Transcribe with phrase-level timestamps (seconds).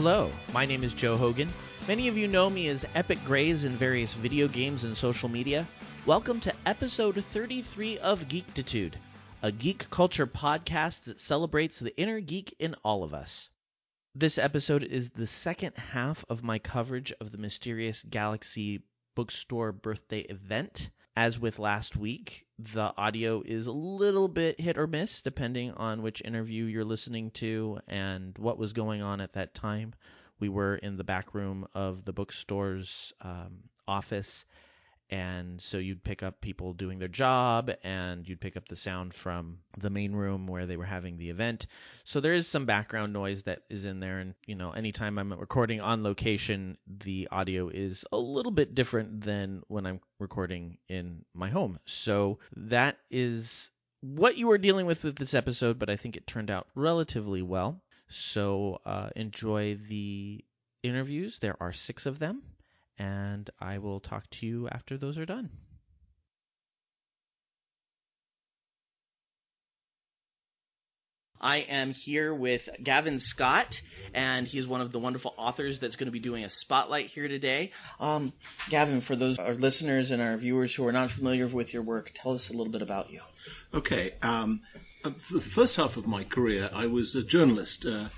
[0.00, 1.52] Hello, my name is Joe Hogan.
[1.88, 5.66] Many of you know me as Epic Grays in various video games and social media.
[6.06, 8.94] Welcome to episode 33 of Geektitude,
[9.42, 13.48] a geek culture podcast that celebrates the inner geek in all of us.
[14.14, 18.84] This episode is the second half of my coverage of the Mysterious Galaxy
[19.16, 20.90] Bookstore birthday event.
[21.18, 26.00] As with last week, the audio is a little bit hit or miss depending on
[26.00, 29.96] which interview you're listening to and what was going on at that time.
[30.38, 32.88] We were in the back room of the bookstore's
[33.20, 34.44] um, office
[35.10, 39.14] and so you'd pick up people doing their job and you'd pick up the sound
[39.14, 41.66] from the main room where they were having the event.
[42.04, 45.32] So there is some background noise that is in there and you know anytime i'm
[45.32, 51.24] recording on location the audio is a little bit different than when i'm recording in
[51.34, 51.78] my home.
[51.86, 56.26] So that is what you are dealing with with this episode but i think it
[56.26, 57.80] turned out relatively well.
[58.32, 60.44] So uh, enjoy the
[60.82, 61.38] interviews.
[61.40, 62.42] There are six of them
[62.98, 65.50] and I will talk to you after those are done.
[71.40, 73.80] I am here with Gavin Scott,
[74.12, 77.28] and he's one of the wonderful authors that's going to be doing a spotlight here
[77.28, 77.70] today.
[78.00, 78.32] Um,
[78.70, 82.10] Gavin, for those our listeners and our viewers who are not familiar with your work,
[82.20, 83.20] tell us a little bit about you.
[83.72, 84.14] Okay.
[84.20, 84.62] Um,
[85.04, 87.86] uh, for the first half of my career, I was a journalist.
[87.86, 88.08] Uh,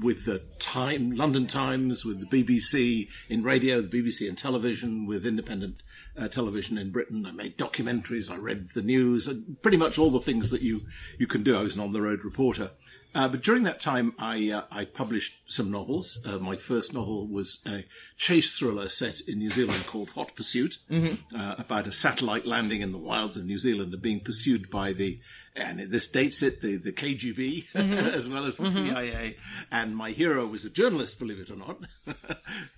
[0.00, 5.26] with the Time, London Times, with the BBC in radio, the BBC in television, with
[5.26, 5.82] independent
[6.16, 7.26] uh, television in Britain.
[7.26, 8.30] I made documentaries.
[8.30, 9.28] I read the news.
[9.62, 10.82] Pretty much all the things that you
[11.18, 11.56] you can do.
[11.56, 12.70] I was an on the road reporter.
[13.14, 16.18] Uh, but during that time, I uh, I published some novels.
[16.24, 17.84] Uh, my first novel was a
[18.16, 21.36] chase thriller set in New Zealand called Hot Pursuit, mm-hmm.
[21.36, 24.92] Uh, about a satellite landing in the wilds of New Zealand and being pursued by
[24.92, 25.20] the
[25.56, 27.92] and this dates it the, the KGB mm-hmm.
[28.16, 28.88] as well as the mm-hmm.
[28.90, 29.36] CIA.
[29.70, 31.78] And my hero was a journalist, believe it or not.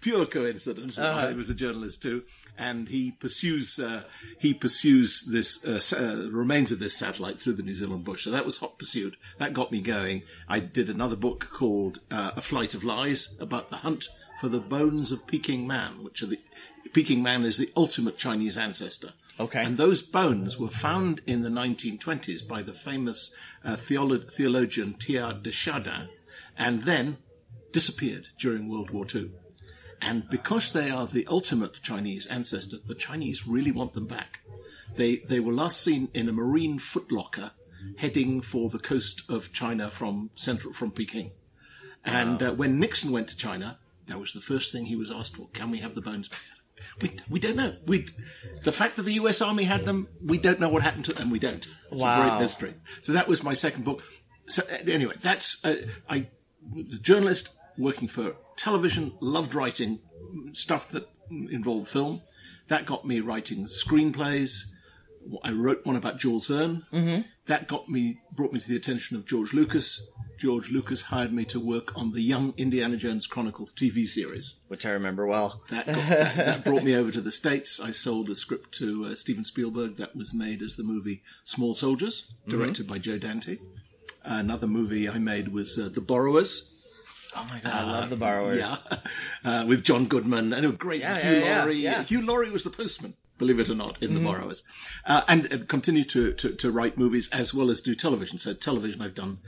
[0.02, 0.98] Pure coincidence.
[0.98, 1.06] Uh-huh.
[1.06, 2.22] I was a journalist too.
[2.58, 4.02] And he pursues uh,
[4.38, 8.24] he pursues this uh, uh, remains of this satellite through the New Zealand bush.
[8.24, 9.16] So that was hot pursuit.
[9.38, 10.22] That got me going.
[10.48, 14.04] I did another book called uh, A Flight of Lies about the hunt
[14.40, 16.38] for the bones of Peking Man, which are the
[16.92, 19.12] Peking Man is the ultimate Chinese ancestor.
[19.38, 19.62] Okay.
[19.62, 23.30] And those bones were found in the 1920s by the famous
[23.64, 26.08] uh, theolo- theologian Teilhard de Chardin
[26.56, 27.18] and then
[27.72, 29.30] disappeared during World War II.
[30.00, 34.38] And because they are the ultimate Chinese ancestor, the Chinese really want them back.
[34.96, 37.50] They, they were last seen in a marine footlocker
[37.98, 41.32] heading for the coast of China from central from Peking.
[42.04, 42.48] And wow.
[42.48, 45.48] uh, when Nixon went to China, that was the first thing he was asked for.
[45.52, 46.30] Can we have the bones?
[47.00, 47.74] We, we don't know.
[47.86, 48.06] We,
[48.64, 49.40] the fact that the U.S.
[49.40, 51.30] Army had them, we don't know what happened to them.
[51.30, 51.66] We don't.
[51.90, 52.20] It's wow.
[52.20, 52.74] a great mystery.
[53.02, 54.02] So that was my second book.
[54.48, 55.74] So anyway, that's uh,
[56.08, 56.28] I,
[56.74, 57.48] the journalist
[57.78, 60.00] working for television, loved writing
[60.52, 62.22] stuff that involved film.
[62.68, 64.56] That got me writing screenplays.
[65.42, 66.84] I wrote one about Jules Verne.
[66.92, 67.22] Mm-hmm.
[67.48, 70.00] That got me, brought me to the attention of George Lucas.
[70.40, 74.84] George Lucas hired me to work on the Young Indiana Jones Chronicles TV series, which
[74.84, 75.62] I remember well.
[75.70, 77.80] That, got, that, that brought me over to the States.
[77.80, 81.74] I sold a script to uh, Steven Spielberg that was made as the movie Small
[81.74, 82.92] Soldiers, directed mm-hmm.
[82.94, 83.58] by Joe Dante.
[84.24, 86.64] Another movie I made was uh, The Borrowers.
[87.34, 88.58] Oh my god, uh, I love The Borrowers.
[88.58, 88.78] Yeah,
[89.44, 91.82] uh, with John Goodman and a great yeah, Hugh yeah, Laurie.
[91.82, 94.18] Yeah, Hugh Laurie was the postman believe it or not, in mm-hmm.
[94.18, 94.62] The Borrowers,
[95.04, 98.38] uh, and uh, continue to, to, to, write movies as well as do television.
[98.38, 99.38] So television, I've done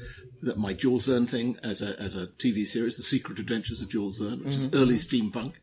[0.57, 4.19] my Jules Verne thing as a as a TV series, The Secret Adventures of Jules
[4.19, 4.67] Verne, which mm-hmm.
[4.67, 5.55] is early steampunk.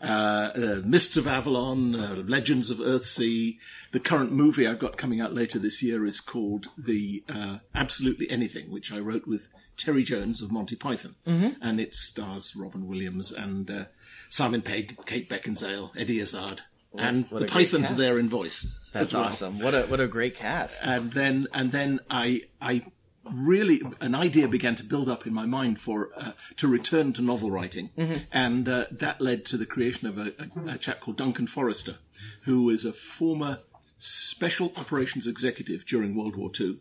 [0.00, 3.58] Uh, uh, Mists of Avalon, uh, Legends of Earthsea.
[3.92, 8.30] The current movie I've got coming out later this year is called The uh, Absolutely
[8.30, 9.42] Anything, which I wrote with
[9.76, 11.60] Terry Jones of Monty Python, mm-hmm.
[11.62, 13.86] and it stars Robin Williams and
[14.30, 16.60] Simon Pegg, Kate Beckinsale, Eddie Izzard,
[16.98, 18.66] what, and what the Pythons are there in voice.
[18.92, 19.24] That's well.
[19.24, 19.60] awesome.
[19.60, 20.76] What a what a great cast.
[20.80, 22.84] And then and then I I
[23.32, 27.22] really an idea began to build up in my mind for uh, to return to
[27.22, 28.24] novel writing, mm-hmm.
[28.32, 31.96] and uh, that led to the creation of a, a, a chap called Duncan Forrester,
[32.44, 33.58] who is a former
[33.98, 36.78] special operations executive during World War II.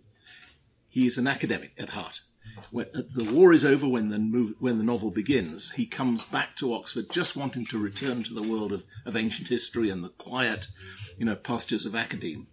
[0.90, 2.22] He is an academic at heart,
[2.72, 6.56] when the war is over, when the move, when the novel begins, he comes back
[6.58, 10.10] to Oxford just wanting to return to the world of, of ancient history and the
[10.10, 10.68] quiet,
[11.18, 12.48] you know, pastures of academe.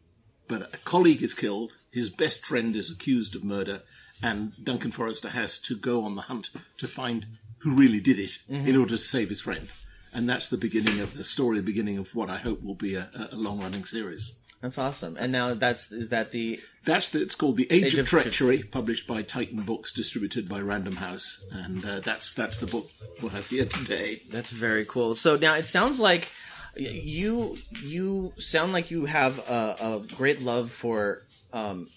[0.48, 3.82] But a colleague is killed, his best friend is accused of murder,
[4.22, 7.26] and Duncan Forrester has to go on the hunt to find
[7.58, 8.68] who really did it mm-hmm.
[8.68, 9.68] in order to save his friend.
[10.12, 12.94] And that's the beginning of the story, the beginning of what I hope will be
[12.94, 14.32] a, a long running series.
[14.64, 15.18] That's awesome.
[15.20, 18.06] And now that's is that the That's the, it's called The Age, Age of, of
[18.06, 22.86] Treachery, published by Titan Books, distributed by Random House, and uh, that's that's the book
[23.20, 24.22] we'll have here today.
[24.32, 25.16] That's very cool.
[25.16, 26.28] So now it sounds like
[26.76, 31.90] you you sound like you have a, a great love for um,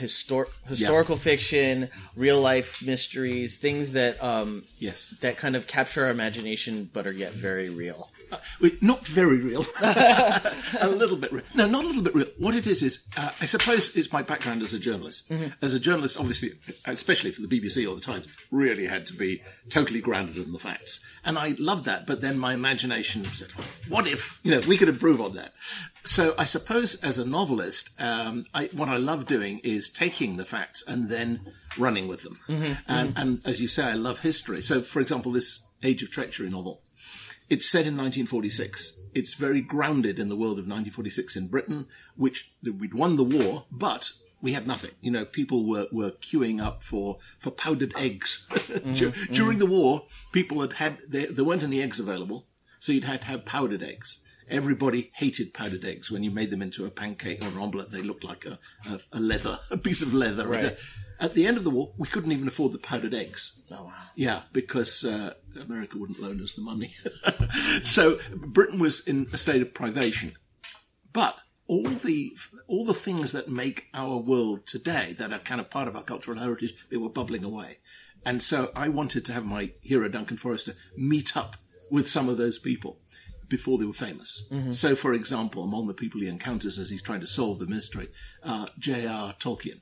[0.00, 6.10] histor- historical fiction, real life mysteries, things that um, Yes, that kind of capture our
[6.12, 8.08] imagination but are yet very real.
[8.30, 8.38] Uh,
[8.80, 11.44] not very real, a little bit real.
[11.54, 12.26] No, not a little bit real.
[12.38, 15.22] What it is is, uh, I suppose, it's my background as a journalist.
[15.62, 16.52] As a journalist, obviously,
[16.84, 20.58] especially for the BBC or the Times, really had to be totally grounded in the
[20.58, 22.06] facts, and I loved that.
[22.06, 23.48] But then my imagination said,
[23.88, 25.52] "What if you know we could improve on that?"
[26.04, 30.44] So I suppose, as a novelist, um, I, what I love doing is taking the
[30.44, 31.40] facts and then
[31.78, 32.38] running with them.
[32.86, 34.62] and, and as you say, I love history.
[34.62, 36.80] So, for example, this Age of Treachery novel.
[37.48, 38.92] It's set in 1946.
[39.14, 41.86] It's very grounded in the world of 1946 in Britain,
[42.16, 44.10] which we'd won the war, but
[44.42, 44.90] we had nothing.
[45.00, 48.46] You know, people were, were queuing up for, for powdered eggs.
[48.68, 49.34] Mm, Dur- mm.
[49.34, 52.44] During the war, people had had, there, there weren't any eggs available,
[52.80, 54.18] so you'd had to have powdered eggs.
[54.50, 56.10] Everybody hated powdered eggs.
[56.10, 58.58] When you made them into a pancake or an omelette, they looked like a,
[58.88, 60.46] a, a leather, a piece of leather.
[60.46, 60.76] Right.
[61.20, 63.52] At the end of the war, we couldn't even afford the powdered eggs.
[63.70, 63.92] Oh wow.
[64.14, 66.94] Yeah, because uh, America wouldn't loan us the money.
[67.82, 70.36] so Britain was in a state of privation.
[71.12, 71.34] But
[71.66, 72.32] all the
[72.66, 76.04] all the things that make our world today, that are kind of part of our
[76.04, 77.78] cultural heritage, they were bubbling away.
[78.24, 81.56] And so I wanted to have my hero Duncan Forrester meet up
[81.90, 82.98] with some of those people
[83.48, 84.42] before they were famous.
[84.72, 88.08] So, for example, among the people he encounters as he's trying to solve the mystery,
[88.42, 89.34] uh, J.R.
[89.40, 89.80] Tolkien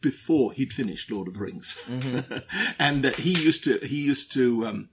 [0.00, 1.74] before he'd finished Lord of the Rings,
[2.78, 4.88] and uh, he used to he used to um,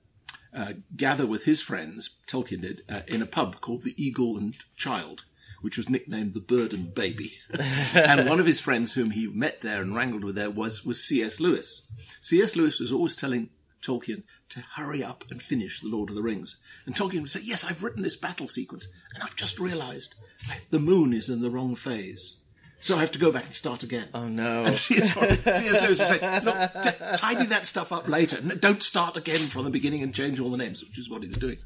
[0.55, 4.55] uh, gather with his friends, Tolkien did, uh, in a pub called the Eagle and
[4.77, 5.21] Child,
[5.61, 7.33] which was nicknamed the Bird and Baby.
[7.59, 11.03] and one of his friends, whom he met there and wrangled with there, was was
[11.03, 11.39] C.S.
[11.39, 11.81] Lewis.
[12.21, 12.55] C.S.
[12.55, 13.49] Lewis was always telling
[13.81, 16.55] Tolkien to hurry up and finish the Lord of the Rings,
[16.85, 20.13] and Tolkien would say, "Yes, I've written this battle sequence, and I've just realised
[20.69, 22.35] the moon is in the wrong phase."
[22.83, 24.09] So I have to go back and start again.
[24.13, 24.65] Oh no.
[24.65, 25.15] And C.S.
[25.15, 28.37] Lewis would say, look, t- tidy that stuff up later.
[28.37, 31.21] N- Don't start again from the beginning and change all the names, which is what
[31.21, 31.59] he was doing.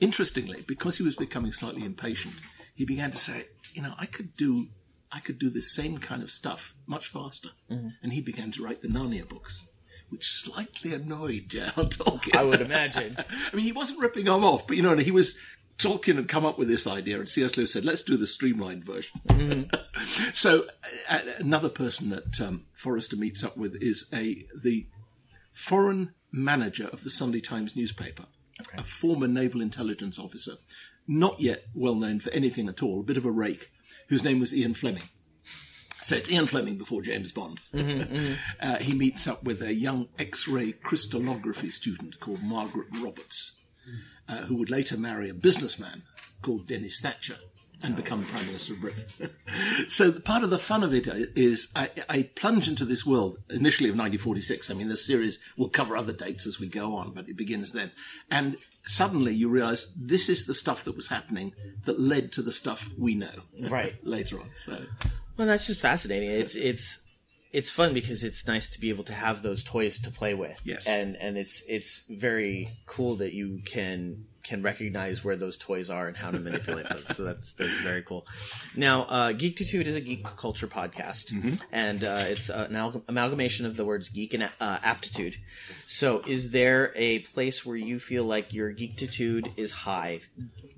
[0.00, 2.34] Interestingly, because he was becoming slightly impatient,
[2.74, 4.66] he began to say, you know, I could do,
[5.10, 7.48] I could do the same kind of stuff much faster.
[7.70, 7.88] Mm-hmm.
[8.02, 9.62] And he began to write the Narnia books,
[10.10, 11.72] which slightly annoyed J.R.
[11.72, 12.36] Tolkien.
[12.36, 13.16] I would imagine.
[13.52, 15.34] I mean, he wasn't ripping him off, but you know, he was.
[15.78, 17.56] Tolkien had come up with this idea, and C.S.
[17.56, 19.70] Lewis said, "Let's do the streamlined version."
[20.34, 20.66] so,
[21.08, 24.86] uh, another person that um, Forrester meets up with is a the
[25.68, 28.26] foreign manager of the Sunday Times newspaper,
[28.76, 30.56] a former naval intelligence officer,
[31.08, 33.70] not yet well known for anything at all, a bit of a rake,
[34.08, 35.08] whose name was Ian Fleming.
[36.10, 37.60] So it's Ian Fleming before James Bond.
[38.60, 43.52] Uh, he meets up with a young X-ray crystallography student called Margaret Roberts,
[44.28, 46.02] uh, who would later marry a businessman
[46.42, 47.36] called Dennis Thatcher
[47.82, 49.04] and become Prime Minister of Britain.
[49.88, 53.38] so the, part of the fun of it is I, I plunge into this world
[53.48, 54.68] initially of 1946.
[54.68, 57.72] I mean, the series will cover other dates as we go on, but it begins
[57.72, 57.92] then.
[58.30, 61.52] And suddenly you realise this is the stuff that was happening
[61.86, 63.94] that led to the stuff we know Right.
[64.02, 64.50] later on.
[64.66, 64.84] So
[65.40, 66.32] Well, that's just fascinating.
[66.32, 66.98] It's it's
[67.50, 70.58] it's fun because it's nice to be able to have those toys to play with.
[70.64, 70.82] Yes.
[70.84, 76.08] And and it's it's very cool that you can can recognize where those toys are
[76.08, 77.04] and how to manipulate them.
[77.16, 78.26] So that's that's very cool.
[78.76, 81.24] Now, uh, Geektitude is a geek culture podcast,
[81.72, 85.36] and uh, it's an amalgam- amalgamation of the words geek and uh, aptitude.
[85.88, 90.20] So, is there a place where you feel like your geekitude is high?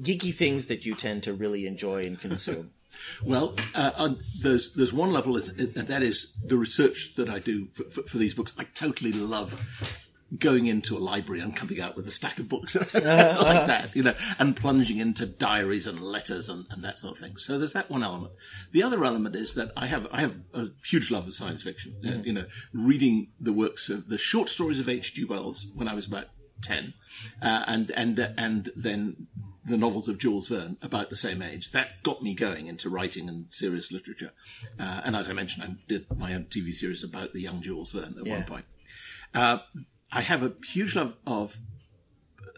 [0.00, 2.70] Geeky things that you tend to really enjoy and consume.
[3.24, 7.38] Well, uh, on, there's there's one level, is, and that is the research that I
[7.38, 8.52] do for, for, for these books.
[8.58, 9.52] I totally love
[10.38, 14.02] going into a library and coming out with a stack of books like that, you
[14.02, 17.36] know, and plunging into diaries and letters and, and that sort of thing.
[17.36, 18.32] So there's that one element.
[18.72, 21.94] The other element is that I have I have a huge love of science fiction.
[22.04, 25.24] Uh, you know, reading the works of the short stories of H.G.
[25.24, 26.26] Wells when I was about
[26.62, 26.94] ten,
[27.42, 29.26] uh, and and and then
[29.64, 31.70] the novels of Jules Verne about the same age.
[31.72, 34.30] That got me going into writing and serious literature.
[34.78, 37.90] Uh, and as I mentioned, I did my own TV series about the young Jules
[37.92, 38.34] Verne at Yeah.
[38.38, 38.64] one point.
[39.34, 39.58] Uh,
[40.10, 41.52] I have a huge love of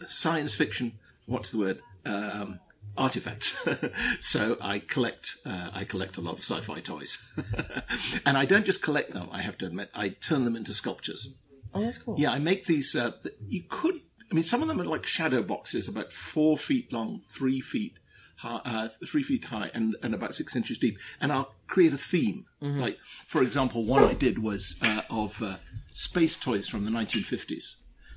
[0.09, 0.93] science fiction.
[1.25, 1.79] What's the word?
[2.05, 2.59] Um,
[2.97, 3.53] artifacts.
[4.21, 5.31] so I collect.
[5.45, 7.17] Uh, I collect a lot of sci-fi toys,
[8.25, 9.29] and I don't just collect them.
[9.31, 11.27] I have to admit, I turn them into sculptures.
[11.75, 12.15] Oh, that's cool.
[12.17, 12.95] Yeah, I make these.
[12.95, 13.95] Uh, th- you could.
[14.31, 17.93] I mean, some of them are like shadow boxes, about four feet long, three feet
[18.37, 21.97] high, uh, three feet high, and, and about six inches deep, and I'll create a
[21.97, 22.45] theme.
[22.79, 22.97] Like,
[23.31, 25.57] for example, one I did was uh, of uh,
[25.93, 27.63] space toys from the 1950s,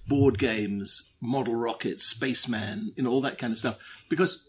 [0.08, 3.76] board games, model rockets, spaceman, you know, all that kind of stuff.
[4.08, 4.42] Because,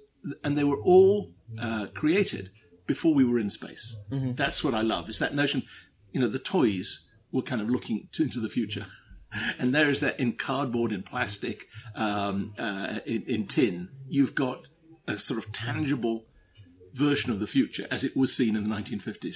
[0.44, 2.52] and they were all uh, created
[2.88, 3.96] before we were in space.
[4.36, 5.10] That's what I love.
[5.10, 5.64] Is that notion,
[6.14, 7.00] you know, the toys
[7.32, 8.88] were kind of looking to, into the future.
[9.60, 14.68] And there is that in cardboard, in plastic, um, uh, in, in tin, you've got
[15.08, 16.24] a sort of tangible
[16.94, 19.36] version of the future as it was seen in the 1950s.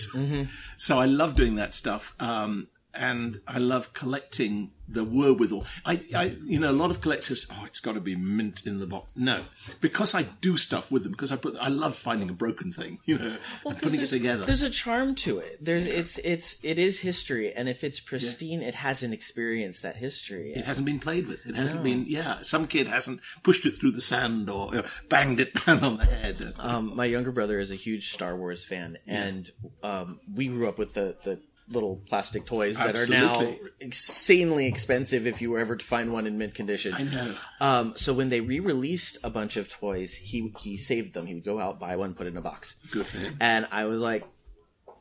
[0.80, 2.02] So I love doing that stuff.
[2.20, 5.66] Um, and I love collecting the wherewithal.
[5.86, 8.80] I, I, you know, a lot of collectors, oh, it's got to be mint in
[8.80, 9.12] the box.
[9.16, 9.46] No,
[9.82, 11.14] because I do stuff with them.
[11.14, 14.10] Because I put, I love finding a broken thing, you know, and 'cause putting it
[14.10, 14.46] together.
[14.46, 15.64] There's a charm to it.
[15.64, 20.54] There's it's it's it is history, and if it's pristine, it hasn't experienced that history.
[20.56, 21.40] It hasn't been played with.
[21.46, 21.84] It hasn't No.
[21.84, 22.44] been, yeah.
[22.44, 26.54] Some kid hasn't pushed it through the sand or banged it down on the head.
[26.60, 29.50] Um, my younger brother is a huge Star Wars fan, and
[29.82, 35.26] um, we grew up with the the little plastic toys that are now insanely expensive
[35.26, 36.94] if you were ever to find one in mint condition.
[36.94, 37.36] I know.
[37.62, 41.26] Um, so when they re-released a bunch of toys, he he saved them.
[41.26, 42.74] He would go out, buy one, put it in a box.
[42.92, 43.38] Good for him.
[43.40, 44.26] And I was like,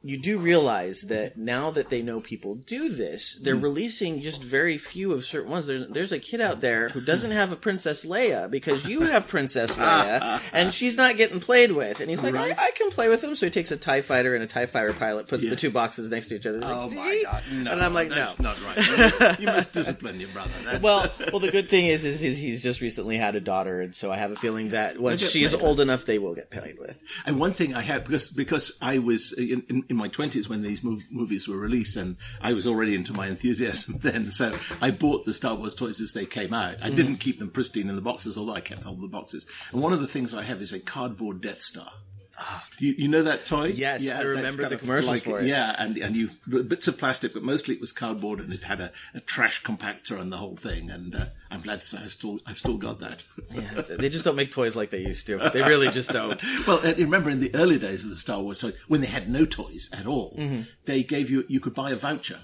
[0.05, 3.63] you do realize that now that they know people do this, they're Mm.
[3.63, 5.67] releasing just very few of certain ones.
[5.67, 9.29] There's, there's a kid out there who doesn't have a Princess Leia because you have
[9.29, 12.01] Princess Leia and she's not getting played with.
[12.01, 12.57] And he's like, Right.
[12.59, 13.37] I, I can play with them.
[13.37, 15.51] So he takes a TIE fighter and a TIE fighter pilot, puts Yeah.
[15.51, 16.59] the two boxes next to each other.
[16.59, 17.43] Like, Oh my God!
[17.53, 18.15] No, and I'm like, no.
[18.17, 18.55] that's no.
[18.55, 18.63] not
[19.21, 19.41] right.
[19.41, 20.53] You must discipline your brother.
[20.65, 20.83] That's...
[20.83, 23.95] Well, well, the good thing is, is, is he's just recently had a daughter, and
[23.95, 26.97] so I have a feeling that once she's old enough, they will get played with.
[27.25, 30.63] And one thing I had because because I was in, in, in my twenties when
[30.63, 34.33] these mov- movies were released, and I was already into my enthusiasm then.
[34.33, 36.83] So I bought the Star Wars toys as they came out.
[36.83, 36.97] I mm-hmm.
[36.97, 39.45] didn't keep them pristine in the boxes, although I kept all the boxes.
[39.71, 41.93] And one of the things I have is a cardboard Death Star.
[42.79, 43.67] Do you, you know that toy?
[43.67, 45.47] Yes, I remember the commercials like- for it.
[45.47, 46.31] Yeah, and and you
[46.65, 50.21] bits of plastic, but mostly it was cardboard, and it had a, a trash compactor
[50.21, 50.91] and the whole thing.
[50.91, 53.23] And uh, I'm glad to say I've still I've still got that.
[53.51, 55.51] Yeah, they just don't make toys like they used to.
[55.53, 56.43] They really just don't.
[56.67, 59.29] Well, uh, remember in the early days of the Star Wars toys, when they had
[59.29, 60.63] no toys at all, Mm-hmm.
[60.87, 62.41] they gave you you could buy a voucher.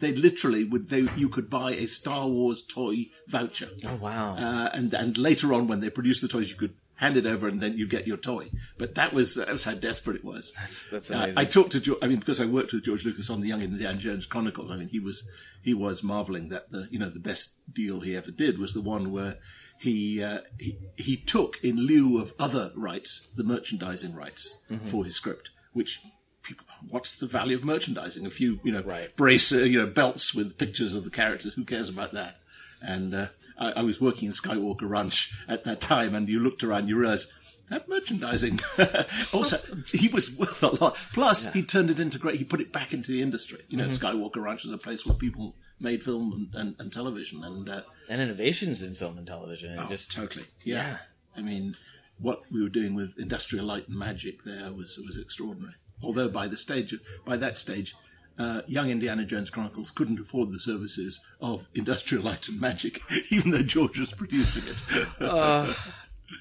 [0.00, 4.36] They literally would they you could buy a Star Wars toy voucher, Oh wow.
[4.36, 7.46] uh, and and later on when they produced the toys, you could hand it over
[7.48, 8.50] and then you get your toy.
[8.78, 10.52] But that was that was how desperate it was.
[10.92, 11.38] That's Uh, amazing.
[11.38, 13.62] I talked to George, I mean because I worked with George Lucas on the Young
[13.62, 14.70] Indiana Jones Chronicles.
[14.70, 15.22] I mean he was
[15.62, 18.80] he was marveling that the you know the best deal he ever did was the
[18.80, 19.36] one where
[19.80, 24.90] he uh, he, he took in lieu of other rights the merchandising rights Mm-hmm.
[24.90, 25.98] for his script, which.
[26.42, 28.24] people- What's the value of merchandising?
[28.24, 29.14] A few, you know, Right.
[29.16, 31.52] brace, uh, you know, belts with pictures of the characters.
[31.54, 32.36] Who cares about that?
[32.80, 33.26] And uh,
[33.58, 36.96] I, I was working in Skywalker Ranch at that time, and you looked around, you
[36.96, 37.26] realised
[37.70, 38.60] that merchandising.
[39.32, 39.58] also,
[39.92, 40.96] he was worth a lot.
[41.12, 42.38] Plus, he turned it into great.
[42.38, 43.60] He put it back into the industry.
[43.68, 44.04] You know, Mm-hmm.
[44.04, 47.82] Skywalker Ranch was a place where people made film and, and, and television, and uh,
[48.08, 49.72] and innovations in film and television.
[49.72, 50.76] and oh, just totally, yeah.
[50.76, 50.96] yeah.
[51.36, 51.76] I mean,
[52.18, 55.74] what we were doing with Industrial Light and Magic there was was extraordinary.
[56.02, 56.94] Although by the stage,
[57.26, 57.94] by that stage,
[58.38, 63.50] uh, young Indiana Jones Chronicles couldn't afford the services of Industrial Light and Magic, even
[63.50, 64.76] though George was producing it.
[65.20, 65.74] Uh,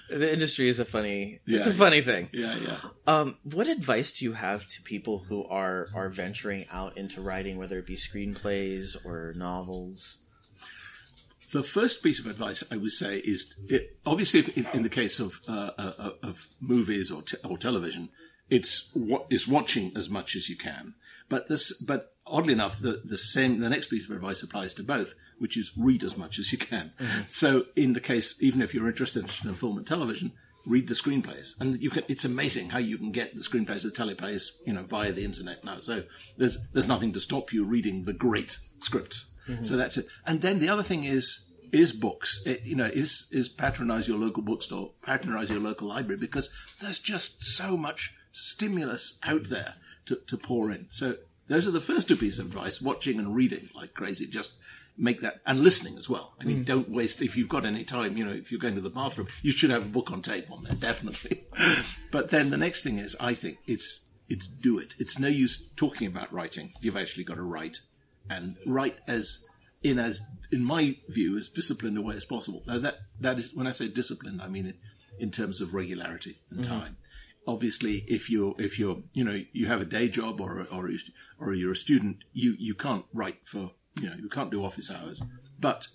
[0.09, 1.39] the industry is a funny.
[1.47, 2.27] it's Yeah, a funny thing.
[2.33, 2.79] yeah, yeah.
[3.07, 7.57] Um, what advice do you have to people who are are venturing out into writing,
[7.57, 10.17] whether it be screenplays or novels?
[11.53, 14.89] The first piece of advice I would say is, it, obviously, if, in, in the
[14.89, 18.09] case of uh, uh, of movies or te- or television,
[18.49, 20.95] it's what is watching as much as you can.
[21.29, 24.83] But this, but oddly enough, the the same the next piece of advice applies to
[24.83, 26.91] both, which is read as much as you can.
[26.99, 27.21] Mm-hmm.
[27.31, 30.31] So, in the case, even if you're interested in film and television,
[30.65, 32.03] read the screenplays, and you can.
[32.07, 35.63] It's amazing how you can get the screenplays, the teleplays, you know, via the internet
[35.63, 35.79] now.
[35.79, 36.03] So
[36.37, 39.25] there's there's nothing to stop you reading the great scripts.
[39.49, 39.65] Mm-hmm.
[39.65, 40.07] So that's it.
[40.25, 41.39] And then the other thing is
[41.71, 42.41] is books.
[42.45, 46.49] It, you know, is is patronize your local bookstore, patronize your local library because
[46.81, 49.75] there's just so much stimulus out there
[50.07, 50.87] to, to pour in.
[50.91, 51.15] So
[51.47, 54.27] those are the first two pieces of advice: watching and reading like crazy.
[54.27, 54.51] Just
[54.97, 56.33] make that and listening as well.
[56.39, 56.65] I mean, mm.
[56.65, 58.17] don't waste if you've got any time.
[58.17, 60.51] You know, if you're going to the bathroom, you should have a book on tape
[60.51, 61.43] on there, definitely.
[62.11, 63.99] but then the next thing is, I think it's
[64.29, 64.93] it's do it.
[64.97, 66.73] It's no use talking about writing.
[66.81, 67.77] You've actually got to write
[68.29, 69.39] and write as
[69.83, 70.19] in as
[70.51, 72.63] in my view as disciplined a way as possible.
[72.67, 74.75] Now that that is when I say disciplined, I mean it
[75.19, 76.69] in terms of regularity and mm-hmm.
[76.69, 76.97] time.
[77.47, 80.89] Obviously, if you're if you're you know you have a day job or or
[81.39, 84.91] or you're a student, you you can't write for you know you can't do office
[84.91, 85.21] hours.
[85.59, 85.87] But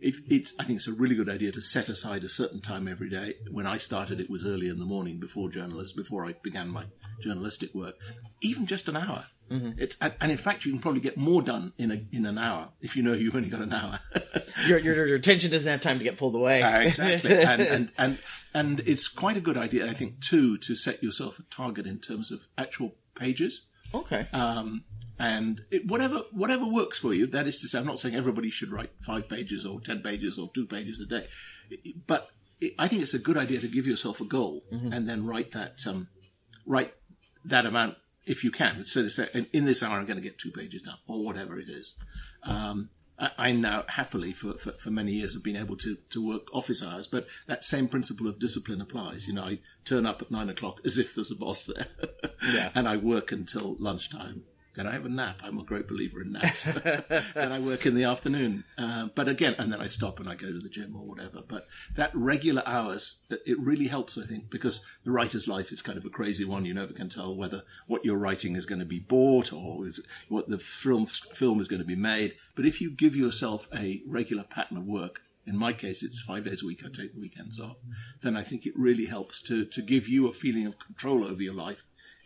[0.00, 2.86] if it's, I think it's a really good idea to set aside a certain time
[2.86, 3.34] every day.
[3.50, 6.84] When I started, it was early in the morning before journalists before I began my
[7.20, 7.96] journalistic work.
[8.42, 9.26] Even just an hour.
[9.50, 9.78] Mm-hmm.
[9.78, 12.36] It's, and and in fact, you can probably get more done in a in an
[12.36, 13.98] hour if you know you've only got an hour.
[14.66, 16.60] Your, your your attention doesn't have time to get pulled away.
[16.62, 18.18] Uh, exactly, and, and and
[18.58, 22.00] and it's quite a good idea, I think, too, to set yourself a target in
[22.00, 23.60] terms of actual pages.
[23.94, 24.26] okay.
[24.32, 24.84] Um,
[25.20, 27.26] and it, whatever whatever works for you.
[27.26, 30.38] That is to say, I'm not saying everybody should write five pages or ten pages
[30.38, 31.26] or two pages a day,
[32.06, 32.28] but
[32.60, 35.52] it, I think it's a good idea to give yourself a goal and then write
[35.54, 36.06] that um,
[36.66, 36.92] write
[37.46, 37.96] that amount
[38.26, 38.84] if you can.
[38.86, 41.24] So to say, in, in this hour, I'm going to get two pages done or
[41.24, 41.94] whatever it is.
[42.44, 46.26] Um, I, I now happily for, for, for many years have been able to, to
[46.26, 49.26] work office hours, but that same principle of discipline applies.
[49.26, 51.86] You know, I turn up at nine o'clock as if there's a boss there,
[52.42, 52.70] Yeah.
[52.74, 54.44] and I work until lunchtime.
[54.78, 55.40] Then I have a nap.
[55.42, 56.62] I'm a great believer in naps.
[57.34, 58.62] then I work in the afternoon.
[58.78, 61.40] Uh, but again, and then I stop and I go to the gym or whatever.
[61.48, 61.66] But
[61.96, 66.04] that regular hours, it really helps, I think, because the writer's life is kind of
[66.04, 66.64] a crazy one.
[66.64, 69.98] You never can tell whether what you're writing is going to be bought or is,
[70.28, 72.34] what the film film is going to be made.
[72.54, 76.44] But if you give yourself a regular pattern of work, in my case, it's five
[76.44, 76.84] days a week.
[76.84, 77.78] I take the weekends off.
[78.22, 81.42] Then I think it really helps to to give you a feeling of control over
[81.42, 81.78] your life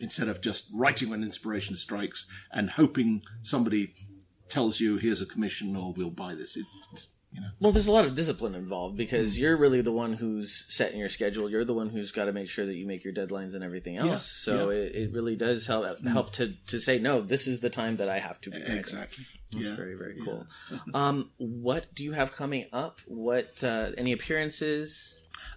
[0.02, 3.94] instead of just writing when inspiration strikes and hoping somebody
[4.50, 6.54] tells you here's a commission or we'll buy this.
[6.56, 7.47] It, it's, you know.
[7.61, 11.09] Well, there's a lot of discipline involved because you're really the one who's setting your
[11.09, 11.49] schedule.
[11.49, 13.97] You're the one who's got to make sure that you make your deadlines and everything
[13.97, 14.30] else.
[14.44, 14.76] so yeah.
[14.76, 17.23] It, it really does help help to, to say no.
[17.23, 18.76] This is the time that I have to be writing.
[18.76, 19.25] Exactly.
[19.52, 19.76] That's yeah.
[19.76, 20.25] very very Yeah.
[20.26, 20.47] cool.
[20.94, 22.97] Um, what do you have coming up?
[23.06, 24.95] What uh, any appearances?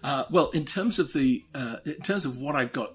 [0.05, 2.91] Uh, well, in terms of the uh, in terms of what I've got,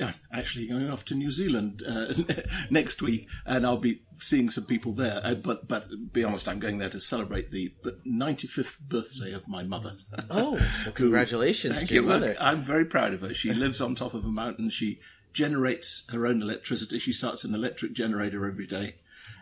[0.00, 2.14] uh, actually going off to New Zealand uh,
[2.70, 5.20] next week, and I'll be seeing some people there.
[5.24, 7.72] Uh, but but be honest, I'm going there to celebrate the
[8.06, 9.96] 95th birthday of my mother.
[10.30, 10.60] Oh, well,
[10.94, 12.08] congratulations Thank to your you.
[12.08, 12.28] mother.
[12.28, 13.34] Look, I'm very proud of her.
[13.34, 14.70] She lives on top of a mountain.
[14.70, 15.00] She
[15.34, 17.00] generates her own electricity.
[17.00, 18.94] She starts an electric generator every day.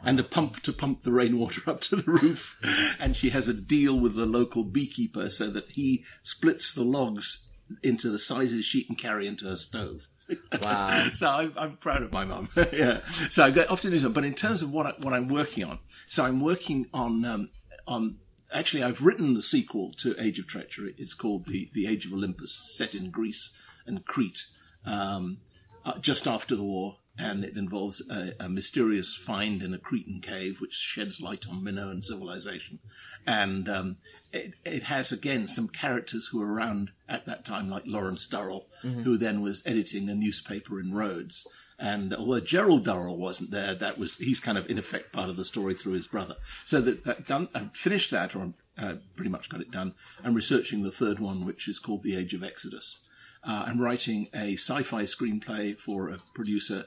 [0.02, 2.56] And a pump to pump the rainwater up to the roof.
[2.98, 7.38] And she has a deal with the local beekeeper so that he splits the logs
[7.82, 10.00] into the sizes she can carry into her stove.
[10.62, 11.10] Wow.
[11.16, 12.48] so I'm, I'm proud of my mum.
[12.72, 13.00] yeah.
[13.32, 14.14] So I go off to do something.
[14.14, 17.48] But in terms of what I, what I'm working on, so I'm working on um,
[17.86, 18.18] on
[18.52, 20.94] actually I've written the sequel to Age of Treachery.
[20.98, 23.50] It's called the the Age of Olympus, set in Greece
[23.86, 24.44] and Crete,
[24.86, 25.38] um,
[25.84, 26.96] uh, just after the war.
[27.18, 31.62] And it involves a, a mysterious find in a Cretan cave, which sheds light on
[31.62, 32.78] Minoan civilization.
[33.26, 33.96] And um,
[34.32, 38.66] it, it has again some characters who were around at that time, like Lawrence Durrell,
[39.04, 41.46] who then was editing a newspaper in Rhodes.
[41.78, 45.36] And although Gerald Durrell wasn't there, that was he's kind of in effect part of
[45.36, 46.36] the story through his brother.
[46.66, 49.94] So that, that done, I finished that, or uh, pretty much got it done.
[50.22, 52.98] I'm researching the third one, which is called The Age of Exodus.
[53.42, 56.84] Uh, I'm writing a sci-fi screenplay for a producer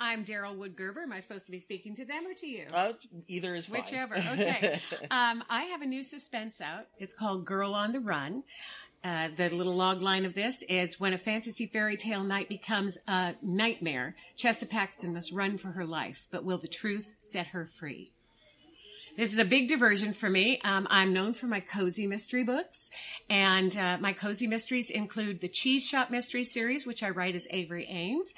[0.00, 1.02] I'm Daryl Wood Gerber.
[1.02, 2.64] Am I supposed to be speaking to them or to you?
[2.72, 2.92] Uh,
[3.28, 3.82] either is fine.
[3.82, 4.16] Whichever.
[4.16, 4.80] Okay.
[5.10, 6.86] um, I have a new suspense out.
[6.98, 8.42] It's called Girl on the Run.
[9.04, 12.96] uh, the little log line of this is when a fantasy fairy tale night becomes
[13.06, 17.68] a nightmare, Chessa Paxton must run for her life, but will the truth set her
[17.78, 18.10] free?
[19.16, 20.60] This is a big diversion for me.
[20.64, 22.78] Um, I'm known for my cozy mystery books,
[23.28, 27.46] and uh, my cozy mysteries include the Cheese Shop Mystery Series, which I write as
[27.50, 28.28] Avery Aames,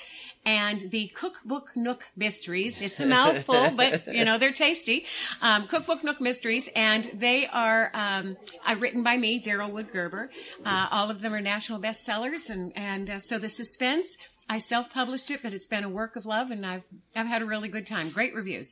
[0.45, 2.77] and the Cookbook Nook Mysteries.
[2.81, 5.07] It's a mouthful, but you know they're tasty.
[5.41, 10.31] Um, Cookbook Nook Mysteries, and they are um, uh, written by me, Daryl Wood Gerber.
[10.65, 14.07] Uh, all of them are national bestsellers, and and uh, so the suspense.
[14.49, 16.83] I self-published it, but it's been a work of love, and I've
[17.17, 18.11] I've had a really good time.
[18.11, 18.69] Great reviews.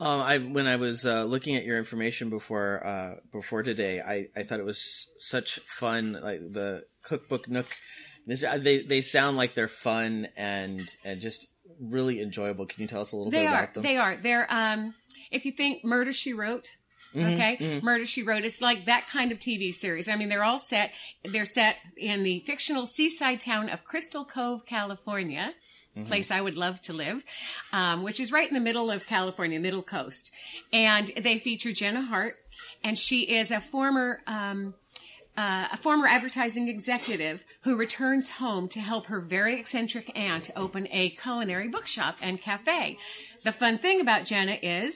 [0.00, 4.28] Um, I when I was uh, looking at your information before uh, before today, I,
[4.38, 4.80] I thought it was
[5.18, 6.12] such fun.
[6.12, 7.66] Like the cookbook Nook,
[8.36, 11.46] they they sound like they're fun and and just
[11.80, 12.66] really enjoyable.
[12.66, 13.62] Can you tell us a little They bit are.
[13.62, 13.82] about them?
[13.82, 14.16] They are.
[14.22, 14.52] They're.
[14.52, 14.94] Um,
[15.30, 16.66] if you think Murder She Wrote,
[17.14, 17.82] Mhm, okay, mhm.
[17.82, 20.08] Murder She Wrote, it's like that kind of TV series.
[20.08, 20.90] I mean, they're all set.
[21.24, 25.52] They're set in the fictional seaside town of Crystal Cove, California.
[25.96, 26.06] Mhm.
[26.06, 27.22] Place I would love to live,
[27.72, 30.30] um, which is right in the middle of California, middle coast.
[30.72, 32.36] And they feature Jenna Hart,
[32.84, 34.74] and she is a former um,
[35.38, 40.88] uh, a former advertising executive who returns home to help her very eccentric aunt open
[40.90, 42.98] a culinary bookshop and cafe.
[43.44, 44.94] The fun thing about Jenna is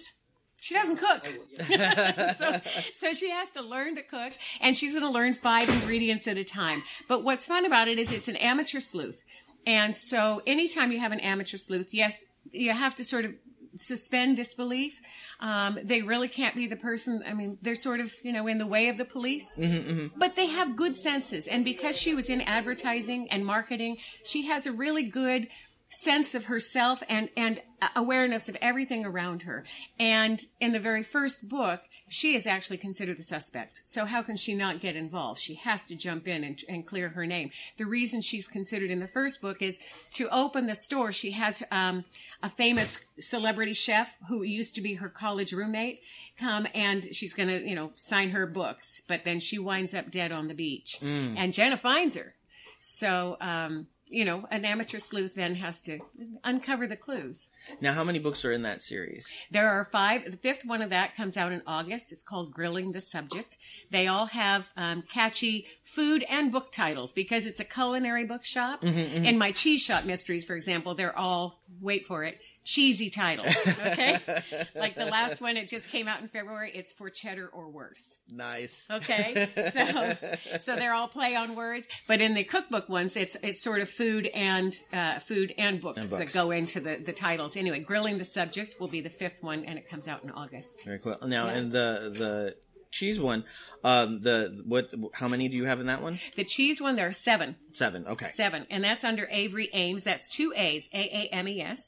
[0.61, 1.23] she doesn't cook.
[2.39, 2.61] so,
[3.01, 6.37] so she has to learn to cook and she's going to learn five ingredients at
[6.37, 6.83] a time.
[7.09, 9.19] But what's fun about it is it's an amateur sleuth.
[9.65, 12.15] And so anytime you have an amateur sleuth, yes,
[12.51, 13.33] you have to sort of
[13.87, 14.95] suspend disbelief.
[15.41, 17.23] Um, they really can't be the person.
[17.27, 20.11] I mean, they're sort of, you know, in the way of the police Mhm, mhm.
[20.17, 24.67] but they have good senses and because she was in advertising and marketing she has
[24.67, 25.49] a really good
[26.03, 27.61] sense of herself and and
[27.97, 29.65] awareness of everything around her
[29.99, 34.37] and in the very first book she is actually considered the suspect so how can
[34.37, 37.85] she not get involved she has to jump in and, and clear her name the
[37.85, 39.77] reason she's considered in the first book is
[40.15, 42.05] to open the store she has um,
[42.43, 46.01] a famous celebrity chef who used to be her college roommate
[46.39, 50.11] come and she's going to you know sign her books but then she winds up
[50.11, 51.35] dead on the beach Mm.
[51.37, 52.35] and Jenna finds her.
[52.99, 55.99] So, um, you know, an amateur sleuth then has to
[56.45, 57.37] uncover the clues.
[57.81, 59.25] Now, how many books are in that series?
[59.51, 60.23] There are five.
[60.31, 62.07] The fifth one of that comes out in August.
[62.11, 63.57] It's called Grilling the Subject.
[63.91, 68.83] They all have um, catchy food and book titles because it's a culinary bookshop.
[68.83, 69.27] Mhm, mhm.
[69.27, 73.55] In my cheese shop mysteries, for example, they're all, wait for it, cheesy titles.
[73.67, 74.19] Okay?
[74.75, 76.73] like the last one, it just came out in February.
[76.75, 77.99] It's for cheddar or worse.
[78.35, 78.73] Nice.
[78.91, 83.63] Okay, so so they're all play on words, but in the cookbook ones, it's it's
[83.63, 87.53] sort of food and uh, food and books, And that go into the the titles.
[87.57, 90.69] Anyway, grilling the subject will be the fifth one, and it comes out in August.
[90.85, 91.17] Very cool.
[91.27, 91.59] Now, Yeah.
[91.59, 92.55] in the the
[92.93, 93.45] cheese one,
[93.85, 94.89] um, the what?
[95.13, 96.19] How many do you have in that one?
[96.37, 98.07] The cheese one, there are seven, Seven.
[98.07, 98.31] Okay.
[98.37, 100.05] seven, and that's under Avery Aames.
[100.05, 101.81] That's two A's, A A M E S.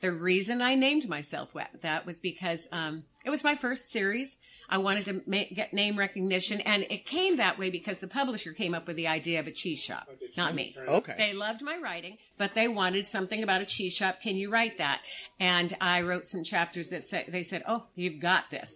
[0.00, 1.50] The reason I named myself
[1.82, 4.34] that was because um, it was my first series.
[4.72, 8.54] I wanted to ma- get name recognition, and it came that way because the publisher
[8.54, 10.74] came up with the idea of a cheese shop, not me.
[10.88, 11.14] Okay.
[11.18, 14.22] They loved my writing, but they wanted something about a cheese shop.
[14.22, 15.00] Can you write that?
[15.38, 18.72] And I wrote some chapters that said, they said, oh, you've got this.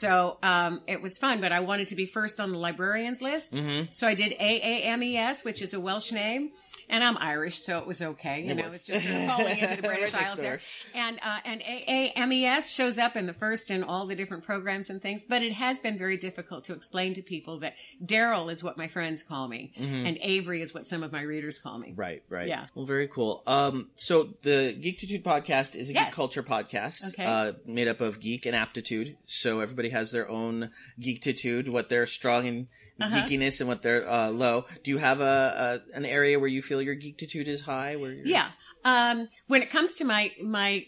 [0.00, 3.52] So um, it was fun, but I wanted to be first on the librarians list.
[3.52, 3.94] Mm-hmm.
[3.94, 6.50] So I did AAMES, which is a Welsh name,
[6.92, 8.42] and I'm Irish, so it was okay.
[8.42, 8.80] You It know, was.
[8.80, 10.60] it's just falling into the British Isles there.
[10.94, 15.00] And uh, and AAMES shows up in the first in all the different programs and
[15.02, 17.72] things, but it has been very difficult to explain to people that
[18.04, 20.06] Daryl is what my friends call me, Mhm.
[20.08, 21.92] and Avery is what some of my readers call me.
[21.96, 22.46] Right, right.
[22.46, 22.66] Yeah.
[22.74, 23.42] Well, very cool.
[23.46, 26.06] Um, so the Geektitude podcast is a Yes.
[26.08, 27.24] geek culture podcast, Okay.
[27.24, 29.16] uh, made up of geek and aptitude.
[29.42, 32.68] So everybody has their own geekitude, what they're strong in
[33.00, 33.16] Uh-huh.
[33.16, 34.66] geekiness and what they're uh, low.
[34.84, 37.96] Do you have a, a an area where you feel your geekitude is high?
[37.96, 38.26] Where you're...
[38.26, 38.50] Yeah.
[38.84, 40.84] Um, when it comes to my my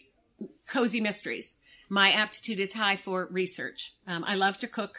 [0.68, 1.52] cozy mysteries,
[1.88, 3.92] my aptitude is high for research.
[4.06, 4.98] Um, I love to cook.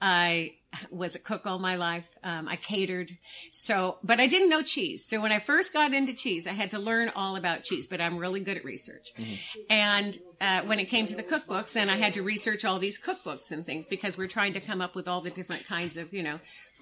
[0.00, 0.52] I
[0.90, 2.04] was a cook all my life.
[2.22, 3.10] Um, I catered.
[3.52, 5.04] So, but I didn't know cheese.
[5.08, 8.00] So when I first got into cheese, I had to learn all about cheese, but
[8.00, 9.06] I'm really good at research.
[9.18, 9.38] Mhm.
[9.68, 12.98] And, uh, when it came to the cookbooks, then I had to research all these
[12.98, 16.12] cookbooks and things because we're trying to come up with all the different kinds of,
[16.12, 16.40] you know,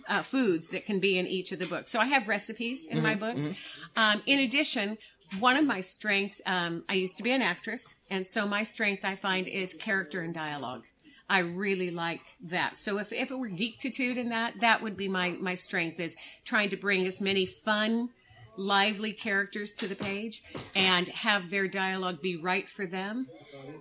[0.08, 1.90] uh, foods that can be in each of the books.
[1.90, 3.40] So I have recipes in my Mhm, books.
[3.40, 3.56] mhm.
[3.96, 4.96] Um, in addition,
[5.40, 9.04] one of my strengths, um, I used to be an actress, and so my strength
[9.04, 10.84] I find is character and dialogue.
[11.28, 12.74] I really like that.
[12.80, 16.14] So if, if it were geekitude in that, that would be my, my strength is
[16.46, 18.08] trying to bring as many fun,
[18.56, 20.42] lively characters to the page
[20.74, 23.28] and have their dialogue be right for them.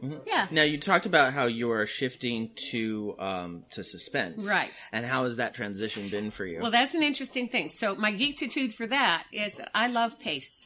[0.04, 0.22] Mhm.
[0.28, 0.48] Yeah.
[0.52, 4.72] Now you talked about how you are shifting to um, to suspense, Right.
[4.92, 6.62] And how has that transition been for you?
[6.62, 7.72] Well, that's an interesting thing.
[7.76, 10.57] So my geekitude for that is I love pace.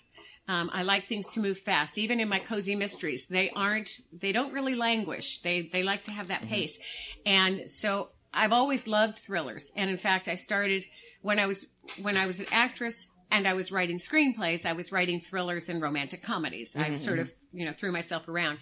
[0.51, 1.97] Um, I like things to move fast.
[1.97, 5.39] Even in my cozy mysteries, they aren't, they don't really languish.
[5.45, 6.53] They, they like to have that mm-hmm.
[6.53, 6.77] pace.
[7.25, 9.63] And so I've always loved thrillers.
[9.77, 10.83] And in fact, I started
[11.21, 11.65] when I was,
[12.01, 12.95] when I was an actress
[13.31, 16.67] and I was writing screenplays, I was writing thrillers and romantic comedies.
[16.75, 17.21] I mm-hmm, sort mm-hmm.
[17.21, 18.57] of, you know, threw myself around.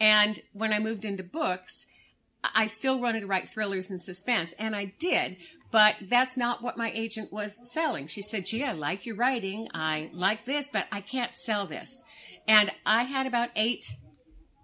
[0.00, 1.84] And when I moved into books,
[2.54, 5.36] I still wanted to write thrillers and suspense, and I did,
[5.74, 8.06] but that's not what my agent was selling.
[8.06, 11.90] She said, gee, I like your writing, I like this, but I can't sell this.
[12.46, 13.84] And I had about eight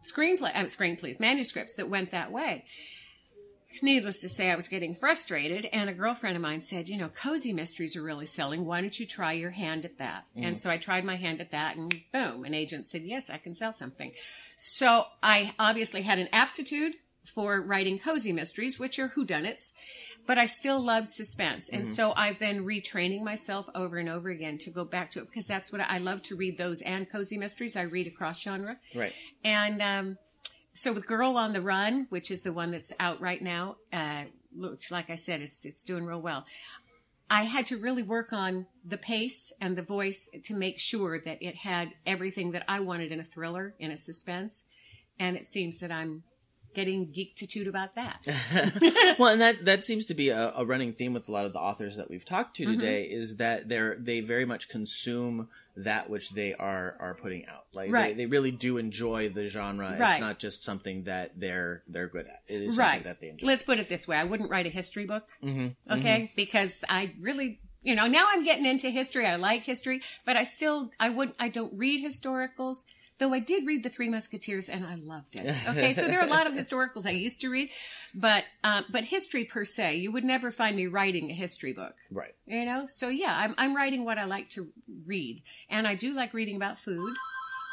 [0.09, 2.65] screenplay, uh, screenplays, manuscripts that went that way.
[3.83, 7.11] Needless to say, I was getting frustrated, and a girlfriend of mine said, you know,
[7.21, 8.65] cozy mysteries are really selling.
[8.65, 10.27] Why don't you try your hand at that?
[10.37, 13.39] And so I tried my hand at that, and boom, an agent said, yes, I
[13.39, 14.13] can sell something.
[14.59, 16.93] So I obviously had an aptitude
[17.35, 19.70] for writing cozy mysteries, which are whodunits,
[20.27, 21.67] but I still loved suspense.
[21.73, 25.29] And so I've been retraining myself over and over again to go back to it
[25.31, 27.77] because that's what I love to read those and cozy mysteries.
[27.77, 28.77] I read across genre.
[28.95, 29.13] right.
[29.45, 30.19] And um,
[30.75, 34.25] so with Girl on the Run, which is the one that's out right now, uh,
[34.55, 36.45] which, like I said, it's it's doing real well.
[37.29, 41.39] I had to really work on the pace and the voice to make sure that
[41.41, 44.53] it had everything that I wanted in a thriller, in a suspense.
[45.21, 46.25] And it seems that I'm
[46.75, 48.21] getting geektitude about that.
[49.19, 51.53] well, and that that seems to be a, a running theme with a lot of
[51.53, 52.75] the authors that we've talked to Mhm.
[52.79, 57.65] today is that they're they very much consume that which they are are putting out.
[57.73, 58.17] Like Right.
[58.17, 59.97] they, they really do enjoy the genre.
[59.99, 60.15] Right.
[60.15, 62.43] It's not just something that they're they're good at.
[62.49, 62.95] It is Right.
[62.97, 63.47] something that they enjoy.
[63.47, 65.93] Let's put it this way: I wouldn't write a history book, mm-hmm.
[65.93, 66.33] okay?
[66.37, 69.27] Because I really, you know, now I'm getting into history.
[69.27, 72.77] I like history, but I still, I would, I don't read historicals.
[73.21, 75.47] Though I did read The Three Musketeers and I loved it.
[75.69, 77.69] Okay, so there are a lot of historicals I used to read,
[78.15, 81.95] but uh, but history per se, you would never find me writing a history book.
[82.11, 82.35] Right.
[82.47, 84.67] You know, so yeah, I'm I'm writing what I like to
[85.07, 87.15] read, and I do like reading about food,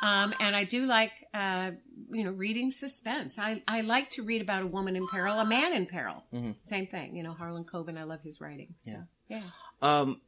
[0.03, 1.71] um, and I do like uh,
[2.11, 3.33] you know reading suspense.
[3.37, 6.23] I I like to read about a woman in peril, a man in peril.
[6.33, 6.55] Mhm.
[6.69, 7.15] Same thing.
[7.15, 7.97] You know, Harlan Coben.
[7.97, 8.75] I love his writing.
[8.85, 9.03] So, Yeah.
[9.29, 9.43] yeah.
[9.81, 10.19] Um,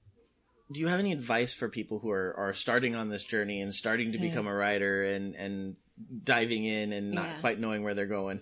[0.71, 3.73] do you have any advice for people who are, are starting on this journey and
[3.73, 4.29] starting to Yeah.
[4.29, 5.75] become a writer and, and
[6.23, 7.39] diving in and not Yeah.
[7.41, 8.41] quite knowing where they're going?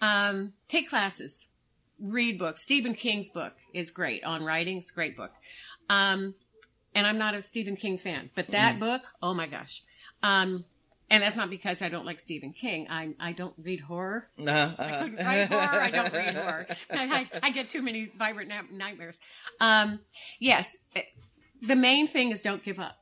[0.00, 1.32] Um, take classes,
[2.00, 2.62] read books.
[2.62, 4.78] Stephen King's book is great on writing.
[4.78, 5.30] It's a great book.
[5.88, 6.34] Um,
[6.94, 8.80] and I'm not a Stephen King fan, but that Mm.
[8.80, 9.82] book, oh my gosh.
[10.22, 10.64] Um,
[11.10, 12.86] and that's not because I don't like Stephen King.
[12.90, 14.28] I I don't read horror.
[14.38, 15.80] Uh, I couldn't write horror.
[15.80, 16.66] I don't read horror.
[16.90, 19.14] I, I, I get too many vibrant nightmares.
[19.60, 20.00] Um,
[20.38, 20.66] yes,
[21.66, 22.96] the main thing is don't give up.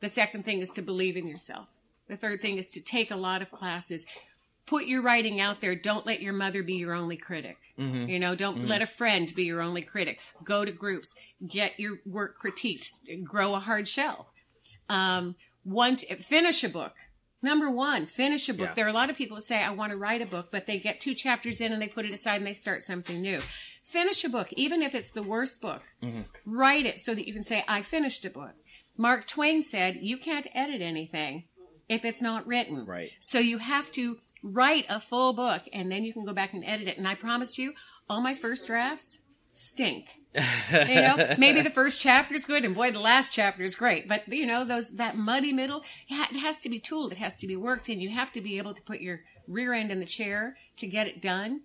[0.00, 1.66] The second thing is to believe in yourself.
[2.08, 4.02] The third thing is to take a lot of classes.
[4.66, 5.74] Put your writing out there.
[5.74, 7.56] Don't let your mother be your only critic.
[7.78, 8.08] Mhm.
[8.08, 8.68] You know, don't Mhm.
[8.68, 10.18] let a friend be your only critic.
[10.42, 11.14] Go to groups.
[11.46, 12.88] Get your work critiqued.
[13.24, 14.32] Grow a hard shell.
[14.88, 16.94] Um, once finish a book.
[17.42, 18.68] Number one, finish a book.
[18.68, 18.74] Yeah.
[18.74, 20.66] There are a lot of people that say, I want to write a book, but
[20.66, 23.42] they get two chapters in and they put it aside and they start something new.
[23.94, 25.80] Finish a book, even if it's the worst book.
[26.02, 26.24] Mhm.
[26.44, 28.54] Write it so that you can say, I finished a book.
[28.96, 31.44] Mark Twain said, you can't edit anything
[31.88, 32.84] if it's not written.
[32.86, 33.10] Right.
[33.20, 36.64] So you have to write a full book and then you can go back and
[36.64, 36.98] edit it.
[36.98, 37.72] And I promise you,
[38.10, 39.18] all my first drafts
[39.54, 40.06] stink.
[40.72, 44.08] You know, maybe the first chapter is good and boy, the last chapter is great.
[44.08, 47.12] But you know, those, that muddy middle, yeah, it has to be tooled.
[47.12, 49.72] It has to be worked and you have to be able to put your rear
[49.72, 51.60] end in the chair to get it done.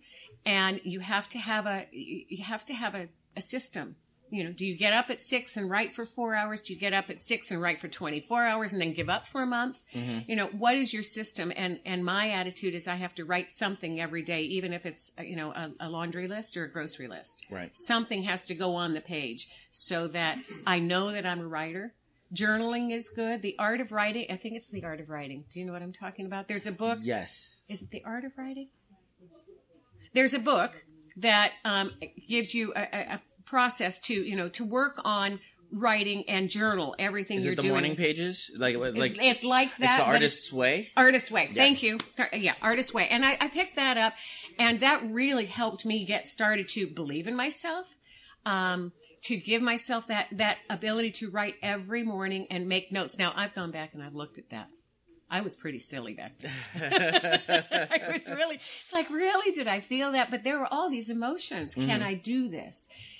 [0.45, 3.95] And you have to have a, you have to have a, a system.
[4.31, 6.61] You know, do you get up at six and write for four hours?
[6.61, 9.23] Do you get up at six and write for 24 hours and then give up
[9.31, 9.77] for a month?
[9.95, 10.27] Mhm.
[10.27, 11.51] You know, what is your system?
[11.55, 15.01] And, and my attitude is I have to write something every day, even if it's,
[15.19, 17.31] you know, a, a laundry list or a grocery list.
[17.49, 17.71] Right.
[17.87, 21.93] Something has to go on the page so that I know that I'm a writer.
[22.31, 23.41] Journaling is good.
[23.41, 25.45] The art of writing, I think it's the art of writing.
[25.51, 26.47] Do you know what I'm talking about?
[26.47, 26.99] There's a book.
[27.01, 27.31] Yes.
[27.67, 28.67] Is it the art of writing?
[30.19, 30.71] There's a book
[31.21, 31.93] that um,
[32.27, 35.39] gives you a, a, process to, you know, to work on
[35.71, 37.71] writing and journal everything Is you're it the doing.
[37.71, 38.37] morning pages?
[38.57, 39.91] Like like it's, it's like that.
[39.91, 40.89] it's the artist's way.
[40.97, 41.45] Artist Way.
[41.53, 41.55] Yes.
[41.55, 41.99] Thank you.
[42.33, 43.07] Yeah, Artist Way.
[43.09, 44.11] And I, I picked that up,
[44.57, 47.85] and that really helped me get started to believe in myself,
[48.45, 48.91] um,
[49.23, 53.15] to give myself that that ability to write every morning and make notes.
[53.17, 54.67] Now I've gone back and I've looked at that.
[55.31, 56.51] I was pretty silly back then.
[56.81, 60.31] I was really, it's like, really, did I feel that?
[60.31, 61.73] But there were all these emotions.
[61.75, 62.03] Can Mhm.
[62.03, 62.73] I do this?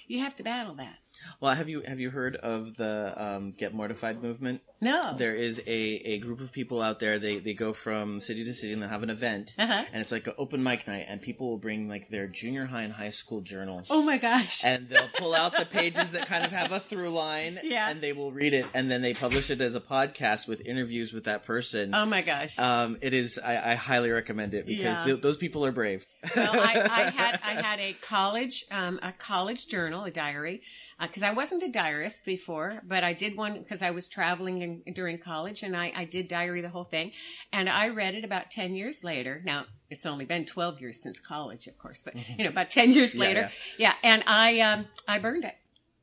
[0.07, 0.97] You have to battle that.
[1.41, 4.61] Well, have you have you heard of the um, Get Mortified movement?
[4.81, 5.15] No.
[5.17, 5.71] There is a,
[6.05, 7.19] a group of people out there.
[7.19, 9.83] They they go from city to city and they have an event, Uh-huh.
[9.93, 12.83] and it's like an open mic night, and people will bring like their junior high
[12.83, 13.87] and high school journals.
[13.89, 14.59] Oh my gosh.
[14.63, 17.89] And they'll pull out the pages that kind of have a through line, Yeah.
[17.89, 21.11] and they will read it, and then they publish it as a podcast with interviews
[21.13, 21.93] with that person.
[21.93, 22.57] oh my gosh.
[22.57, 23.37] Um, it is.
[23.43, 25.05] I, I highly recommend it because Yeah.
[25.05, 26.01] th- those people are brave.
[26.35, 26.73] well, I,
[27.07, 30.61] I had I had a college um, a college journal, a diary,
[31.01, 34.93] because I wasn't a diarist before, but I did one because I was traveling in,
[34.93, 37.11] during college, and I, I did diary the whole thing,
[37.53, 39.41] and I read it about ten years later.
[39.45, 42.91] Now it's only been twelve years since college, of course, but you know about ten
[42.91, 43.93] years Yeah, later, yeah.
[44.03, 45.55] And I um I burned it.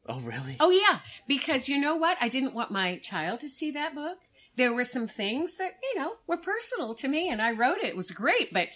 [0.09, 0.57] Oh, really?
[0.61, 2.17] Oh yeah, because you know what?
[2.21, 4.19] I didn't want my child to see that book.
[4.57, 7.87] There were some things that you know were personal to me, and I wrote it.
[7.87, 8.69] It was great, but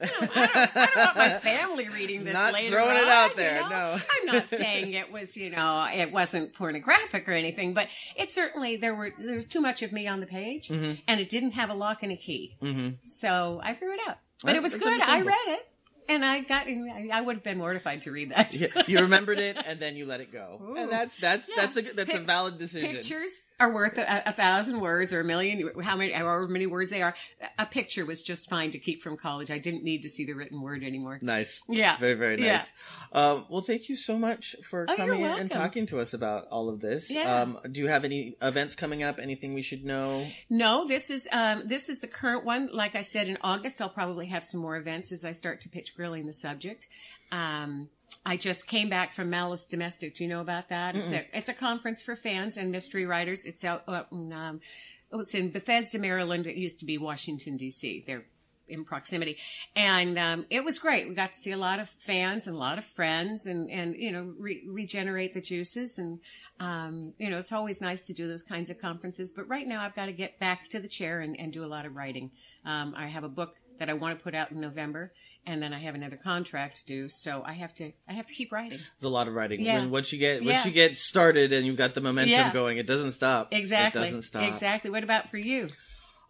[0.00, 3.04] you know, I, don't, I don't want my family reading this Not later throwing it
[3.04, 3.68] on, out you there, know?
[3.68, 3.92] no.
[3.94, 8.76] I'm not saying it was, you know, it wasn't pornographic or anything, but it certainly
[8.76, 11.00] there were there was too much of me on the page, Mhm.
[11.08, 12.94] and it didn't have a lock and a key, Mm-hmm.
[13.20, 14.18] so I threw it out.
[14.42, 15.00] But it was good.
[15.00, 15.60] I read it,
[16.08, 16.66] and I got.
[16.68, 18.54] I I would have been mortified to read that.
[18.54, 20.76] You, you remembered it and then you let it go, Ooh.
[20.76, 21.54] and that's that's Yeah.
[21.66, 22.94] that's a good- that's a valid decision.
[22.96, 26.90] Pictures are worth a, a thousand words or a million, how many, however many words
[26.90, 27.14] they are.
[27.58, 29.50] A picture was just fine to keep from college.
[29.50, 31.18] I didn't need to see the written word anymore.
[31.22, 31.50] Nice.
[31.68, 31.98] Yeah.
[31.98, 32.46] Very, very nice.
[32.46, 32.64] Yeah.
[33.12, 36.46] Um, well, thank you so much for Oh, coming in and talking to us about
[36.50, 37.06] all of this.
[37.08, 37.42] Yeah.
[37.42, 39.18] Um, do you have any events coming up?
[39.20, 40.28] Anything we should know?
[40.48, 42.68] No, this is um, this is the current one.
[42.72, 45.68] Like I said, in August I'll probably have some more events as I start to
[45.68, 46.86] pitch grilling the subject.
[47.32, 47.88] Um,
[48.24, 50.16] I just came back from Malice Domestic.
[50.16, 50.94] Do you know about that?
[50.96, 53.40] It's a it's a conference for fans and mystery writers.
[53.44, 54.60] It's out out in um,
[55.12, 56.46] oh, it's in Bethesda, Maryland.
[56.46, 58.04] It used to be Washington D.C.
[58.06, 58.24] They're
[58.68, 59.38] in proximity,
[59.76, 61.08] and um, it was great.
[61.08, 63.94] We got to see a lot of fans and a lot of friends, and and
[63.96, 66.18] you know re- regenerate the juices and
[66.60, 69.82] um, you know, it's always nice to do those kinds of conferences, but right now
[69.82, 72.30] I've got to get back to the chair and, and do a lot of writing.
[72.64, 75.12] Um, I have a book that I want to put out in November,
[75.48, 78.52] and then I have another contract due, so I have to I have to keep
[78.52, 78.78] writing.
[78.78, 79.60] There's a lot of writing.
[79.62, 79.80] Yeah.
[79.80, 80.66] When once you get once Yeah.
[80.66, 82.52] you get started and you've got the momentum Yeah.
[82.52, 83.48] going, it doesn't stop.
[83.52, 84.02] Exactly.
[84.02, 84.54] It doesn't stop.
[84.54, 84.90] Exactly.
[84.90, 85.68] What about for you?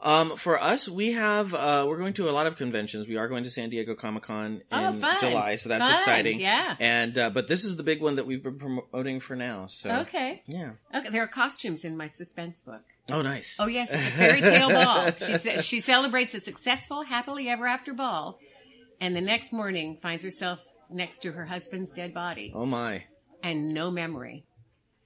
[0.00, 3.08] Um, for us, we have uh, we're going to a lot of conventions.
[3.08, 5.16] We are going to San Diego Comic Con in Oh.
[5.20, 5.98] July, so that's Fun.
[5.98, 6.38] exciting.
[6.40, 6.76] Yeah.
[6.78, 9.66] And uh, but this is the big one that we've been promoting for now.
[9.82, 10.42] So Okay.
[10.46, 10.70] yeah.
[10.94, 11.08] Okay.
[11.10, 12.82] There are costumes in my suspense book.
[13.10, 13.52] Oh, nice.
[13.58, 15.10] Oh yes, it's a fairy tale ball.
[15.18, 18.38] She she celebrates a successful, happily ever after ball,
[19.00, 20.58] and the next morning finds herself
[20.90, 22.52] next to her husband's dead body.
[22.54, 23.04] Oh my.
[23.42, 24.44] and no memory.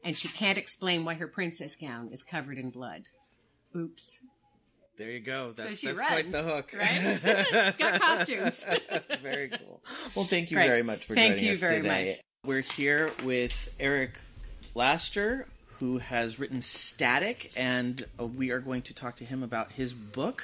[0.05, 3.02] And she can't explain why her princess gown is covered in blood.
[3.76, 4.02] Oops.
[4.98, 5.55] There you go.
[5.57, 6.70] That's, she that's runs, quite the hook.
[6.74, 7.20] right?
[7.24, 8.55] It's got costumes.
[9.22, 9.81] very cool.
[10.14, 10.66] Well, thank you Great.
[10.68, 11.68] very much for Thank joining us today.
[11.68, 12.20] Thank you very much.
[12.44, 14.11] We're here with Eric
[14.74, 15.46] Laster,
[15.78, 19.92] who has written Static, and uh, we are going to talk to him about his
[19.92, 20.42] book.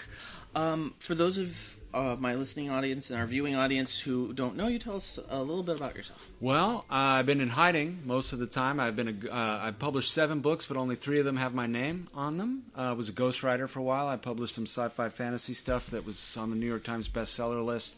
[0.54, 1.48] Um, for those of
[1.94, 5.38] uh, my listening audience and our viewing audience who don't know you, tell us a
[5.38, 6.18] little bit about yourself.
[6.40, 8.78] Well, uh, I've been in hiding most of the time.
[8.78, 11.66] I've been a, uh, I've published seven books, but only three of them have my
[11.66, 12.64] name on them.
[12.76, 14.06] Uh, I was a ghostwriter for a while.
[14.06, 17.90] I published some sci-fi fantasy stuff that was on the New York Times bestseller list.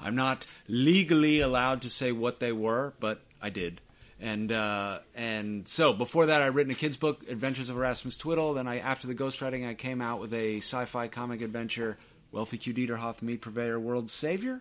[0.00, 3.80] I'm not legally allowed to say what they were, but I did.
[4.22, 8.52] And uh, and so before that, I'd written a kids book, Adventures of Erasmus Twiddle.
[8.52, 11.96] Then I, after the ghostwriting, I came out with a sci-fi comic adventure,
[12.32, 12.72] Wealthy Q.
[12.74, 14.60] Dieterhoff, Meat Purveyor, World Savior.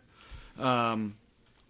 [0.58, 1.16] Um,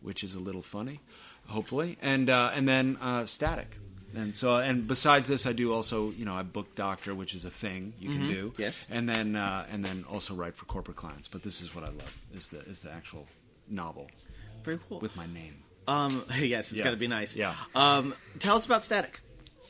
[0.02, 1.00] which is a little funny,
[1.48, 3.68] hopefully, and uh, and then uh, Static,
[4.16, 7.44] and so and besides this, I do also you know I book doctor, which is
[7.46, 8.30] a thing you can Mhm.
[8.30, 8.76] do, Yes.
[8.90, 11.28] and then uh, and then also write for corporate clients.
[11.32, 13.28] But this is what I love is the is the actual
[13.70, 14.08] novel
[14.64, 15.02] Very cool.
[15.02, 15.56] with my name.
[15.88, 16.86] Um, yes, it's Yeah.
[16.86, 17.36] got to be nice.
[17.36, 17.56] Yeah.
[17.76, 19.20] Um, tell us about Static.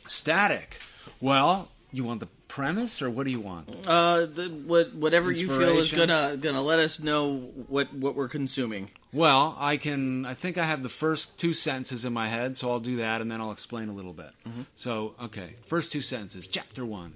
[0.07, 0.77] Static.
[1.19, 2.27] Well, you want the
[2.59, 3.69] premise or what do you want?
[3.69, 7.37] Uh, the, what, whatever you feel is gonna gonna let us know
[7.67, 8.89] what what we're consuming.
[9.13, 10.25] Well, I can.
[10.25, 13.21] I think I have the first two sentences in my head, so I'll do that,
[13.21, 14.31] and then I'll explain a little bit.
[14.47, 14.65] Mhm.
[14.75, 16.47] So, okay, first two sentences.
[16.47, 17.13] Chapter one.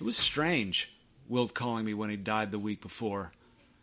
[0.00, 0.88] It was strange,
[1.28, 3.32] Wilt calling me when he died the week before.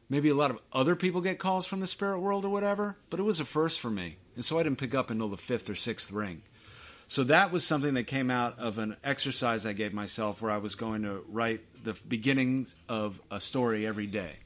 [0.09, 3.19] Maybe a lot of other people get calls from the spirit world or whatever, but
[3.19, 5.69] it was a first for me, and so I didn't pick up until the fifth
[5.69, 6.41] or sixth ring.
[7.07, 10.57] So that was something that came out of an exercise I gave myself where I
[10.57, 14.37] was going to write the beginnings of a story every day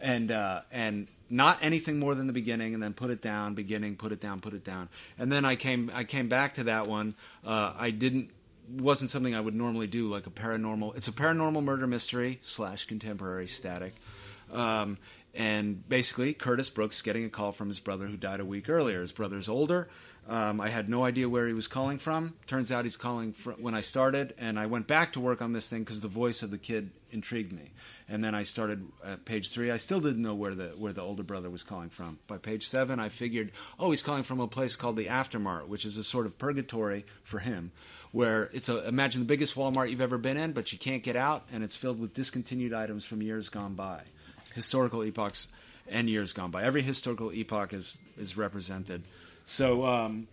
[0.00, 3.96] and uh, and not anything more than the beginning, and then put it down, beginning,
[3.96, 6.86] put it down, put it down, and then I came I came back to that
[6.86, 7.14] one.
[7.44, 8.30] Uh, I didn't
[8.70, 10.96] wasn't something I would normally do, like a paranormal.
[10.96, 13.94] It's a paranormal murder mystery slash contemporary static,
[14.52, 14.98] um,
[15.34, 19.02] and basically Curtis Brooks getting a call from his brother who died a week earlier.
[19.02, 19.88] His brother's older.
[20.28, 22.34] Um, I had no idea where he was calling from.
[22.48, 25.52] Turns out he's calling fr- when I started, and I went back to work on
[25.52, 27.70] this thing because the voice of the kid intrigued me.
[28.08, 29.70] And then I started at page three.
[29.70, 32.18] I still didn't know where the where the older brother was calling from.
[32.26, 35.84] By page seven, I figured, oh, he's calling from a place called the Aftermart, which
[35.84, 37.70] is a sort of purgatory for him,
[38.10, 41.14] where it's a imagine the biggest Walmart you've ever been in, but you can't get
[41.14, 44.02] out, and it's filled with discontinued items from years gone by,
[44.56, 45.46] historical epochs
[45.88, 46.64] and years gone by.
[46.64, 49.04] Every historical epoch is is represented.
[49.46, 50.28] So, um,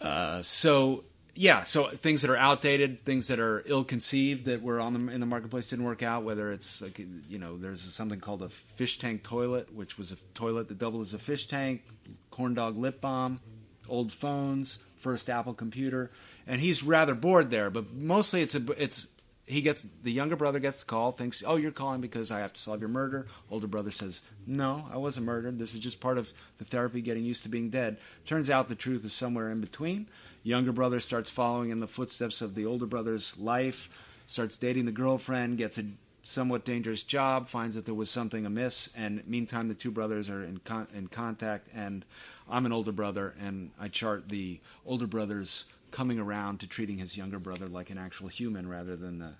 [0.00, 1.04] uh, so
[1.34, 5.20] yeah, so things that are outdated, things that are ill-conceived that were on the, in
[5.20, 6.24] the marketplace didn't work out.
[6.24, 10.16] Whether it's like you know, there's something called a fish tank toilet, which was a
[10.34, 11.82] toilet that doubled as a fish tank,
[12.30, 13.40] corn dog lip balm,
[13.88, 16.10] old phones, first Apple computer,
[16.46, 17.70] and he's rather bored there.
[17.70, 19.06] But mostly it's a it's
[19.46, 22.52] he gets the younger brother gets the call, thinks, "Oh, you're calling because I have
[22.52, 25.58] to solve your murder." Older brother says, "No, I wasn't murdered.
[25.58, 26.28] This is just part of
[26.58, 30.08] the therapy getting used to being dead." Turns out the truth is somewhere in between.
[30.42, 33.88] Younger brother starts following in the footsteps of the older brother's life,
[34.26, 35.84] starts dating the girlfriend, gets a
[36.24, 40.42] somewhat dangerous job, finds that there was something amiss, and meantime the two brothers are
[40.42, 41.68] in con- in contact.
[41.72, 42.04] And
[42.48, 45.64] I'm an older brother, and I chart the older brother's
[45.96, 49.32] coming around to treating his younger brother like an actual human rather than the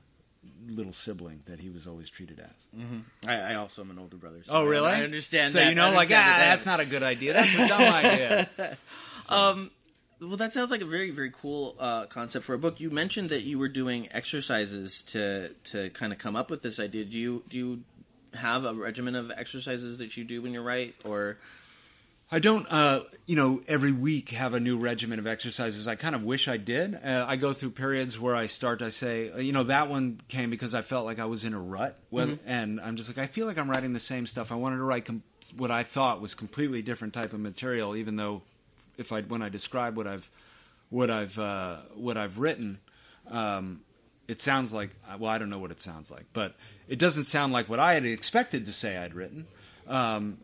[0.68, 2.80] little sibling that he was always treated as.
[2.80, 3.28] Mm-hmm.
[3.28, 4.42] I, I also am an older brother.
[4.46, 4.90] So Oh, really?
[4.90, 5.52] I understand.
[5.52, 5.68] So that.
[5.68, 7.32] you know, like ah, that that's not a good idea.
[7.34, 8.48] That's a dumb idea.
[9.28, 9.72] Um,
[10.20, 12.78] well, that sounds like a very, very cool uh, concept for a book.
[12.78, 16.78] You mentioned that you were doing exercises to to kind of come up with this
[16.78, 17.04] idea.
[17.04, 17.80] Do you do you
[18.32, 21.38] have a regimen of exercises that you do when you write, or
[22.30, 25.86] I don't, uh, you know, every week have a new regimen of exercises.
[25.86, 26.94] I kind of wish I did.
[26.96, 30.20] Uh, I go through periods where I start, I say, uh, you know, that one
[30.28, 32.38] came because I felt like I was in a rut, whether, Mhm.
[32.44, 34.50] and I'm just like, I feel like I'm writing the same stuff.
[34.50, 35.22] I wanted to write com-
[35.56, 38.42] what I thought was completely different type of material, even though,
[38.98, 40.28] if I when I describe what I've
[40.90, 42.78] what I've uh, what I've written,
[43.30, 43.82] um,
[44.26, 46.56] it sounds like well, I don't know what it sounds like, but
[46.88, 49.46] it doesn't sound like what I had expected to say I'd written.
[49.86, 50.38] Um,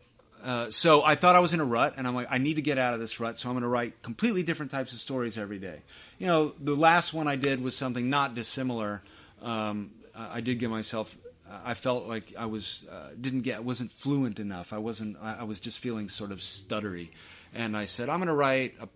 [0.45, 2.63] uh, so I thought I was in a rut, and I'm like, I need to
[2.63, 5.39] get out of this rut, so I'm going to write completely different types of stories
[5.39, 5.83] every day.
[6.19, 9.03] You know, the last one I did was something not dissimilar.
[9.41, 11.09] Um, I did give myself.
[11.49, 14.69] I felt like I was uh, didn't get wasn't fluent enough.
[14.73, 15.17] I wasn't.
[15.21, 17.11] I, was just feeling sort of stuttery,
[17.55, 18.89] and I said I'm going to write a,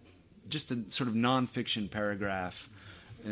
[0.49, 2.55] just a sort of nonfiction paragraph
[3.27, 3.31] uh,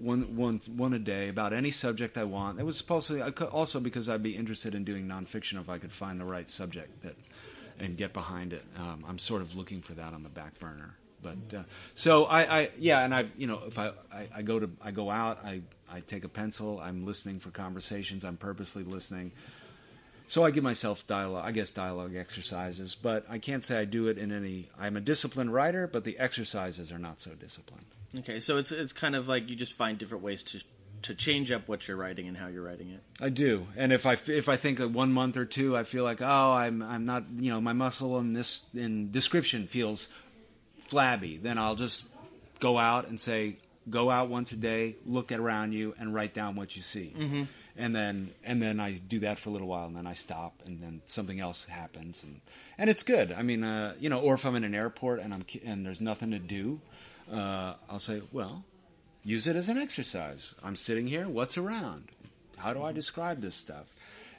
[0.00, 2.58] one one one a day about any subject I want.
[2.58, 5.78] It was supposedly I could- also because I'd be interested in doing nonfiction if I
[5.78, 7.14] could find the right subject that
[7.78, 8.62] and get behind it.
[8.76, 10.96] Um, I'm sort of looking for that on the back burner.
[11.22, 11.62] But uh,
[11.94, 14.90] so I, I yeah, and I you know if I, I I go to I
[14.90, 16.78] go out I I take a pencil.
[16.78, 18.24] I'm listening for conversations.
[18.24, 19.32] I'm purposely listening.
[20.28, 24.08] So I give myself dialogue, I guess dialogue exercises, but I can't say I do
[24.08, 24.70] it in any.
[24.78, 27.84] I'm a disciplined writer, but the exercises are not so disciplined.
[28.18, 28.40] okay?
[28.40, 30.60] So it's it's kind of like you just find different ways to
[31.04, 33.00] to change up what you're writing and how you're writing it.
[33.20, 36.04] I do, and if I if I think that one month or two, I feel
[36.04, 40.06] like oh I'm I'm not you know my muscle in this in description feels
[40.90, 42.04] flabby, then I'll just
[42.60, 43.58] go out and say
[43.90, 47.42] go out once a day, look around you, and write down what you see, Mm-hmm.
[47.76, 50.54] and then and then I do that for a little while, and then I stop,
[50.64, 52.40] and then something else happens, and
[52.78, 53.30] and it's good.
[53.32, 56.00] I mean, uh, you know, or if I'm in an airport and I'm and there's
[56.00, 56.80] nothing to do,
[57.30, 58.64] uh, I'll say well.
[59.24, 60.54] Use it as an exercise.
[60.62, 61.26] I'm sitting here.
[61.26, 62.10] What's around?
[62.58, 63.86] How do I describe this stuff?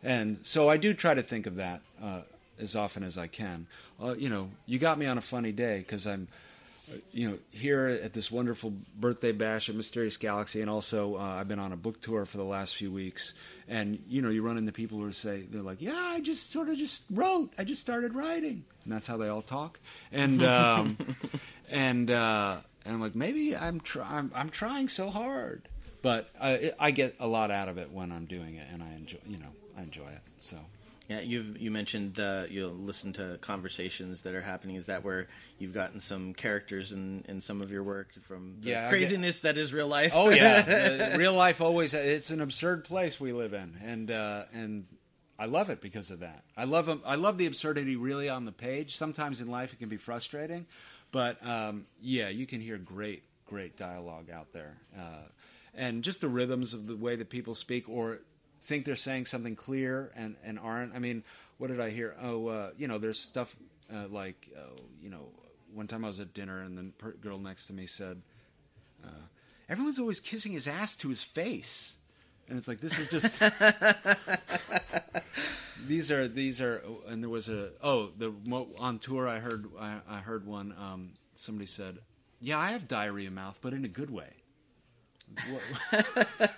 [0.03, 2.21] And so I do try to think of that uh,
[2.59, 3.65] as often as I can.
[4.01, 6.27] Uh, you know, you got me on a funny day because I'm,
[6.87, 11.19] uh, you know, here at this wonderful birthday bash at Mysterious Galaxy, and also uh,
[11.19, 13.33] I've been on a book tour for the last few weeks.
[13.67, 16.69] And you know, you run into people who say they're like, "Yeah, I just sort
[16.69, 17.49] of just wrote.
[17.57, 19.79] I just started writing," and that's how they all talk.
[20.11, 20.97] And um,
[21.71, 25.67] and uh, and I'm like, maybe I'm try- I'm, I'm trying so hard,
[26.01, 28.93] but I, I get a lot out of it when I'm doing it, and I
[28.93, 30.21] enjoy you know I enjoy it.
[30.49, 30.57] So
[31.09, 34.75] Yeah, you've you mentioned uh, you'll listen to conversations that are happening.
[34.75, 35.27] Is that where
[35.59, 38.89] you've gotten some characters in, in some of your work from the Yeah, I get-
[38.89, 40.11] craziness that is real life?
[40.13, 44.43] oh yeah, Uh, real life always it's an absurd place we live in, and uh,
[44.53, 44.85] and
[45.37, 46.43] I love it because of that.
[46.55, 48.95] I love I love the absurdity really on the page.
[48.97, 50.65] Sometimes in life it can be frustrating,
[51.15, 55.23] but um, yeah, you can hear great great dialogue out there, uh,
[55.73, 58.19] and just the rhythms of the way that people speak or
[58.67, 60.93] think they're saying something clear and and aren't.
[60.93, 61.23] I mean,
[61.57, 62.17] what did I hear?
[62.21, 63.47] Oh, uh, you know, there's stuff
[63.89, 65.29] uh, like uh, you know,
[65.73, 68.21] one time I was at dinner and the girl next to me said.
[69.01, 69.23] Uh,
[69.69, 71.93] everyone's always kissing his ass to his face,
[72.49, 73.27] and it's like this is just
[75.87, 78.33] these are these are and there was a oh the
[78.77, 81.11] on tour I heard I, I heard one um
[81.45, 81.97] somebody said,
[82.39, 84.29] "Yeah, I have diarrhea mouth, but in a good way."
[85.91, 85.91] It's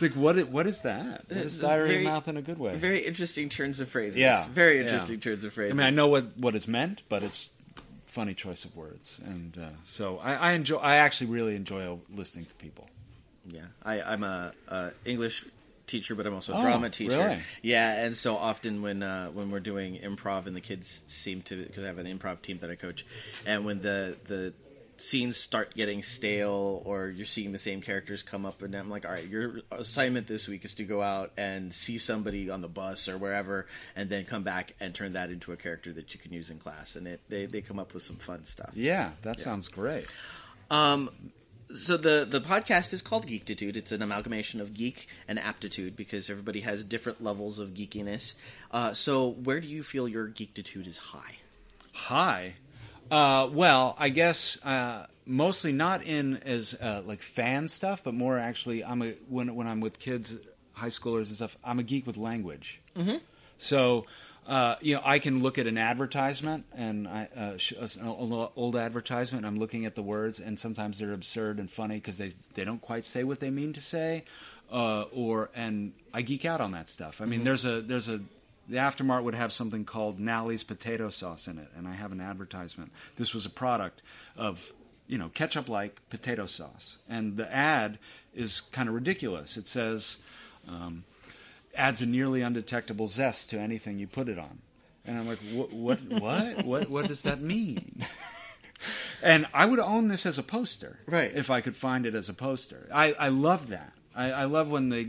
[0.00, 0.36] like what?
[0.50, 1.24] What is that?
[1.28, 2.78] What is diarrhea very- mouth in a good way?
[2.78, 4.16] Very interesting turns of phrases.
[4.18, 4.86] Yeah, Very yeah.
[4.92, 5.72] interesting turns of phrases.
[5.72, 7.48] I mean, I know what what it's meant, but it's
[8.14, 10.76] funny choice of words, and uh, so I, I enjoy.
[10.78, 12.88] I actually really enjoy listening to people.
[13.50, 15.34] Yeah, I, I'm a, a English
[15.86, 17.10] teacher, but I'm also a Oh, drama teacher.
[17.18, 17.42] really?
[17.62, 20.86] Yeah, and so often when uh, when we're doing improv and the kids
[21.24, 23.04] seem to because I have an improv team that I coach,
[23.46, 24.54] and when the the
[24.98, 29.04] scenes start getting stale or you're seeing the same characters come up and I'm like,
[29.04, 32.68] all right, your assignment this week is to go out and see somebody on the
[32.68, 33.66] bus or wherever,
[33.96, 36.58] and then come back and turn that into a character that you can use in
[36.60, 38.70] class, and it they they come up with some fun stuff.
[38.74, 39.44] Yeah, that Yeah.
[39.44, 40.06] sounds great.
[40.70, 41.10] Um,
[41.84, 43.76] so the the podcast is called Geektitude.
[43.76, 48.32] It's an amalgamation of geek and aptitude because everybody has different levels of geekiness.
[48.70, 51.36] Uh, so where do you feel your geektitude is high?
[51.92, 52.54] High.
[53.10, 58.38] Uh, well, I guess uh, mostly not in as uh, like fan stuff, but more
[58.38, 60.32] actually, I'm a when when I'm with kids,
[60.72, 61.50] high schoolers and stuff.
[61.64, 62.80] I'm a geek with language.
[62.96, 63.18] Mm-hmm.
[63.58, 64.06] So,
[64.46, 68.06] uh, you know, I can look at an advertisement and I, uh, sh- an
[68.56, 69.46] old advertisement.
[69.46, 72.80] I'm looking at the words, and sometimes they're absurd and funny because they they don't
[72.82, 74.24] quite say what they mean to say,
[74.72, 77.14] uh, or and I geek out on that stuff.
[77.20, 77.44] I mean, Mhm.
[77.44, 78.20] there's a there's a
[78.68, 82.20] the aftermart would have something called Nally's potato sauce in it, and I have an
[82.20, 82.90] advertisement.
[83.18, 84.02] This was a product
[84.36, 84.58] of
[85.06, 87.98] you know ketchup like potato sauce, and the ad
[88.34, 89.56] is kind of ridiculous.
[89.56, 90.16] It says.
[90.68, 91.04] Um,
[91.74, 94.58] adds a nearly undetectable zest to anything you put it on.
[95.04, 98.06] And I'm like, what, what, what, what, what does that mean?
[99.22, 101.30] and I would own this as a poster, Right.
[101.34, 102.88] If I could find it as a poster.
[102.92, 103.92] I, I love that.
[104.14, 105.04] I, I love when they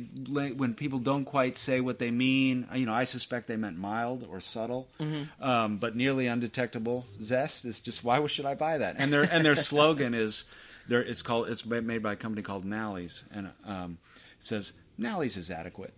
[0.55, 2.66] when people don't quite say what they mean.
[2.74, 5.43] You know, I suspect they meant mild or subtle, Mm-hmm.
[5.43, 8.95] um, but nearly undetectable zest is just why should I buy that?
[8.97, 10.45] And their and their slogan is,
[10.88, 13.97] their it's called it's made by a company called Nally's, and um,
[14.41, 15.93] it says Nally's is adequate.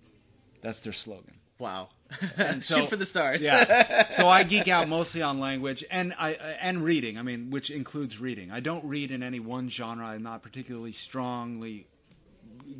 [0.66, 1.36] That's their slogan.
[1.60, 1.90] Wow.
[2.38, 3.40] And so- Shoot for the stars.
[3.40, 4.12] Yeah.
[4.18, 7.18] so I geek out mostly on language and I and reading.
[7.20, 8.52] I mean, which includes reading.
[8.52, 10.08] I don't read in any one genre.
[10.08, 11.86] I'm not particularly strongly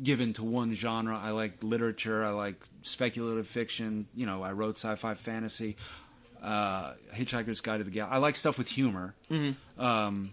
[0.02, 1.16] given to one genre.
[1.16, 2.24] I like literature.
[2.24, 4.08] I like speculative fiction.
[4.14, 5.76] You know, I wrote sci-fi fantasy.
[6.42, 8.14] Uh, Hitchhiker's Guide to the Galaxy.
[8.14, 9.14] I like stuff with humor.
[9.30, 9.80] Mm-hmm.
[9.80, 10.32] Um,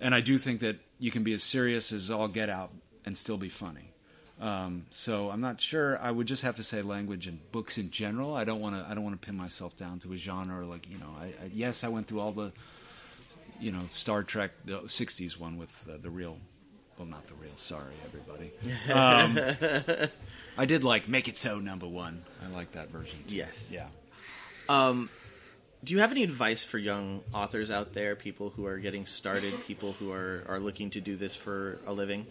[0.00, 2.70] and I do think that you can be as serious as all get out
[3.04, 3.92] and still be funny.
[4.40, 5.98] Um, so I'm not sure.
[5.98, 8.34] I would just have to say language and books in general.
[8.34, 8.86] I don't want to.
[8.88, 10.66] I don't want to pin myself down to a genre.
[10.66, 12.52] Like you know, I, I yes, I went through all the,
[13.58, 16.38] you know, Star Trek, the '60s one with uh, the real,
[16.98, 17.52] well, not the real.
[17.56, 18.52] Sorry, everybody.
[18.92, 20.08] Um,
[20.56, 22.22] I did like Make It So number one.
[22.40, 23.18] I like that version.
[23.28, 23.34] Too.
[23.34, 23.54] Yes.
[23.70, 23.88] Yeah.
[24.68, 25.10] Um,
[25.84, 29.54] do you have any advice for young authors out there, people who are getting started,
[29.66, 32.26] people who are, are looking to do this for a living?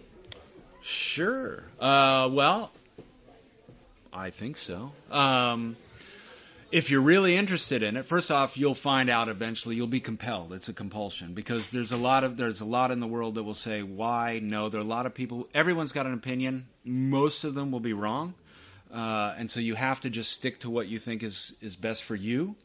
[0.88, 1.64] Sure.
[1.80, 2.72] Uh, well,
[4.14, 4.92] I think so.
[5.12, 5.76] Um,
[6.72, 9.76] if you're really interested in it, first off, you'll find out eventually.
[9.76, 10.54] You'll be compelled.
[10.54, 13.44] It's a compulsion because there's a lot of there's a lot in the world that
[13.44, 14.70] will say why no.
[14.70, 15.48] There are a lot of people.
[15.54, 16.68] Everyone's got an opinion.
[16.84, 18.34] Most of them will be wrong,
[18.94, 22.04] uh, and so you have to just stick to what you think is is best
[22.04, 22.56] for you.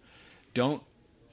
[0.54, 0.82] Don't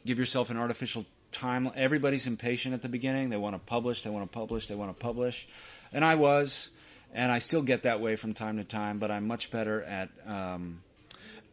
[0.05, 1.71] give yourself an artificial time.
[1.75, 3.29] Everybody's impatient at the beginning.
[3.29, 4.03] They want to publish.
[4.03, 4.67] They want to publish.
[4.67, 5.47] They want to publish,
[5.91, 6.69] and I was,
[7.13, 8.99] and I still get that way from time to time.
[8.99, 10.09] But I'm much better at.
[10.25, 10.81] Um,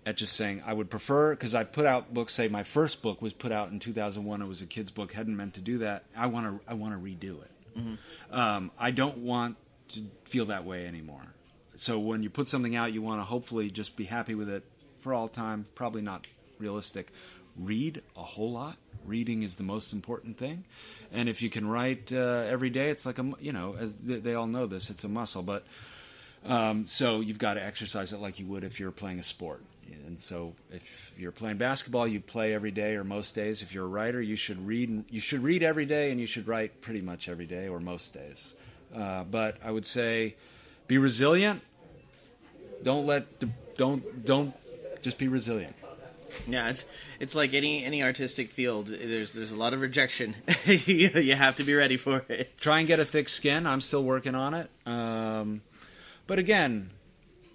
[0.06, 2.34] at just saying I would prefer because I put out books.
[2.34, 4.40] Say my first book was put out in 2001.
[4.40, 5.12] It was a kid's book.
[5.12, 6.04] Hadn't meant to do that.
[6.16, 6.70] I want to.
[6.70, 7.50] I want to redo it.
[7.76, 8.34] Mm-hmm.
[8.34, 9.56] Um, I don't want
[9.94, 11.22] to feel that way anymore.
[11.80, 14.64] So when you put something out, you want to hopefully just be happy with it
[15.02, 15.66] for all time.
[15.74, 16.26] Probably not
[16.58, 17.08] realistic.
[17.58, 18.76] Read a whole lot.
[19.04, 20.64] Reading is the most important thing.
[21.12, 24.34] And if you can write uh, every day, it's like a you know, as they
[24.34, 25.42] all know this, it's a muscle.
[25.42, 25.64] But
[26.44, 29.62] um, so you've got to exercise it like you would if you're playing a sport.
[30.06, 30.82] And so if
[31.16, 33.62] you're playing basketball, you play every day or most days.
[33.62, 35.04] If you're a writer, you should read.
[35.08, 38.12] You should read every day, and you should write pretty much every day or most
[38.12, 38.44] days.
[38.94, 40.36] Uh, but I would say,
[40.88, 41.62] be resilient.
[42.82, 43.26] Don't let
[43.76, 44.54] don't don't
[45.02, 45.74] just be resilient.
[46.46, 46.84] Yeah, it's
[47.20, 48.88] it's like any any artistic field.
[48.88, 50.36] There's there's a lot of rejection.
[50.66, 52.58] you, have to be ready for it.
[52.60, 53.66] Try and get a thick skin.
[53.66, 54.70] I'm still working on it.
[54.86, 55.62] Um,
[56.26, 56.90] but again,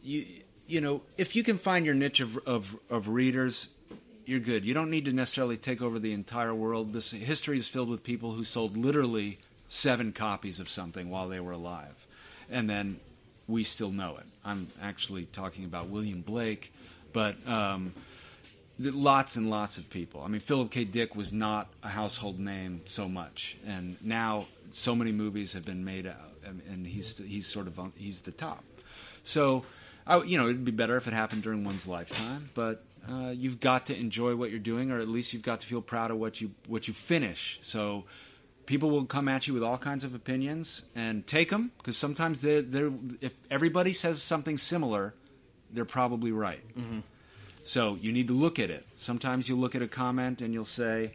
[0.04, 0.26] you
[0.68, 3.68] you know, if you can find your niche of, of of readers,
[4.26, 4.66] you're good.
[4.66, 6.94] You don't need to necessarily take over the entire world.
[6.94, 11.40] This history is filled with people who sold literally seven copies of something while they
[11.40, 11.96] were alive,
[12.50, 13.00] and then
[13.48, 14.26] we still know it.
[14.44, 16.72] I'm actually talking about William Blake,
[17.14, 17.94] but um,
[18.84, 20.22] lots and lots of people.
[20.22, 20.84] I mean, Philip K.
[20.86, 25.84] Dick was not a household name so much, and now so many movies have been
[25.84, 26.06] made
[26.46, 28.64] and, and he's he's sort of on, he's the top.
[29.24, 29.64] So,
[30.06, 33.60] I, you know, it'd be better if it happened during one's lifetime, but uh, you've
[33.60, 36.18] got to enjoy what you're doing, or at least you've got to feel proud of
[36.18, 37.60] what you what you finish.
[37.64, 38.04] So.
[38.68, 42.40] People will come at you with all kinds of opinions and take them because sometimes
[42.42, 45.14] they're, they're if everybody says something similar,
[45.74, 46.64] they're probably right.
[46.78, 47.00] Mm-hmm.
[47.64, 48.86] So you need to look at it.
[48.98, 51.14] Sometimes you look at a comment and you'll say,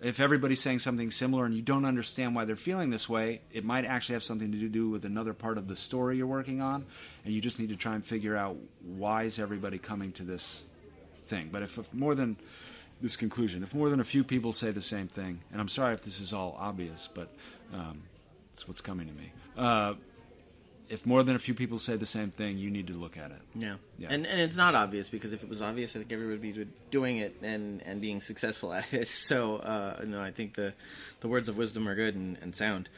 [0.00, 3.64] if everybody's saying something similar and you don't understand why they're feeling this way, it
[3.64, 6.86] might actually have something to do with another part of the story you're working on,
[7.24, 10.62] and you just need to try and figure out why is everybody coming to this
[11.28, 11.48] thing.
[11.50, 12.36] But if, if more than
[13.02, 15.94] this conclusion, if more than a few people say the same thing, and I'm sorry
[15.94, 17.32] if this is all obvious, but
[17.72, 18.02] um,
[18.54, 19.32] it's what's coming to me.
[19.56, 19.94] Uh,
[20.88, 23.30] if more than a few people say the same thing, you need to look at
[23.30, 23.40] it.
[23.54, 23.76] Yeah.
[23.98, 24.08] Yeah.
[24.10, 26.72] And and it's not obvious because if it was obvious, I think everybody would be
[26.90, 29.08] doing it and and being successful at it.
[29.26, 30.72] So uh, no, I think the
[31.20, 32.88] the words of wisdom are good and, and sound.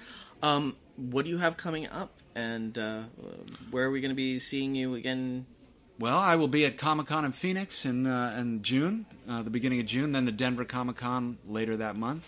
[0.42, 3.02] Um, what do you have coming up, and uh,
[3.70, 5.46] where are we going to be seeing you again?
[5.98, 9.50] Well, I will be at Comic Con in Phoenix in uh, in June, uh, the
[9.50, 10.12] beginning of June.
[10.12, 12.22] Then the Denver Comic Con later that month,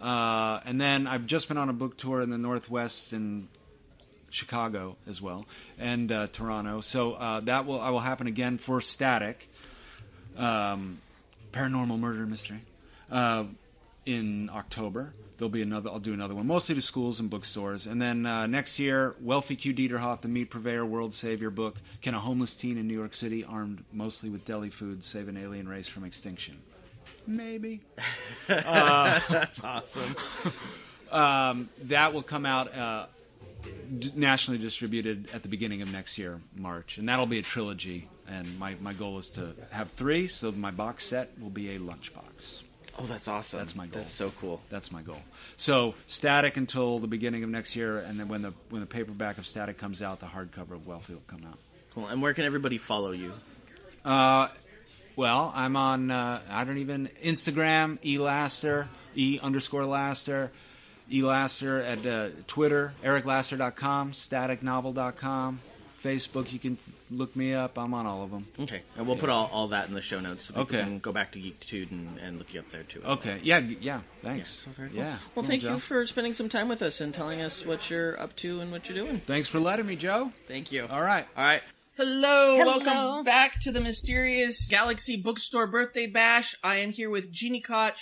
[0.00, 3.48] uh, and then I've just been on a book tour in the Northwest in
[4.32, 5.46] Chicago as well,
[5.78, 6.80] and uh, Toronto.
[6.80, 9.48] So uh, that will I will happen again for Static,
[10.36, 11.00] um,
[11.52, 12.62] Paranormal Murder Mystery,
[13.10, 13.44] uh,
[14.06, 15.12] in October.
[15.38, 15.90] There'll be another.
[15.90, 17.86] I'll do another one, mostly to schools and bookstores.
[17.86, 19.74] And then uh, next year, Wealthy Q.
[19.74, 21.76] Dieterhoff, the Meat Purveyor World Savior book.
[22.00, 25.36] Can a homeless teen in New York City, armed mostly with deli food, save an
[25.36, 26.58] alien race from extinction?
[27.26, 27.80] Maybe.
[28.48, 30.16] Uh, That's awesome.
[31.10, 33.21] um, that will come out uh, d-
[34.14, 38.08] nationally distributed at the beginning of next year, March, and that'll be a trilogy.
[38.26, 41.78] And my, my goal is to have three, so my box set will be a
[41.78, 42.32] lunchbox.
[42.98, 43.58] Oh, that's awesome.
[43.58, 44.02] That's my goal.
[44.02, 44.60] That's so cool.
[44.70, 45.20] That's my goal.
[45.56, 49.38] So static until the beginning of next year, and then when the when the paperback
[49.38, 51.58] of Static comes out, the hardcover of Wealthy will come out.
[51.94, 52.06] Cool.
[52.08, 53.32] And where can everybody follow you?
[54.04, 54.48] Uh,
[55.16, 60.52] well, I'm on uh, I don't even Instagram elaster e underscore laster
[61.12, 65.60] elaster at uh, Twitter ericlaster.com staticnovel.com
[66.02, 66.78] Facebook you can
[67.10, 68.48] look me up I'm on all of them.
[68.58, 70.80] Okay, and we'll put all, all that in the show notes so people Okay.
[70.80, 73.00] can go back to Geektitude and, and look you up there too.
[73.04, 74.50] as Okay, yeah, yeah, thanks.
[74.66, 74.96] Yeah, so cool.
[74.96, 75.04] Yeah.
[75.10, 75.74] Well, Cool, thank Joe.
[75.74, 78.72] you for spending some time with us and telling us what you're up to and
[78.72, 79.20] what you're doing.
[79.28, 80.32] Thanks for letting me, Joe.
[80.48, 80.86] Thank you.
[80.90, 81.26] All right.
[81.36, 81.62] All right.
[81.96, 82.78] Hello, Hello.
[82.78, 86.56] welcome back to the mysterious Galaxy Bookstore Birthday Bash.
[86.64, 87.92] I am here with Gini Koch,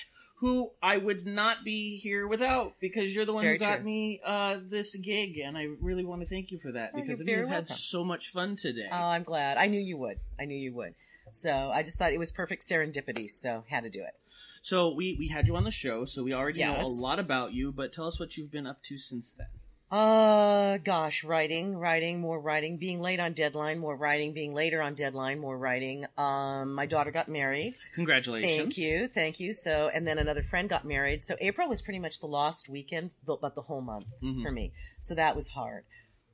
[0.41, 3.85] who I would not be here without because you're the It's one who got true.
[3.85, 7.19] me uh, this gig, and I really want to thank you for that Oh, because
[7.21, 8.89] you're we have very had so much fun today.
[8.91, 9.59] Oh, I'm glad.
[9.59, 10.19] I knew you would.
[10.41, 10.95] I knew you would.
[11.43, 14.15] So I just thought it was perfect serendipity, so had to do it.
[14.63, 17.53] so we we had you on the show, so we already know a lot about
[17.53, 17.71] you.
[17.73, 19.47] But tell us what you've been up to since then.
[19.91, 24.95] Uh, gosh, writing, writing, more writing, being late on deadline, more writing, being later on
[24.95, 26.05] deadline, more writing.
[26.17, 27.75] Um, my daughter got married.
[27.97, 28.57] Congratulations.
[28.57, 29.53] Thank you, thank you.
[29.53, 31.25] So, and then another friend got married.
[31.25, 34.43] So April was pretty much the lost weekend, but but the whole month Mhm.
[34.45, 34.73] for me.
[35.03, 35.85] So that was hard.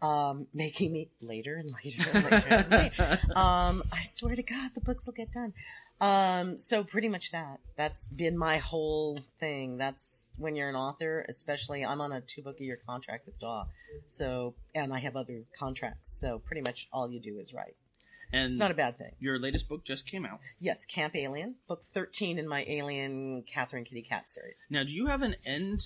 [0.02, 3.20] Um, making me later and later and later and later.
[3.36, 5.54] Um, I swear to God, the books will get done.
[5.98, 7.60] Um, so pretty much that.
[7.78, 9.78] That's been my whole thing.
[9.78, 9.96] That's
[10.38, 13.64] when you're an author, especially I'm on a two book a year contract with DAW.
[14.16, 16.18] So, and I have other contracts.
[16.20, 17.76] So pretty much all you do is write.
[18.32, 19.12] And It's not a bad thing.
[19.20, 20.40] your latest book just came out.
[20.58, 24.56] Yes, Camp Alien, book 13 in my Alien Catherine Kitty Cat series.
[24.68, 25.80] Now, do you have an end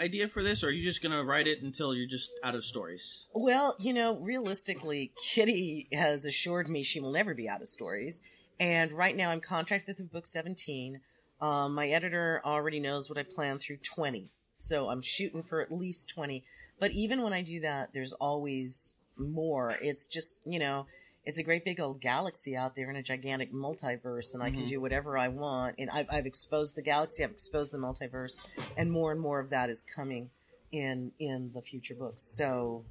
[0.00, 2.64] idea for this, or are you just gonna write it until you're just out of
[2.64, 3.02] stories?
[3.34, 8.14] Well, you know, realistically, Kitty has assured me she will never be out of stories.
[8.58, 11.00] And right now I'm contracted through book 17.
[11.40, 14.30] Um, my editor already knows what I plan through 20.
[14.58, 16.44] So I'm shooting for at least 20.
[16.80, 19.70] But even when I do that, there's always more.
[19.80, 20.86] It's just, you know,
[21.26, 24.64] it's a great big old galaxy out there in a gigantic multiverse, and I can
[24.64, 24.68] Mhm.
[24.68, 25.76] do whatever I want.
[25.78, 28.38] And I've, I've exposed the galaxy, I've exposed the multiverse,
[28.76, 30.30] and more and more of that is coming
[30.72, 32.22] in in the future books.
[32.36, 32.84] So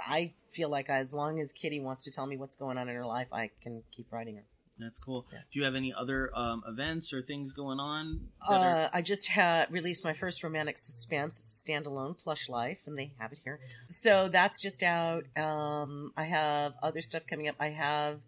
[0.00, 2.94] I feel like as long as Kitty wants to tell me what's going on in
[2.96, 4.44] her life, I can keep writing her.
[4.78, 5.26] That's cool.
[5.32, 5.38] Yeah.
[5.52, 8.20] Do you have any other um, events or things going on?
[8.48, 8.84] That are...
[8.84, 11.38] Uh, I just had released my first romantic suspense.
[11.38, 13.60] It's a standalone plush life, and they have it here.
[13.90, 15.24] So that's just out.
[15.36, 17.56] Um, I have other stuff coming up.
[17.58, 18.20] I have,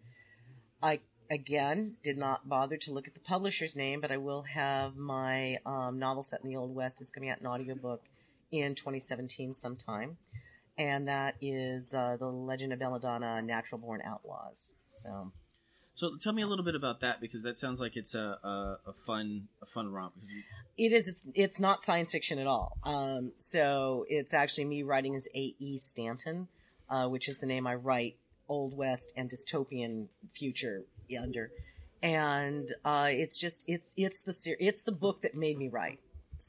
[0.82, 4.96] I again did not bother to look at the publisher's name, but I will have
[4.96, 8.02] my um, novel set in the Old West is coming out in audiobook
[8.50, 10.16] in 2017 sometime,
[10.76, 14.56] and that is uh, the Legend of Belladonna: Natural Born Outlaws.
[15.04, 15.32] So
[16.00, 18.78] So tell me a little bit about that because that sounds like it's a a,
[18.86, 20.14] a fun a fun romp.
[20.78, 21.06] It is.
[21.06, 22.78] It's, it's not science fiction at all.
[22.84, 25.54] Um, so it's actually me writing as A.
[25.58, 25.82] E.
[25.90, 26.48] Stanton,
[26.88, 28.16] uh, which is the name I write
[28.48, 30.84] Old West and dystopian future
[31.20, 31.50] under.
[32.02, 36.00] And uh, it's just it's it's the ser- it's the book that made me write.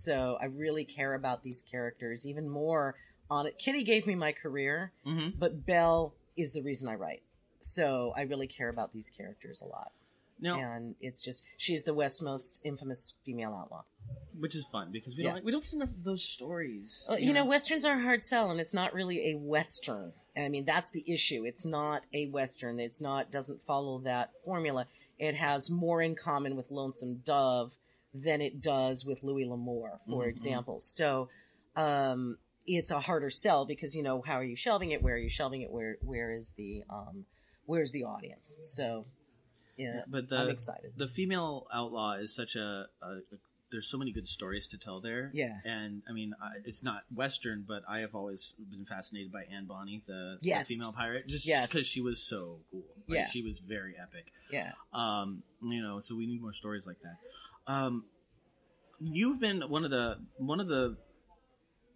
[0.06, 2.95] So I really care about these characters even more.
[3.30, 5.38] On it, Kitty gave me my career, mm-hmm.
[5.38, 7.22] but Belle is the reason I write.
[7.64, 9.91] So I really care about these characters a lot.
[10.39, 13.84] Now, And it's just she's the West's most infamous female outlaw.
[14.39, 15.34] which is fun because we Yeah.
[15.34, 17.05] don't we don't get enough of those stories.
[17.07, 20.14] Well, you know, westerns are a hard sell, and it's not really a western.
[20.36, 21.43] I mean, that's the issue.
[21.45, 22.80] It's not a western.
[22.80, 24.88] It's not doesn't follow that formula.
[25.20, 27.72] It has more in common with Lonesome Dove
[28.14, 30.30] than it does with Louis L'Amour, for Mhm.
[30.30, 30.80] example.
[30.80, 31.30] So,
[31.76, 35.01] um, it's a harder sell because you know how are you shelving it?
[35.03, 35.70] Where are you shelving it?
[35.72, 37.26] Where where is the um,
[37.72, 38.41] where's the audience?
[38.76, 39.05] So,
[39.78, 40.91] yeah, but the I'm excited.
[40.97, 43.38] the female outlaw is such a, a, a
[43.72, 45.32] there's so many good stories to tell there.
[45.34, 45.55] Yeah.
[45.63, 49.65] And I mean, I, it's not Western, but I have always been fascinated by Anne
[49.65, 50.67] Bonny, the, Yes.
[50.67, 51.69] the female pirate, just Yes.
[51.69, 52.84] because she was so cool.
[53.07, 53.28] Like, Yeah.
[53.32, 54.26] She was very epic.
[54.51, 54.72] Yeah.
[54.93, 57.72] Um, you know, so we need more stories like that.
[57.74, 58.03] Um,
[58.99, 60.97] you've been one of the one of the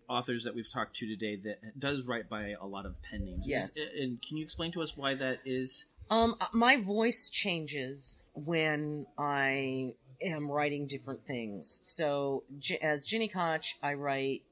[0.10, 3.44] authors that we've talked to today that does write by a lot of pen names.
[3.46, 3.72] Yes.
[3.76, 5.70] And, and can you explain to us why that is?
[6.10, 8.04] Um, my voice changes
[8.34, 11.80] when I am writing different things.
[11.82, 14.44] So, J- as Gini Koch, I write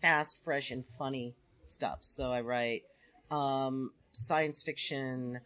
[0.00, 1.34] fast, fresh, and funny
[1.74, 1.98] stuff.
[2.14, 2.82] So I write
[3.30, 3.90] um,
[4.26, 5.40] science fiction,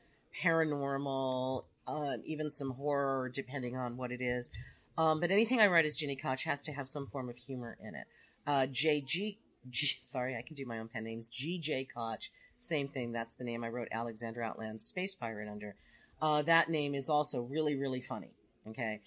[0.44, 4.48] paranormal, uh, even some horror, depending on what it is.
[4.96, 7.76] Um, but anything I write as Gini Koch has to have some form of humor
[7.80, 8.06] in it.
[8.46, 9.36] Uh, JG,
[9.70, 11.28] G, sorry, I can do my own pen names.
[11.28, 12.20] GJ Koch,
[12.68, 13.12] same thing.
[13.12, 15.74] That's the name I wrote Alexander Outland Space Pirate under.
[16.22, 18.32] Uh, that name is also really, really funny.
[18.68, 19.00] Okay.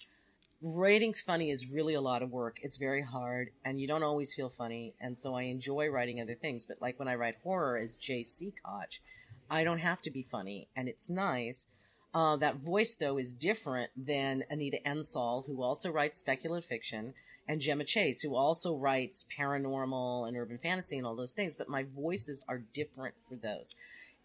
[0.62, 2.56] Writing funny is really a lot of work.
[2.62, 6.34] It's very hard, and you don't always feel funny, and so I enjoy writing other
[6.34, 6.64] things.
[6.66, 8.54] But like when I write horror as J.C.
[8.64, 9.00] Koch,
[9.50, 11.58] I don't have to be funny, and it's nice.
[12.14, 17.12] Uh, that voice, though, is different than Anita Ensal, who also writes speculative fiction,
[17.48, 21.54] and Jemma Chase, who also writes paranormal and urban fantasy and all those things.
[21.56, 23.74] But my voices are different for those.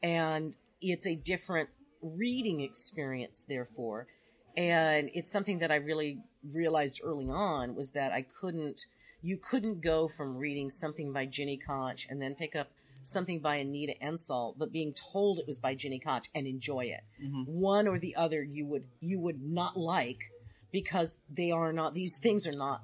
[0.02, 1.70] And it's a different
[2.02, 4.08] reading experience, therefore.
[4.56, 6.20] And it's something that I really
[6.54, 8.80] realized early on was that I couldn't,
[9.22, 12.70] you couldn't go from reading something by Gini Koch and then pick up
[13.06, 17.02] something by Anita Ensal, but being told it was by Gini Koch and enjoy it.
[17.22, 17.48] Mhm.
[17.48, 20.20] One or the other you would, you would not like
[20.72, 22.84] because they are not, these things are not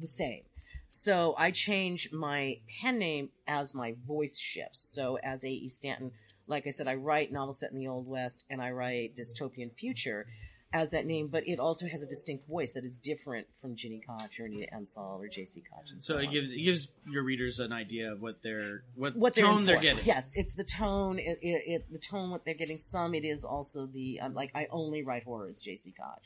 [0.00, 0.42] the same.
[0.90, 4.88] So I change my pen name as my voice shifts.
[4.92, 5.72] So as A.E.
[5.78, 6.12] Stanton,
[6.46, 9.74] like I said, I write novels set in the Old West and I write dystopian
[9.74, 10.26] future
[10.72, 14.00] as that name, but it also has a distinct voice that is different from Gini
[14.04, 15.62] Koch or Anita Ensal or J.C.
[15.70, 15.84] Koch.
[15.92, 16.32] And So so it on.
[16.32, 19.80] gives it gives your readers an idea of what they're what, what they're tone they're
[19.80, 20.04] getting.
[20.04, 21.20] Yes, it's the tone.
[21.20, 22.80] It, it, it the tone what they're getting.
[22.90, 25.92] Some it is also the um, like I only write horror as J.C.
[25.96, 26.22] Koch.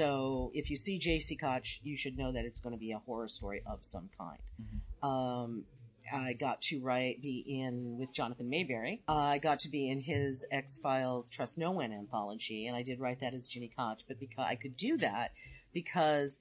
[0.00, 1.36] So if you see J.C.
[1.36, 4.38] Koch, you should know that it's going to be a horror story of some kind.
[4.58, 5.06] Mm-hmm.
[5.06, 5.64] Um,
[6.10, 9.00] I got to write be in with Jonathan Maberry.
[9.06, 12.98] I got to be in his X Files Trust No One anthology, and I did
[12.98, 13.98] write that as Gini Koch.
[14.08, 15.32] But because I could do that
[15.74, 16.32] because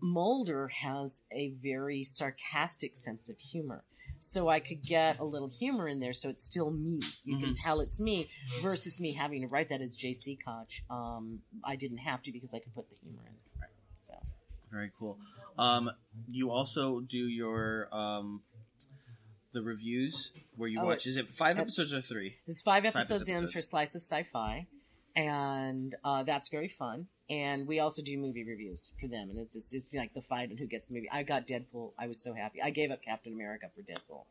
[0.00, 3.84] Mulder has a very sarcastic sense of humor.
[4.32, 7.00] So I could get a little humor in there, so it's still me.
[7.24, 8.28] You can tell it's me,
[8.62, 10.38] versus me having to write that as J.C.
[10.44, 10.82] Koch.
[10.90, 13.60] Um, I didn't have to because I could put the humor in.
[13.60, 13.70] Right.
[14.08, 14.14] So
[14.72, 15.18] Very cool.
[15.58, 15.90] Um,
[16.30, 18.40] you also do your um,
[19.52, 21.06] the reviews where you Oh, watch.
[21.06, 22.34] Is it five episodes or three?
[22.46, 23.52] There's five episodes in episodes.
[23.52, 24.66] for Slice of Sci-Fi,
[25.14, 27.06] and uh, that's very fun.
[27.30, 30.50] And we also do movie reviews for them, and it's it's, it's like the fight
[30.50, 31.08] and who gets the movie.
[31.10, 31.92] I got Deadpool.
[31.98, 32.60] I was so happy.
[32.62, 34.24] I gave up Captain America for Deadpool.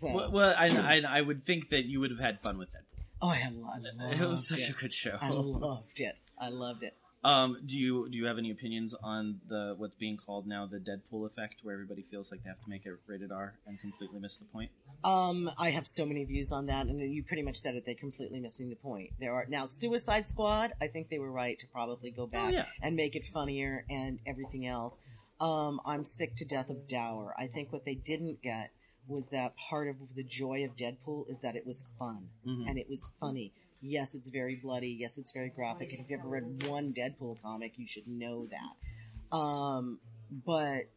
[0.00, 2.68] So, Well, well I, I I would think that you would have had fun with
[2.72, 2.82] that.
[3.22, 4.70] oh, I loved It was such it.
[4.70, 5.16] a good show.
[5.20, 6.16] I loved it.
[6.38, 6.94] I loved it.
[7.22, 10.78] Um, do you do you have any opinions on the what's being called now the
[10.78, 14.18] Deadpool effect, where everybody feels like they have to make it rated R and completely
[14.18, 14.70] miss the point?
[15.04, 17.84] Um, I have so many views on that, and you pretty much said it.
[17.84, 19.10] They're completely missing the point.
[19.20, 20.72] There are now Suicide Squad.
[20.80, 22.64] I think they were right to probably go back yeah.
[22.82, 24.94] and make it funnier and everything else.
[25.40, 27.34] Um, I'm sick to death of Dower.
[27.38, 28.70] I think what they didn't get
[29.08, 32.68] was that part of the joy of Deadpool is that it was fun Mhm.
[32.68, 33.52] and it was funny.
[33.82, 34.96] Yes, it's very bloody.
[34.98, 35.92] Yes, it's very graphic.
[35.92, 39.36] And If you've ever read one Deadpool comic, you should know that.
[39.36, 39.98] Um,
[40.44, 40.88] but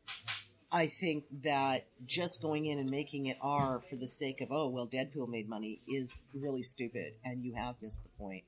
[0.72, 4.68] I think that just going in and making it R for the sake of, oh,
[4.70, 8.44] well, Deadpool made money is really stupid, and you have missed the point.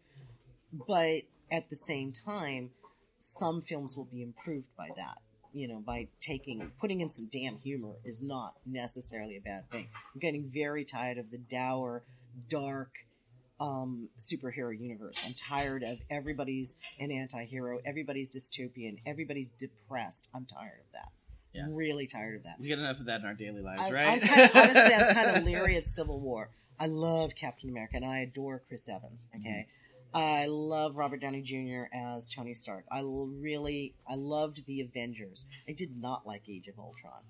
[0.87, 1.21] But
[1.51, 2.71] at the same time,
[3.21, 5.19] some films will be improved by that.
[5.53, 9.87] You know, by taking, putting in some damn humor is not necessarily a bad thing.
[10.13, 12.03] I'm getting very tired of the dour,
[12.49, 12.91] dark,
[13.59, 15.15] um, superhero universe.
[15.25, 20.27] I'm tired of everybody's an anti-hero, everybody's dystopian, everybody's depressed.
[20.33, 21.11] I'm tired of that.
[21.53, 21.67] Yeah.
[21.69, 22.59] Really tired of that.
[22.59, 24.21] We get enough of that in our daily lives, I, right?
[24.21, 26.49] I'm kind of, honestly, I'm kind of leery of Civil War.
[26.77, 29.21] I love Captain America and I adore Chris Evans.
[29.33, 29.67] Okay,
[30.13, 31.93] I love Robert Downey Jr.
[31.95, 32.83] as Tony Stark.
[32.91, 35.45] I really, I loved the Avengers.
[35.67, 37.21] I did not like Age of Ultron.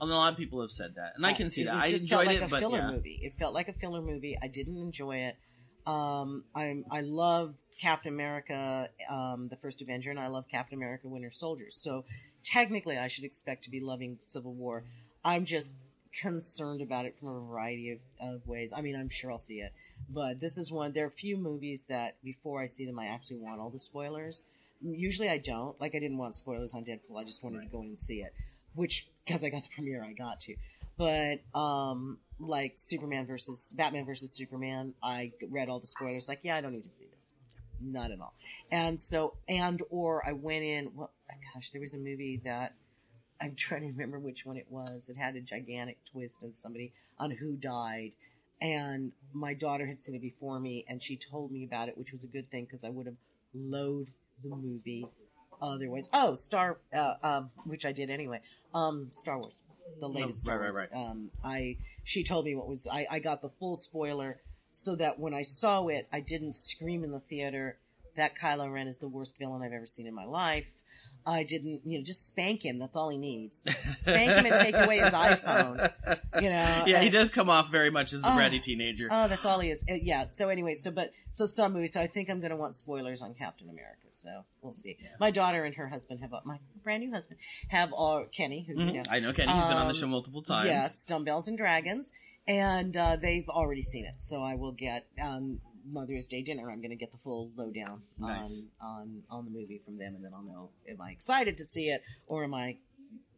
[0.00, 1.74] Although a lot of people have said that, and I can see that.
[1.74, 2.90] I enjoyed felt like it, a but filler yeah.
[2.90, 3.20] movie.
[3.22, 4.38] It felt like a filler movie.
[4.42, 5.36] I didn't enjoy it.
[5.86, 11.08] Um, I I love Captain America, um, the first Avenger, and I love Captain America:
[11.08, 11.68] Winter Soldier.
[11.70, 12.04] So
[12.44, 14.84] technically, I should expect to be loving Civil War.
[15.24, 15.72] I'm just
[16.20, 18.70] concerned about it from a variety of, of ways.
[18.74, 19.72] I mean, I'm sure I'll see it,
[20.08, 20.92] but this is one.
[20.92, 23.78] There are a few movies that before I see them, I actually want all the
[23.78, 24.42] spoilers.
[24.82, 25.78] Usually, I don't.
[25.80, 27.18] Like, I didn't want spoilers on Deadpool.
[27.18, 28.32] I just wanted to go in and see it,
[28.74, 30.54] which because I got the premiere, I got to.
[30.98, 36.26] But um, like Superman versus Batman versus Superman, I read all the spoilers.
[36.28, 37.20] Like, yeah, I don't need to see this,
[37.80, 38.34] not at all.
[38.70, 40.90] And so, and or I went in.
[40.94, 41.10] Well,
[41.54, 42.74] gosh, there was a movie that
[43.40, 45.02] I'm trying to remember which one it was.
[45.08, 48.12] It had a gigantic twist and somebody on who died.
[48.60, 52.12] And my daughter had seen it before me, and she told me about it, which
[52.12, 53.16] was a good thing because I would have
[53.54, 54.10] loathed
[54.42, 55.06] the movie
[55.60, 56.06] otherwise.
[56.12, 58.40] Oh, Star, uh, um, which I did anyway.
[58.74, 59.60] Um, Star Wars,
[60.00, 60.74] the latest Oh, right, Wars.
[60.74, 62.86] right, Um, I she told me what was.
[62.90, 64.38] I, I got the full spoiler,
[64.74, 67.76] so that when I saw it, I didn't scream in the theater
[68.16, 70.64] that Kylo Ren is the worst villain I've ever seen in my life.
[71.28, 72.78] I didn't, you know, just spank him.
[72.78, 73.52] That's all he needs.
[74.02, 75.92] Spank him and take away his iPhone.
[76.40, 76.84] You know.
[76.86, 78.30] yeah, he does come off very much as a Oh.
[78.30, 79.08] bratty teenager.
[79.10, 79.80] Oh, that's all he is.
[79.90, 80.26] Uh, yeah.
[80.38, 81.94] So anyway, so but so some movies.
[81.94, 84.05] So I think I'm gonna want spoilers on Captain America.
[84.26, 84.96] So we'll see.
[85.20, 88.86] My daughter and her husband have my brand new husband have uh, Kenny, who Mhm.
[88.88, 89.52] you know, I know Kenny.
[89.52, 90.66] He's been on the Um, show multiple times.
[90.66, 92.10] Yes, Dumbbells and Dragons,
[92.48, 94.14] and uh, they've already seen it.
[94.24, 96.68] So I will get um, Mother's Day dinner.
[96.70, 98.50] I'm going to get the full lowdown Nice.
[98.50, 101.64] on on on the movie from them, and then I'll know am I excited to
[101.66, 102.78] see it or am I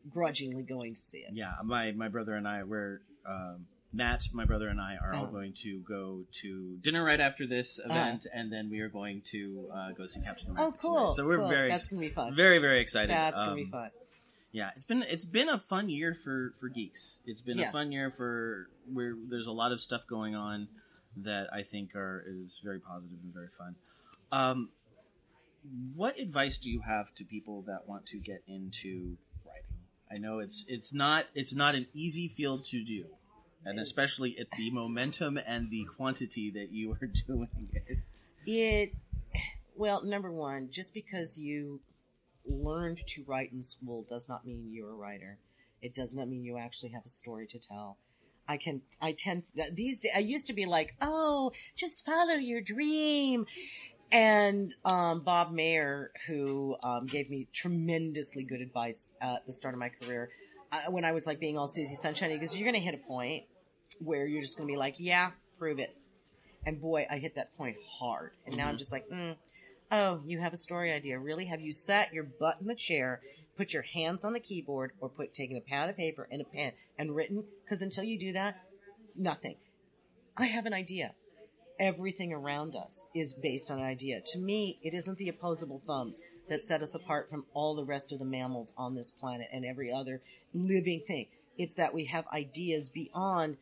[0.08, 1.34] grudgingly going to see it.
[1.34, 3.66] Yeah, my my brother and I we're um,
[3.98, 5.30] Nat, my brother and I are all Oh.
[5.30, 7.90] going to go to dinner right after this Uh-huh.
[7.90, 10.76] event, and then we are going to uh, go see Captain America.
[10.76, 10.94] Oh, cool.
[10.94, 11.16] tonight.
[11.16, 11.48] So we're cool.
[11.48, 12.34] very That's gonna be fun.
[12.34, 13.10] very very excited.
[13.10, 13.90] That's gonna be Um, fun.
[14.52, 17.00] Yeah, it's been it's been a fun year for for geeks.
[17.26, 20.68] It's been a fun year for where there's a lot of stuff going on
[21.18, 23.74] that I think are is very positive and very fun.
[24.30, 24.70] Um,
[25.96, 29.80] what advice do you have to people that want to get into writing?
[30.10, 33.04] I know it's it's not it's not an easy field to do,
[33.64, 37.98] and especially at the momentum and the quantity that you are doing it.
[38.46, 38.92] It
[39.76, 41.80] well, number one, just because you
[42.44, 45.38] learned to write in school does not mean you're a writer.
[45.80, 47.96] It does not mean you actually have a story to tell.
[48.48, 49.44] I can, I tend,
[49.74, 53.46] these days, I used to be like, oh, just follow your dream.
[54.10, 59.80] And, um, Bob Mayer, who, um, gave me tremendously good advice at the start of
[59.80, 60.30] my career,
[60.72, 62.94] uh, when I was like being all Susie Sunshine, he goes, you're going to hit
[62.94, 63.44] a point
[64.00, 65.96] where you're just going to be like, yeah, prove it.
[66.66, 68.32] And boy, I hit that point hard.
[68.46, 69.36] And now I'm just like, mm,
[69.90, 71.18] oh, you have a story idea.
[71.18, 71.46] Really?
[71.46, 73.20] Have you sat your butt in the chair,
[73.56, 76.44] put your hands on the keyboard, or put taken a pad of paper and a
[76.44, 77.44] pen and written?
[77.64, 78.56] Because until you do that,
[79.16, 79.56] nothing.
[80.36, 81.12] I have an idea.
[81.80, 84.20] Everything around us is based on an idea.
[84.32, 86.16] To me, it isn't the opposable thumbs
[86.48, 89.64] that set us apart from all the rest of the mammals on this planet and
[89.64, 90.20] every other
[90.54, 91.26] living thing.
[91.56, 93.56] It's that we have ideas beyond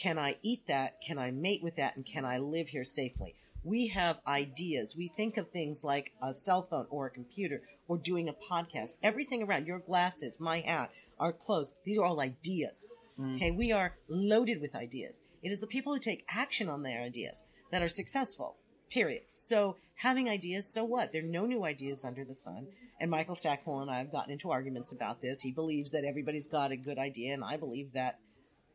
[0.00, 1.00] can I eat that?
[1.04, 1.96] Can I mate with that?
[1.96, 3.34] And can I live here safely?
[3.64, 4.94] We have ideas.
[4.96, 8.90] We think of things like a cell phone or a computer or doing a podcast.
[9.02, 12.76] Everything around your glasses, my hat, our clothes, these are all ideas.
[13.18, 13.36] Mm.
[13.36, 15.14] Okay, we are loaded with ideas.
[15.42, 17.36] It is the people who take action on their ideas
[17.72, 18.56] that are successful.
[18.90, 19.22] Period.
[19.34, 21.12] So having ideas, so what?
[21.12, 22.62] There are no new ideas under the sun.
[22.62, 22.86] Mm-hmm.
[23.00, 25.40] And Michael Stackpole and I have gotten into arguments about this.
[25.40, 28.18] He believes that everybody's got a good idea, and I believe that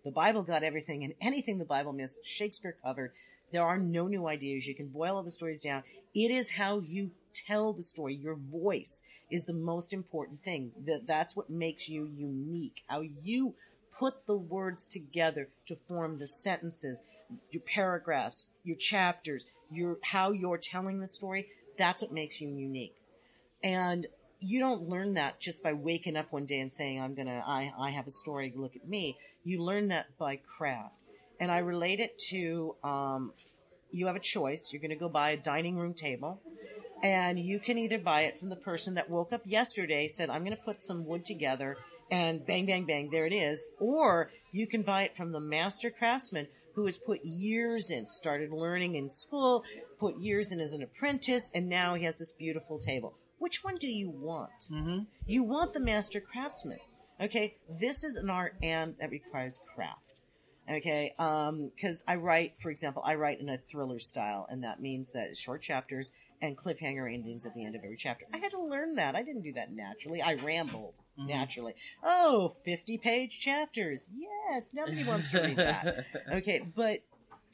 [0.03, 3.13] the Bible got everything, and anything the Bible missed, Shakespeare covered.
[3.51, 4.65] There are no new ideas.
[4.65, 5.83] You can boil all the stories down.
[6.13, 7.11] It is how you
[7.47, 8.15] tell the story.
[8.15, 9.01] Your voice
[9.31, 10.71] is the most important thing.
[10.85, 12.81] That that's what makes you unique.
[12.87, 13.53] How you
[13.97, 16.99] put the words together to form the sentences,
[17.51, 21.47] your paragraphs, your chapters, your how you're telling the story.
[21.77, 22.95] That's what makes you unique.
[23.63, 24.07] And
[24.39, 27.71] you don't learn that just by waking up one day and saying, I'm gonna, I,
[27.79, 29.17] I have a story, look at me.
[29.43, 30.93] You learn that by craft.
[31.39, 33.33] And I relate it to, um,
[33.91, 34.69] you have a choice.
[34.71, 36.41] You're gonna go buy a dining room table
[37.03, 40.45] and you can either buy it from the person that woke up yesterday, said, I'm
[40.45, 41.77] to put some wood together,
[42.09, 43.59] and bang, bang, bang, there it is.
[43.79, 48.51] Or you can buy it from the master craftsman who has put years in, started
[48.51, 49.63] learning in school,
[49.99, 53.13] put years in as an apprentice, and now he has this beautiful table.
[53.39, 54.51] Which one do you want?
[54.71, 55.03] Mm-hmm.
[55.25, 56.79] You want the master craftsman.
[57.21, 59.99] Okay, this is an art and that requires craft.
[60.69, 65.09] Okay, because I write, for example, I write in a thriller style, and that means
[65.13, 66.09] that short chapters
[66.41, 68.25] and cliffhanger endings at the end of every chapter.
[68.33, 69.15] I had to learn that.
[69.15, 70.21] I didn't do that naturally.
[70.21, 71.27] I rambled Mhm.
[71.27, 71.73] naturally.
[72.03, 74.01] Oh, 50 page chapters.
[74.15, 76.05] Yes, nobody wants to read that.
[76.31, 76.99] Okay, but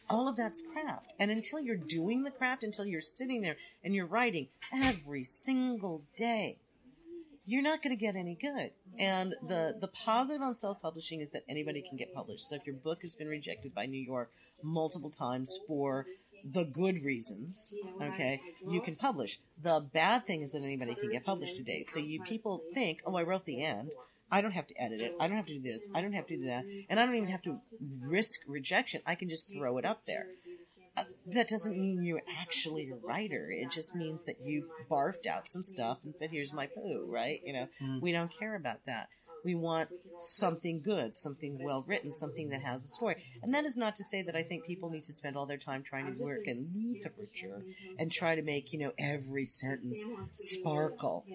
[0.09, 1.05] all of that's craft.
[1.19, 6.03] And until you're doing the craft, until you're sitting there and you're writing every single
[6.17, 6.57] day,
[7.45, 8.71] you're not going to get any good.
[8.97, 12.47] And the, the positive on self-publishing is that anybody can get published.
[12.49, 14.31] So if your book has been rejected by New York
[14.63, 16.05] multiple times for
[16.43, 17.57] the good reasons,
[18.01, 19.39] okay, you can publish.
[19.63, 21.85] The bad thing is that anybody can get published today.
[21.93, 23.89] So you people think, oh, I wrote the end.
[24.31, 25.13] I don't have to edit it.
[25.19, 25.81] I don't have to do this.
[25.95, 26.63] I don't have to do that.
[26.89, 27.57] And I don't even have to
[28.03, 29.01] risk rejection.
[29.05, 30.27] I can just throw it up there.
[30.97, 33.49] Uh, that doesn't mean you're actually a writer.
[33.51, 37.39] It just means that you barfed out some stuff and said, here's my poo, right?
[37.43, 38.01] You know, Mm.
[38.01, 39.07] we don't care about that.
[39.43, 43.15] We want something good, something well written, something that has a story.
[43.41, 45.57] And that is not to say that I think people need to spend all their
[45.57, 47.63] time trying to work in literature
[47.97, 49.97] and try to make, you know, every sentence
[50.33, 51.25] sparkle.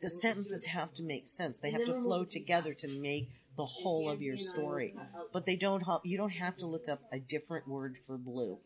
[0.00, 1.56] The sentences have to make sense.
[1.62, 4.94] They have to flow together to make the whole of your story.
[5.32, 8.58] But they don't, ha- you don't have to look up a different word for blue.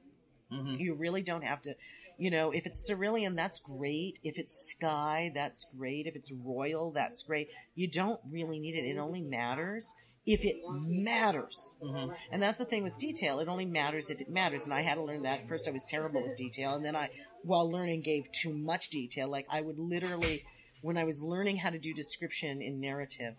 [0.53, 0.77] Mm-hmm.
[0.77, 1.75] You really don't have to,
[2.19, 4.19] you know, if it's cerulean, that's great.
[4.23, 6.07] If it's sky, that's great.
[6.07, 7.49] If it's royal, that's great.
[7.75, 8.89] You don't really need it.
[8.89, 9.87] It only matters
[10.27, 11.57] if it matters.
[11.83, 12.13] Mm-hmm.
[12.33, 13.39] And that's the thing with detail.
[13.39, 14.63] It only matters if it matters.
[14.65, 15.41] And I had to learn that.
[15.41, 16.75] At first I was terrible with detail.
[16.75, 17.11] And then I,
[17.45, 19.31] while learning, gave too much detail.
[19.31, 20.45] Like I would literally,
[20.83, 23.35] when I was learning how to do description in narrative,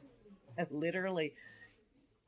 [0.57, 1.33] I literally,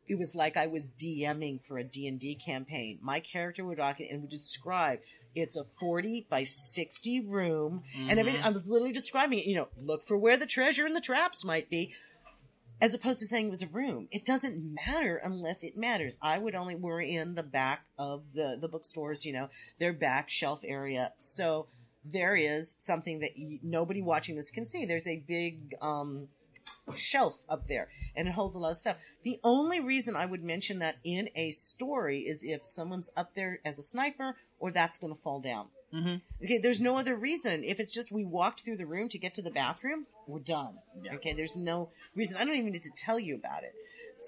[0.07, 2.99] it was like I was DMing for a D&D campaign.
[3.01, 4.99] My character would walk in and would describe
[5.35, 8.41] it's a 40 by 60 room and everything.
[8.41, 11.43] I was literally describing it, you know, look for where the treasure and the traps
[11.43, 11.93] might be
[12.81, 14.07] as opposed to saying it was a room.
[14.11, 16.15] It doesn't matter unless it matters.
[16.21, 19.49] I would only worry in the back of the, the bookstores, you know,
[19.79, 21.11] their back shelf area.
[21.21, 21.67] So
[22.05, 24.85] there is something that y nobody watching this can see.
[24.85, 26.29] There's a big, um,
[26.95, 28.97] shelf up there and it holds a lot of stuff.
[29.23, 33.59] The only reason I would mention that in a story is if someone's up there
[33.65, 35.67] as a sniper or that's going to fall down.
[35.93, 36.45] Mm-hmm.
[36.45, 37.63] Okay, there's no other reason.
[37.63, 40.75] If it's just we walked through the room to get to the bathroom, we're done.
[41.03, 41.15] Yeah.
[41.15, 42.35] Okay, there's no reason.
[42.35, 43.73] I don't even need to tell you about it.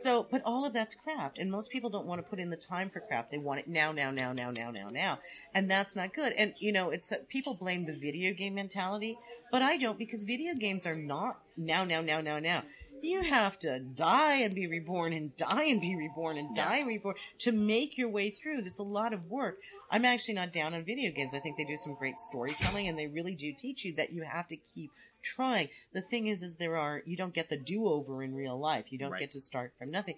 [0.02, 2.56] So, but all of that's craft, and most people don't want to put in the
[2.56, 3.30] time for craft.
[3.30, 5.20] They want it now, now, now, now, now, now, now,
[5.54, 6.32] and that's not good.
[6.32, 9.18] And you know, it's uh, people blame the video game mentality,
[9.52, 12.64] but I don't because video games are not now, now, now, now, now.
[13.02, 16.88] You have to die and be reborn and die and be reborn and die and
[16.88, 18.62] reborn to make your way through.
[18.62, 19.58] That's a lot of work.
[19.90, 21.34] I'm actually not down on video games.
[21.34, 24.24] I think they do some great storytelling and they really do teach you that you
[24.24, 24.92] have to keep
[25.36, 25.70] trying.
[25.94, 28.86] The thing is, is there are, you don't get the do-over in real life.
[28.90, 29.20] You don't Right.
[29.20, 30.16] get to start from nothing.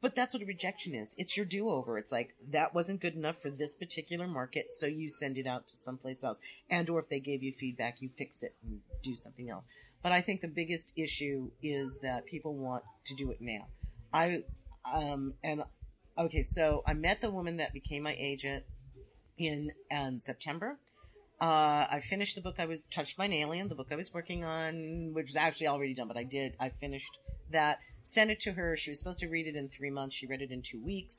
[0.00, 1.08] But that's what a rejection is.
[1.16, 1.96] It's your do-over.
[1.96, 5.66] It's like, that wasn't good enough for this particular market, so you send it out
[5.68, 6.38] to someplace else.
[6.68, 9.64] And or if they gave you feedback, you fix it and do something else.
[10.04, 13.66] But I think the biggest issue is that people want to do it now.
[14.12, 14.42] I,
[14.84, 15.62] um, and,
[16.18, 18.64] okay, so I met the woman that became my agent
[19.38, 20.78] in, um, September.
[21.40, 24.12] Uh, I finished the book I was, Touched by an Alien, the book I was
[24.12, 27.18] working on, which was actually already done, but I did, I finished
[27.50, 30.26] that, sent it to her, she was supposed to read it in three months, she
[30.26, 31.14] read it in two weeks,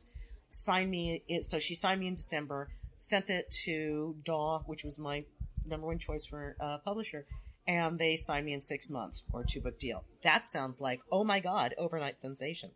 [0.52, 2.70] signed me, it, so she signed me in December,
[3.02, 5.26] sent it to DAW, which was my
[5.66, 7.26] number one choice for, uh, publisher,
[7.68, 10.04] and they signed me in six months, or a two book deal.
[10.24, 12.72] That sounds like, oh my god, overnight sensation.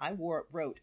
[0.00, 0.78] I wore, wrote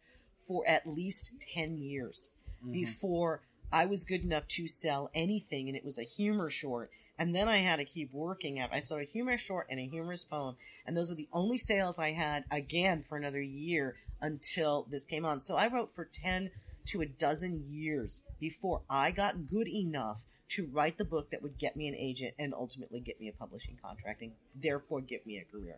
[0.48, 2.28] for at least 10 years
[2.62, 2.74] mm-hmm.
[2.74, 6.92] before I was good enough to sell anything and it was a humor short.
[7.18, 9.88] And then I had to keep working at, I sold a humor short and a
[9.88, 10.56] humorous poem.
[10.86, 15.24] And those are the only sales I had again for another year until this came
[15.24, 15.42] on.
[15.42, 16.50] So I wrote for 10
[16.88, 20.18] to a dozen years before I got good enough
[20.56, 23.34] to write the book that would get me an agent and ultimately get me a
[23.34, 24.32] publishing contract and
[24.62, 25.78] therefore give me a career.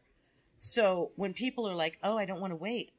[0.59, 2.91] So when people are like, oh, I don't want to wait,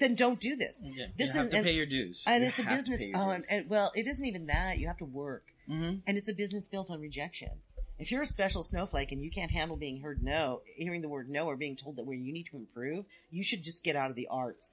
[0.00, 0.74] then don't do this.
[0.82, 1.06] Yeah.
[1.16, 2.20] This you have is- to and- pay your dues.
[2.26, 3.02] And You it's a business.
[3.14, 4.78] Oh, and, and well, it isn't even that.
[4.78, 6.02] You have to work, Mhm.
[6.06, 7.50] and it's a business built on rejection.
[7.96, 11.30] If you're a special snowflake and you can't handle being heard no, hearing the word
[11.30, 14.10] no, or being told that where you need to improve, you should just get out
[14.10, 14.70] of the arts.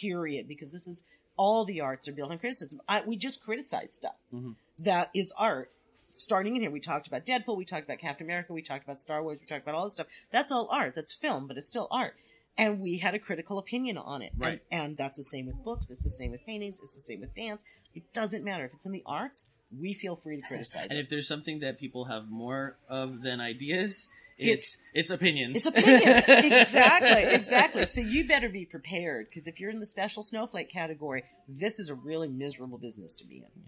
[0.00, 0.48] Period.
[0.48, 1.02] Because this is
[1.36, 2.80] all the arts are built on criticism.
[2.88, 4.56] I, we just criticize stuff Mhm.
[4.80, 5.70] that is art.
[6.10, 9.02] starting in here, we talked about Deadpool, we talked about Captain America, we talked about
[9.02, 10.06] Star Wars, we talked about all this stuff.
[10.30, 10.94] That's all art.
[10.94, 12.14] That's film, but it's still art.
[12.56, 14.32] And we had a critical opinion on it.
[14.38, 14.62] Right.
[14.70, 15.90] And, and that's the same with books.
[15.90, 16.76] It's the same with paintings.
[16.82, 17.60] It's the same with dance.
[17.94, 18.64] It doesn't matter.
[18.64, 19.44] If it's in the arts,
[19.78, 21.04] we feel free to criticize And it.
[21.04, 24.06] if there's something that people have more of than ideas,
[24.38, 25.56] it's it's opinions.
[25.56, 26.24] It's opinions.
[26.28, 27.86] exactly, exactly.
[27.86, 31.88] So you better be prepared because if you're in the special snowflake category, this is
[31.88, 33.62] a really miserable business to be in.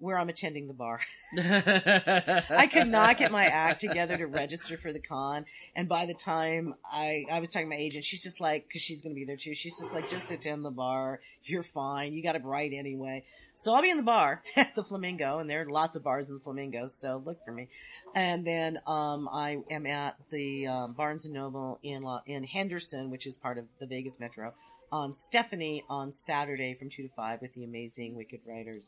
[0.00, 1.00] where I'm attending the bar.
[1.38, 5.44] I could not get my act together to register for the con,
[5.76, 8.82] and by the time I I was talking to my agent, she's just like, because
[8.82, 9.54] she's going to be there too.
[9.54, 11.20] She's just like, just attend the bar.
[11.44, 12.12] You're fine.
[12.14, 13.24] You got it right anyway.
[13.56, 16.28] So I'll be in the bar at the Flamingo, and there are lots of bars
[16.28, 16.88] in the Flamingo.
[17.00, 17.68] So look for me.
[18.14, 23.10] And then um, I am at the um, Barnes and Noble in La- in Henderson,
[23.10, 24.54] which is part of the Vegas Metro,
[24.90, 28.82] on Stephanie on Saturday from two to five with the amazing Wicked Writers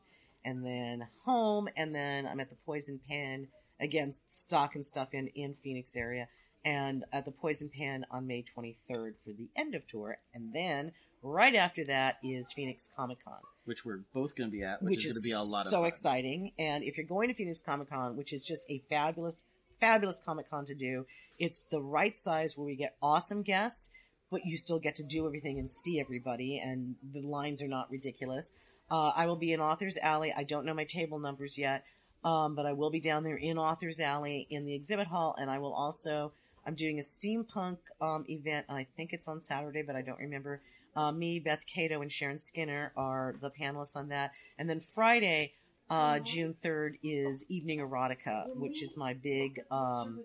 [0.44, 3.48] and then home, and then I'm at the Poison Pen
[3.80, 6.28] again, stock and stuff in in Phoenix area,
[6.64, 10.92] and at the Poison Pen on May 23rd for the end of tour, and then
[11.22, 14.90] right after that is Phoenix Comic Con, which we're both going to be at, which,
[14.90, 15.86] which is, going to be a lot of so fun.
[15.86, 16.52] exciting.
[16.58, 19.42] And if you're going to Phoenix Comic Con, which is just a fabulous,
[19.80, 21.06] fabulous Comic Con to do,
[21.38, 23.88] it's the right size where we get awesome guests,
[24.30, 27.90] but you still get to do everything and see everybody, and the lines are not
[27.90, 28.46] ridiculous.
[28.92, 30.34] Uh, I will be in Authors Alley.
[30.36, 31.82] I don't know my table numbers yet,
[32.24, 35.50] um, but I will be down there in Authors Alley in the exhibit hall, and
[35.50, 36.32] I will also.
[36.66, 38.66] I'm doing a steampunk um, event.
[38.68, 40.60] I think it's on Saturday, but I don't remember.
[40.94, 44.32] Uh, me, Beth Cato, and Sharon Skinner are the panelists on that.
[44.58, 45.52] And then Friday,
[45.88, 50.20] uh, June 3rd, is Evening Erotica, which is my big, um,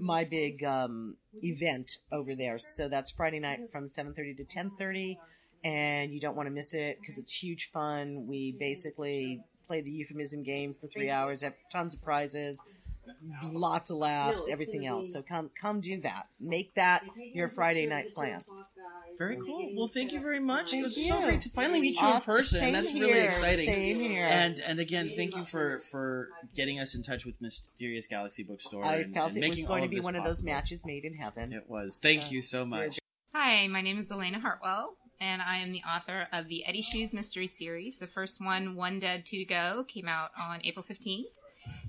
[0.00, 2.58] my big um, event over there.
[2.58, 5.16] So that's Friday night from 7:30 to 10:30,
[5.64, 8.26] and you don't want to miss it because it's huge fun.
[8.28, 12.58] We basically play the euphemism game for three hours, have tons of prizes,
[13.42, 15.06] lots of laughs, everything else.
[15.12, 16.26] So come, come do that.
[16.38, 17.02] Make that
[17.32, 18.42] your Friday night plan.
[19.16, 19.70] Very cool.
[19.76, 20.70] Well, thank you very much.
[20.72, 21.08] Thank it was you.
[21.08, 22.58] so great to finally meet you in person.
[22.60, 23.06] Same That's here.
[23.06, 23.66] really exciting.
[23.66, 24.26] Same here.
[24.26, 28.84] And and again, thank you for for getting us in touch with Mysterious Galaxy Bookstore.
[28.84, 30.52] I and, felt and it making was going to be this one of those possible.
[30.52, 31.52] matches made in heaven.
[31.52, 31.96] It was.
[32.02, 32.98] Thank Uh, you so much.
[33.32, 37.14] Hi, my name is Elena Hartwell, and I am the author of the Eddie Shoes
[37.14, 37.94] Mystery Series.
[37.98, 41.24] The first one, One Dead, Two to Go, came out on April 15th.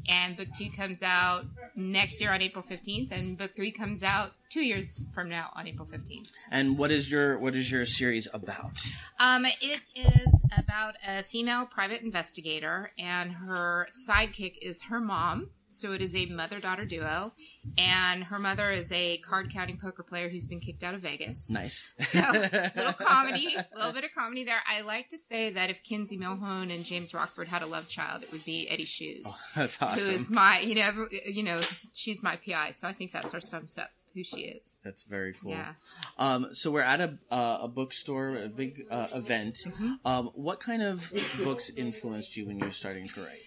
[0.08, 1.44] And book two comes out
[1.76, 5.68] next year on April 15th, and book three comes out two years from now on
[5.68, 6.28] April 15th.
[6.50, 8.72] And what is your what is your series about?
[9.20, 10.28] Um, it is
[10.58, 15.50] about a female private investigator, and her sidekick is her mom.
[15.78, 17.34] So it is a mother-daughter duo,
[17.78, 21.36] and her mother is a card-counting poker player who's been kicked out of Vegas.
[21.50, 21.82] Nice.
[22.14, 22.20] So,
[22.76, 24.60] little comedy, a little bit of comedy there.
[24.70, 28.24] I like to say that if Kinsey Millhone and James Rockford had a love child,
[28.24, 31.62] it would be Eddie Shoes, Oh, that's who is my, you know, you know,
[31.94, 32.76] she's my PI.
[32.82, 34.62] So I think that sort of sums up who she is.
[34.84, 35.52] That's very cool.
[35.52, 35.74] Yeah.
[36.20, 39.58] Um, so we're at a uh, a bookstore, a big uh, event.
[39.66, 40.08] Mm-hmm.
[40.08, 41.00] Um, what kind of
[41.44, 43.40] books influenced you when you were starting to write?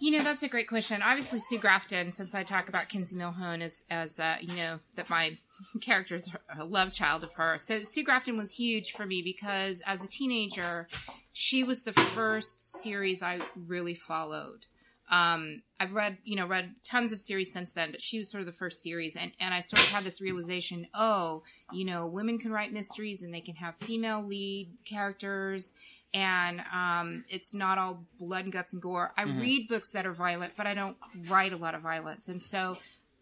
[0.00, 1.02] You know, that's a great question.
[1.02, 5.10] Obviously, Sue Grafton, since I talk about Kinsey Millhone as, as uh, you know, that
[5.10, 5.36] my
[5.82, 6.24] character is
[6.58, 7.60] a love child of her.
[7.66, 10.88] So Sue Grafton was huge for me because as a teenager,
[11.34, 14.64] she was the first series I really followed.
[15.10, 18.40] Um, I've read, you know, read tons of series since then, but she was sort
[18.40, 22.06] of the first series, and, and I sort of had this realization, oh, you know,
[22.06, 25.64] women can write mysteries and they can have female lead characters,
[26.12, 29.12] and um, it's not all blood and guts and gore.
[29.16, 29.40] I Mhm.
[29.40, 30.96] read books that are violent, but I don't
[31.28, 32.78] write a lot of violence, and so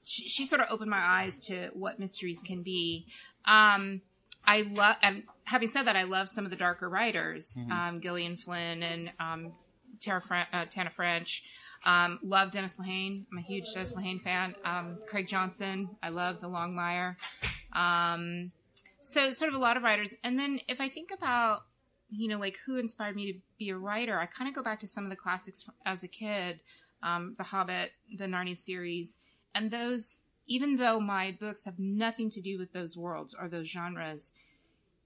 [0.07, 3.07] she, she sort of opened my eyes to what mysteries can be.
[3.45, 4.01] Um,
[4.47, 7.71] I love, and having said that, I love some of the darker writers, Mhm.
[7.71, 9.53] um, Gillian Flynn and um,
[10.01, 11.43] Tara Fran- uh, Tana French.
[11.85, 13.25] Um, love Dennis Lehane.
[13.31, 14.55] I'm a huge Dennis Lehane fan.
[14.65, 15.89] Um, Craig Johnson.
[16.03, 17.17] I love The Longmire.
[17.73, 18.51] Um,
[19.01, 20.13] so sort of a lot of writers.
[20.25, 21.63] And then if I think about,
[22.11, 24.81] you know, like who inspired me to be a writer, I kind of go back
[24.81, 26.61] to some of the classics as a kid,
[27.03, 29.13] um, The Hobbit, the Narnia series,
[29.55, 30.19] and those.
[30.51, 34.23] Even though my books have nothing to do with those worlds or those genres,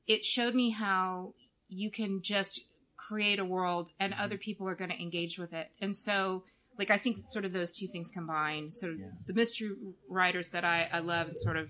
[0.07, 1.35] it showed me how
[1.69, 2.61] you can just
[2.97, 5.69] create a world and other people are going to engage with it.
[5.81, 6.45] And so,
[6.79, 8.73] like, I think sort of those two things combined.
[8.75, 9.07] Sort of Yeah.
[9.27, 9.71] the mystery
[10.09, 11.69] writers that I, I love and sort of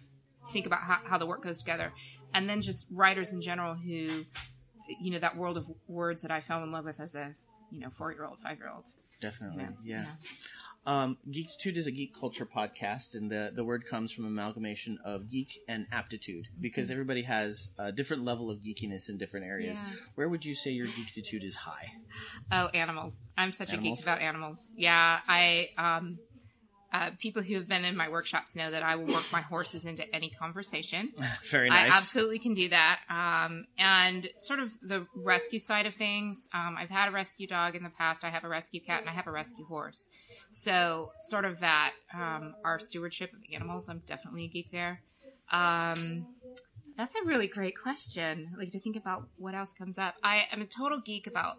[0.53, 1.93] think about how, how the work goes together.
[2.35, 4.25] And then just writers in general who,
[5.01, 7.35] you know, that world of words that I fell in love with as a,
[7.70, 8.85] you know, four year old, five year old.
[9.20, 10.06] Definitely, yeah.
[10.85, 15.31] Um, Geektitude is a geek culture podcast, and the, the word comes from amalgamation of
[15.31, 16.93] geek and aptitude because Mm-hmm.
[16.93, 19.77] everybody has a different level of geekiness in different areas.
[19.81, 19.93] Yeah.
[20.16, 21.86] Where would you say your geektitude is high?
[22.51, 23.12] Oh, animals.
[23.39, 23.93] I'm such Animals?
[23.93, 24.56] a geek about animals.
[24.77, 26.19] Yeah, I um
[26.93, 29.85] uh, people who have been in my workshops know that I will work my horses
[29.85, 31.12] into any conversation.
[31.51, 31.93] Very nice.
[31.93, 33.01] I absolutely can do that.
[33.09, 37.77] Um, and sort of the rescue side of things, um, I've had a rescue dog
[37.77, 38.24] in the past.
[38.24, 39.98] I have a rescue cat and I have a rescue horse.
[40.64, 45.01] So sort of that, um, our stewardship of animals, I'm definitely a geek there.
[45.51, 46.27] Um,
[46.97, 48.52] that's a really great question.
[48.59, 50.14] Like to think about what else comes up.
[50.23, 51.55] I am a total geek about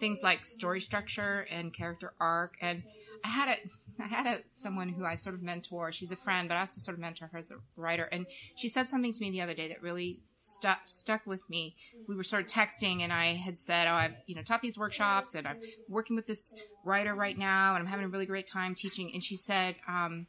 [0.00, 2.54] things like story structure and character arc.
[2.60, 2.82] And
[3.24, 3.56] I had a,
[4.02, 5.92] I had a someone who I sort of mentor.
[5.92, 8.04] She's a friend, but I also sort of mentor her as a writer.
[8.04, 8.26] And
[8.56, 11.74] she said something to me the other day that really stuck stuck with me.
[12.08, 14.78] We were sort of texting, and I had said, "Oh, I've you know taught these
[14.78, 15.56] workshops, and I'm
[15.88, 16.42] working with this
[16.84, 20.26] writer right now, and I'm having a really great time teaching." And she said, um,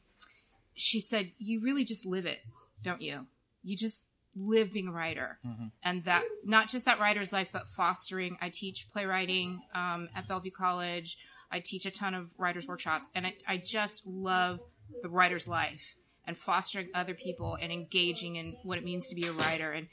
[0.75, 2.39] "She said you really just live it,
[2.83, 3.27] don't you?
[3.63, 3.97] You just
[4.35, 5.71] live being a writer, Mhm.
[5.83, 8.37] and that not just that writer's life, but fostering.
[8.41, 11.17] I teach playwriting um, at Bellevue College.
[11.53, 14.59] I teach a ton of writers workshops, and I, I just love
[15.03, 15.79] the writer's life
[16.25, 19.71] and fostering other people and engaging in what it means to be a writer.
[19.71, 19.87] And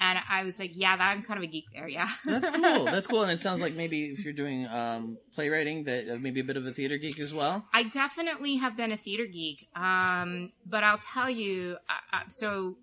[0.00, 2.08] and I was like, yeah, I'm kind of a geek there, yeah.
[2.24, 2.84] That's cool.
[2.92, 6.40] That's cool, and it sounds like maybe if you're doing um, playwriting, that uh, maybe
[6.40, 7.64] a bit of a theater geek as well.
[7.72, 11.76] I definitely have been a theater geek, um, but I'll tell you,
[12.30, 12.76] so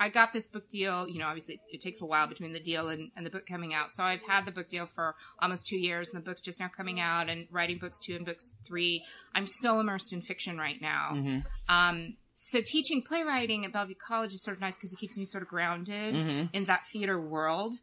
[0.00, 1.06] I got this book deal.
[1.06, 3.74] You know, obviously it, takes a while between the deal and, and the book coming
[3.74, 3.88] out.
[3.94, 6.70] So I've had the book deal for almost two years, and the book's just now
[6.74, 9.04] coming out, and writing books two and books three.
[9.34, 11.10] I'm so immersed in fiction right now.
[11.12, 11.74] Mm-hmm.
[11.74, 12.14] Um,
[12.50, 15.42] so teaching playwriting at Bellevue College is sort of nice because it keeps me sort
[15.42, 16.56] of grounded Mm-hmm.
[16.56, 17.74] in that theater world.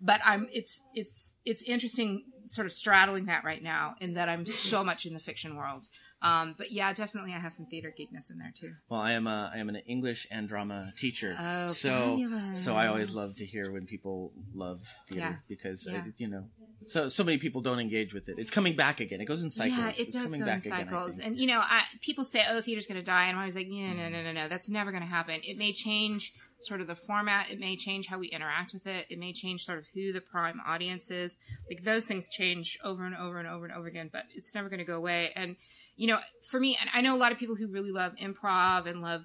[0.00, 1.10] But I'm it's it's
[1.44, 5.20] it's interesting sort of straddling that right now in that I'm so much in the
[5.20, 5.86] fiction world.
[6.24, 8.72] Um, but yeah, definitely I have some theater geekness in there too.
[8.88, 12.64] Well, I am a I am an English and drama teacher, Oh, so fabulous.
[12.64, 15.36] so I always love to hear when people love theater Yeah.
[15.48, 16.04] because uh, Yeah.
[16.16, 16.44] you know
[16.88, 18.36] so so many people don't engage with it.
[18.38, 19.20] It's coming back again.
[19.20, 19.78] It goes in cycles.
[19.78, 21.10] Yeah, it it's does coming go back in again, cycles.
[21.12, 21.22] think.
[21.26, 23.66] and you know, I, people say, "Oh, theater's going to die," and I'm always like,
[23.70, 26.30] "Yeah, no, no, no, no, that's never going to happen." It may change
[26.60, 27.50] sort of the format.
[27.50, 29.06] It may change how we interact with it.
[29.10, 31.30] It may change sort of who the prime audience is.
[31.70, 34.68] Like those things change over and over and over and over again, but it's never
[34.68, 35.30] going to go away.
[35.36, 35.56] And
[35.96, 36.18] you know,
[36.50, 39.22] for me, and I know a lot of people who really love improv and love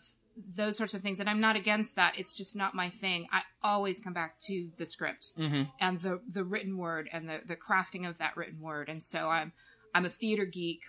[0.56, 2.14] those sorts of things, and I'm not against that.
[2.18, 3.28] It's just not my thing.
[3.32, 5.70] I always come back to the script Mhm.
[5.82, 8.88] and the the written word and the the crafting of that written word.
[8.90, 9.52] And so I'm
[9.94, 10.80] I'm a theater geek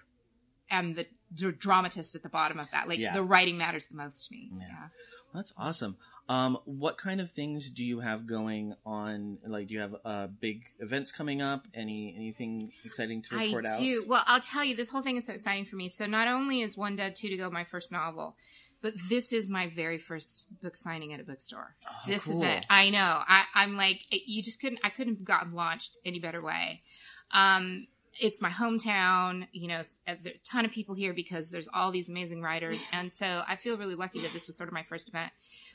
[0.71, 2.87] and the, the dramatist at the bottom of that.
[2.89, 3.13] Like Yeah.
[3.15, 4.51] the writing matters the most to me.
[4.53, 4.67] Yeah.
[4.69, 4.89] Yeah.
[5.35, 5.97] That's awesome.
[6.31, 9.39] Um, what kind of things do you have going on?
[9.45, 11.65] Like, do you have uh, big events coming up?
[11.75, 13.81] Any anything exciting to report I out?
[13.81, 14.05] do.
[14.07, 15.89] Well, I'll tell you, this whole thing is so exciting for me.
[15.89, 18.37] So not only is One Dead Two to Go my first novel,
[18.81, 21.75] but this is my very first book signing at a bookstore.
[21.85, 22.41] Oh, this cool.
[22.41, 22.99] event, I know.
[23.27, 24.79] I, I'm like, it, you just couldn't.
[24.85, 26.81] I couldn't have gotten launched any better way.
[27.35, 27.89] Um,
[28.21, 29.49] it's my hometown.
[29.51, 33.11] You know, there's a ton of people here because there's all these amazing writers, and
[33.19, 35.33] so I feel really lucky that this was sort of my first event.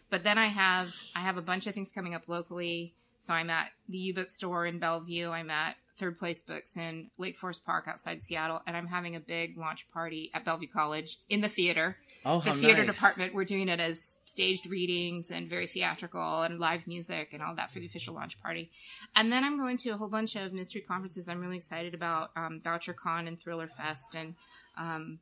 [0.10, 2.94] But then I have I have a bunch of things coming up locally.
[3.26, 5.30] So I'm at the U Book store in Bellevue.
[5.30, 9.20] I'm at Third Place Books in Lake Forest Park outside Seattle, and I'm having a
[9.20, 11.98] big launch party at Bellevue College in the theater.
[12.26, 12.94] Oh, The theater nice.
[12.94, 13.34] department.
[13.34, 17.72] We're doing it as staged readings and very theatrical and live music and all that
[17.72, 18.70] for the official launch party.
[19.16, 22.32] And then I'm going to a whole bunch of mystery conferences I'm really excited about,
[22.36, 24.36] um, Bouchercon and Thriller Fest and
[24.78, 25.20] um,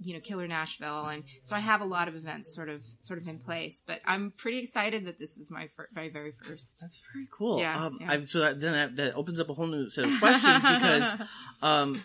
[0.00, 3.18] you know, Killer Nashville, and so I have a lot of events sort of sort
[3.20, 3.74] of in place.
[3.86, 6.64] But I'm pretty excited that this is my fir- my very first.
[6.80, 7.60] That's very cool.
[7.60, 8.10] Yeah, um, yeah.
[8.12, 11.20] I've, so that, then that, that opens up a whole new set of questions because,
[11.62, 12.02] um,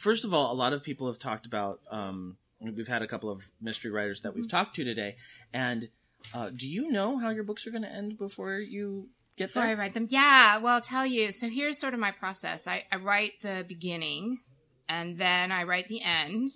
[0.00, 1.80] first of all, a lot of people have talked about.
[1.90, 4.56] Um, we've had a couple of mystery writers that we've Mm-hmm.
[4.56, 5.16] talked to today,
[5.52, 5.88] and
[6.34, 9.08] uh, do you know how your books are going to end before you
[9.38, 10.58] get Before I write them, yeah.
[10.58, 11.32] Well, I'll tell you.
[11.40, 12.60] So here's sort of my process.
[12.66, 14.40] I, I write the beginning,
[14.88, 16.50] and then I write the end,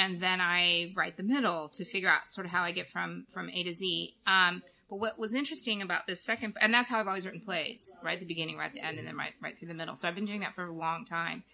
[0.00, 3.26] and then I write the middle to figure out sort of how I get from
[3.34, 4.14] from A to Z.
[4.26, 7.78] Um, but what was interesting about this second, and that's how I've always written plays,
[8.02, 9.96] right the beginning, right the end, and then right right through the middle.
[9.96, 11.44] So I've been doing that for a long time,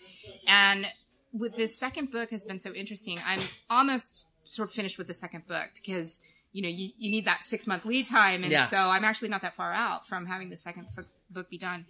[0.46, 0.86] and
[1.32, 3.18] with this second book has been so interesting.
[3.26, 6.16] I'm almost sort of finished with the second book because
[6.52, 8.70] you know you, you need that six month lead time, and Yeah.
[8.70, 11.84] so I'm actually not that far out from having the second book, book be done,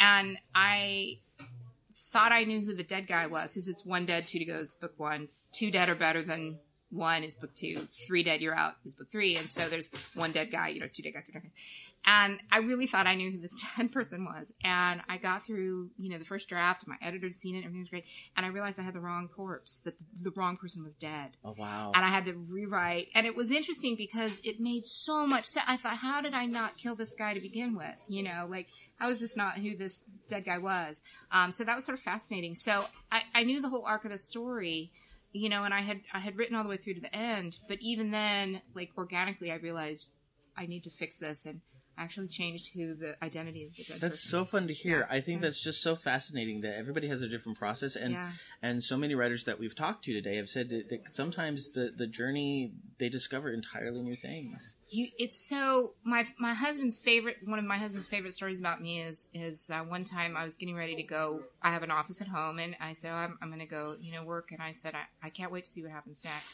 [0.00, 1.18] and I
[2.12, 4.58] thought I knew who the dead guy was because it's one dead, two to go
[4.60, 5.28] is book one.
[5.52, 6.58] Two dead are better than
[6.90, 7.86] one is book two.
[8.06, 9.36] Three dead, you're out is book three.
[9.36, 11.52] And so there's one dead guy, you know, two dead guys, three dead guys.
[12.06, 14.46] And I really thought I knew who this dead person was.
[14.64, 16.84] And I got through, you know, the first draft.
[16.86, 17.58] My editor had seen it.
[17.60, 18.04] Everything was great.
[18.36, 19.72] And I realized I had the wrong corpse.
[19.84, 21.92] That the, the wrong person was dead Oh wow.
[21.94, 23.08] and I had to rewrite.
[23.14, 25.64] And it was interesting because it made so much sense.
[25.68, 27.94] I thought, how did I not kill this guy to begin with?
[28.08, 28.66] You know, like
[28.98, 29.92] how is this not who this
[30.28, 30.96] dead guy was?
[31.32, 32.56] Um, so that was sort of fascinating.
[32.64, 34.90] So I, I knew the whole arc of the story,
[35.32, 37.56] you know, and I had I had written all the way through to the end.
[37.68, 40.04] But even then, like organically, I realized
[40.56, 41.60] I need to fix this and
[42.00, 45.00] actually changed who the identity of the dead That's so fun to hear.
[45.00, 45.16] Yeah.
[45.16, 45.48] I think Yeah.
[45.48, 48.32] that's just so fascinating that everybody has a different process, and yeah.
[48.62, 51.92] and so many writers that we've talked to today have said that, that sometimes the
[51.96, 54.56] the journey they discover entirely new things.
[54.92, 59.02] You, it's so my my husband's favorite one of my husband's favorite stories about me
[59.02, 61.42] is is uh, one time I was getting ready to go.
[61.62, 63.94] I have an office at home, and I said oh, I'm I'm going to go
[64.00, 66.46] you know work, and I said I, I can't wait to see what happens next.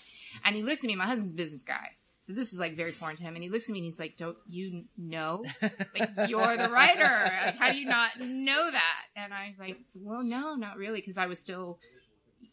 [0.44, 0.96] And he looks at me.
[0.96, 1.88] My husband's a business guy,
[2.26, 3.34] so this is like very foreign to him.
[3.34, 5.44] And he looks at me and he's like, Don't you know?
[5.62, 7.30] Like you're the writer.
[7.46, 9.20] Like, how do you not know that?
[9.22, 11.78] And I was like, Well, no, not really, because I was still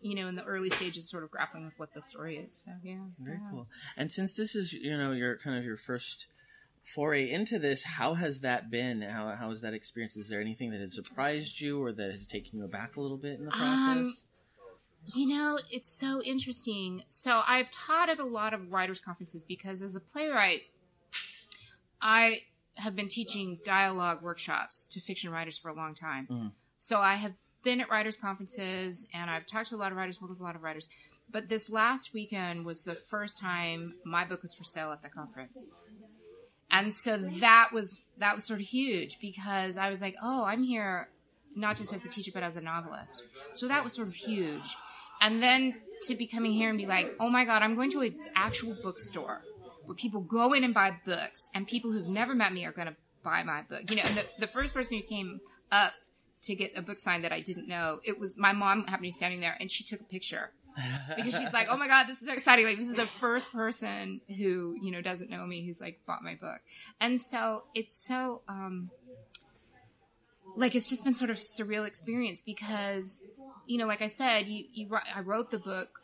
[0.01, 2.49] you know in the early stages sort of grappling with what the story is.
[2.65, 3.49] So yeah, Very yeah.
[3.51, 3.67] cool.
[3.97, 6.25] And since this is you know your kind of your first
[6.95, 9.01] foray into this, how has that been?
[9.01, 10.15] How how has that experience?
[10.15, 13.17] Is there anything that has surprised you or that has taken you aback a little
[13.17, 13.97] bit in the process?
[13.97, 14.17] Um,
[15.07, 17.03] You know, it's so interesting.
[17.09, 20.61] So I've taught at a lot of writers' conferences because as a playwright,
[22.01, 22.41] I
[22.75, 26.27] have been teaching dialogue workshops to fiction writers for a long time.
[26.27, 26.51] Mhm.
[26.80, 30.19] So I have been at writers' conferences and I've talked to a lot of writers,
[30.19, 30.88] worked with a lot of writers.
[31.30, 35.09] But this last weekend was the first time my book was for sale at the
[35.09, 35.57] conference.
[36.71, 40.63] And so that was that was sort of huge because I was like, oh, I'm
[40.63, 41.09] here
[41.55, 43.23] not just as a teacher but as a novelist.
[43.55, 44.63] So that was sort of huge.
[45.23, 45.73] And then
[46.07, 48.75] to be coming here and be like, oh my god, I'm going to an actual
[48.83, 49.41] bookstore
[49.85, 52.87] where people go in and buy books, and people who've never met me are going
[52.87, 53.89] to buy my book.
[53.89, 55.39] You know, and the, the first person who came
[55.71, 55.93] up
[56.43, 59.01] to get a book signed that I didn't know, it was my mom happened to
[59.01, 60.51] be standing there, and she took a picture
[61.15, 62.65] because she's like, oh my god, this is so exciting!
[62.65, 66.21] Like this is the first person who you know doesn't know me who's like bought
[66.21, 66.59] my book,
[66.99, 68.89] and so it's so um
[70.57, 73.05] like it's just been sort of surreal experience because
[73.65, 75.99] you know, like I said, you, you I wrote the book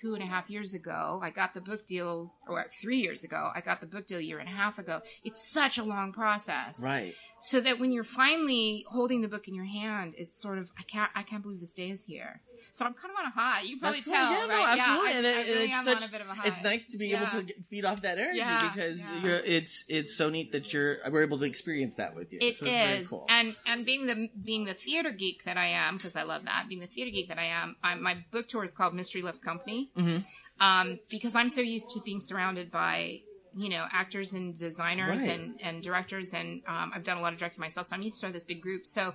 [0.00, 1.20] two and a half years ago.
[1.22, 3.50] I got the book deal, or three years ago.
[3.54, 5.00] I got the book deal a year and a half ago.
[5.24, 6.74] It's such a long process.
[6.78, 7.14] right.
[7.44, 10.84] So that when you're finally holding the book in your hand, it's sort of I
[10.84, 12.40] can't I can't believe this day is here.
[12.74, 13.62] So I'm kind of on a high.
[13.62, 14.78] You probably tell, Yeah, no, right?
[14.78, 15.10] absolutely.
[15.10, 16.46] Yeah, And I, I and really it's am such- on a bit of a high.
[16.48, 17.36] It's nice to be Yeah.
[17.36, 20.98] able to feed off that energy Yeah, because you're it's it's so neat that you're
[21.10, 22.38] we're able to experience that with you.
[22.40, 23.26] It is, so it's very cool.
[23.28, 26.66] and and being the being the theater geek that I am, because I love that.
[26.68, 29.40] Being the theater geek that I am, I, my book tour is called Mystery Loves
[29.40, 30.24] Company, Mhm.
[30.60, 33.22] um, because I'm so used to being surrounded by
[33.56, 35.30] you know actors and designers Right.
[35.30, 38.20] and and directors, and um, I've done a lot of directing myself, so I'm used
[38.20, 38.86] to this big group.
[38.86, 39.12] So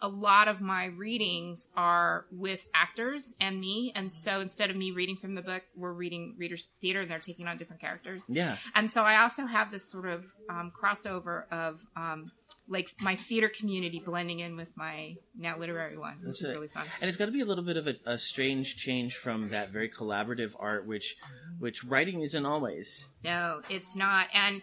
[0.00, 4.92] a lot of my readings are with actors and me, and so instead of me
[4.92, 8.22] reading from the book, we're reading readers theater, and they're taking on different characters.
[8.28, 8.56] Yeah.
[8.76, 12.30] And so I also have this sort of um, crossover of um,
[12.68, 16.52] like my theater community blending in with my now literary one, which That's is it.
[16.52, 16.86] really fun.
[17.00, 19.70] And it's got to be a little bit of a, a strange change from that
[19.70, 21.14] very collaborative art, which
[21.58, 22.86] which writing isn't always.
[23.22, 24.28] No, it's not.
[24.32, 24.62] And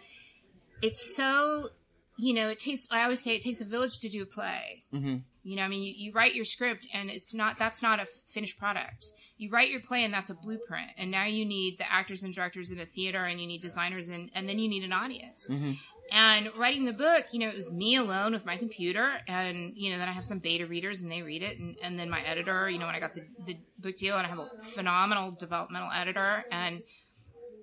[0.82, 1.70] it's so,
[2.16, 4.82] you know, it takes, I always say it takes a village to do a play.
[4.90, 8.00] hmm You know, I mean, you, you write your script and it's not, that's not
[8.00, 9.06] a finished product.
[9.38, 10.90] You write your play and that's a blueprint.
[10.98, 14.06] And now you need the actors and directors in the theater and you need designers
[14.08, 15.42] and, and then you need an audience.
[15.46, 15.72] hmm
[16.12, 19.92] And writing the book, you know, it was me alone with my computer, and you
[19.92, 22.22] know, then I have some beta readers and they read it, and, and then my
[22.22, 25.32] editor, you know, when I got the, the book deal, and I have a phenomenal
[25.32, 26.82] developmental editor, and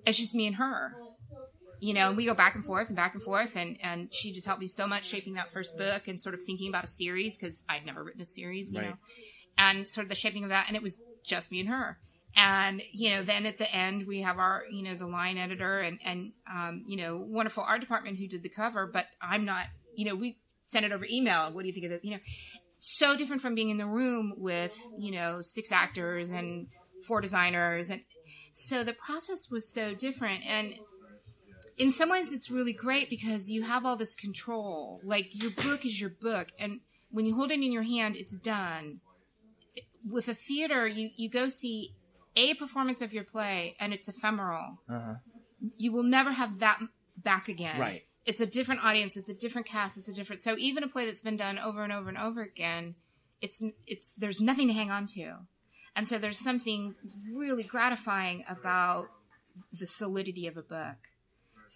[0.04, 0.96] it's just me and her,
[1.80, 4.32] you know, and we go back and forth and back and forth, and and she
[4.32, 6.88] just helped me so much shaping that first book and sort of thinking about a
[6.98, 8.88] series because I'd never written a series, you Right.
[8.88, 8.96] know,
[9.58, 11.98] and sort of the shaping of that, and it was just me and her.
[12.36, 15.80] And you know, then at the end we have our, you know, the line editor
[15.80, 19.66] and and um, you know, wonderful art department who did the cover, but I'm not,
[19.94, 20.38] you know, we
[20.70, 21.52] sent it over email.
[21.52, 22.04] What do you think of it?
[22.04, 22.20] You know,
[22.80, 26.66] so different from being in the room with you know six actors and
[27.06, 28.00] four designers and
[28.54, 30.74] so the process was so different and
[31.76, 35.84] in some ways it's really great because you have all this control like your book
[35.84, 36.80] is your book and
[37.10, 39.00] when you hold it in your hand it's done
[40.08, 41.94] with a theater you you go see
[42.42, 45.14] a performance of your play and it's ephemeral Uh-huh.
[45.84, 46.78] you will never have that
[47.30, 47.78] back again.
[47.88, 48.02] Right.
[48.30, 49.12] it's a different audience.
[49.20, 49.92] It's a different cast.
[49.98, 52.40] It's a different so even a play that's been done over and over and over
[52.52, 52.84] again
[53.44, 53.58] it's
[53.92, 55.26] it's there's nothing to hang on to.
[55.96, 56.94] And so there's something
[57.42, 59.06] really gratifying about
[59.80, 60.98] the solidity of a book.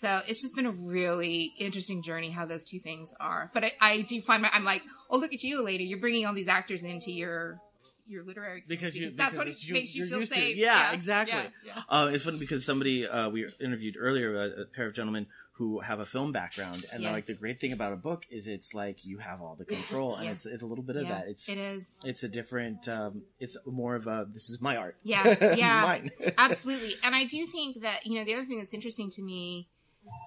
[0.01, 3.51] So it's just been a really interesting journey how those two things are.
[3.55, 6.27] But i, I do find my i'm like oh look at you lady you're bringing
[6.27, 7.59] all these actors into your
[8.07, 10.93] your literary experience Because you- that's because what it you- makes you feel safe Yeah,
[10.93, 11.35] exactly.
[11.65, 11.97] yeah, yeah.
[11.97, 15.27] Uh, it's funny because somebody uh, we interviewed earlier, a, a pair of gentlemen
[15.57, 17.15] who have a film background, and they're Yeah.
[17.15, 20.17] like the great thing about a book is it's like you have all the control,
[20.17, 21.29] and it's it's a little bit of that.
[21.29, 22.89] It's it is it's a different.
[22.89, 24.97] Um, it's more of a this is my art.
[25.05, 26.01] Yeah, yeah.
[26.39, 26.97] Absolutely.
[27.03, 29.69] And I do think that, you know, the other thing that's interesting to me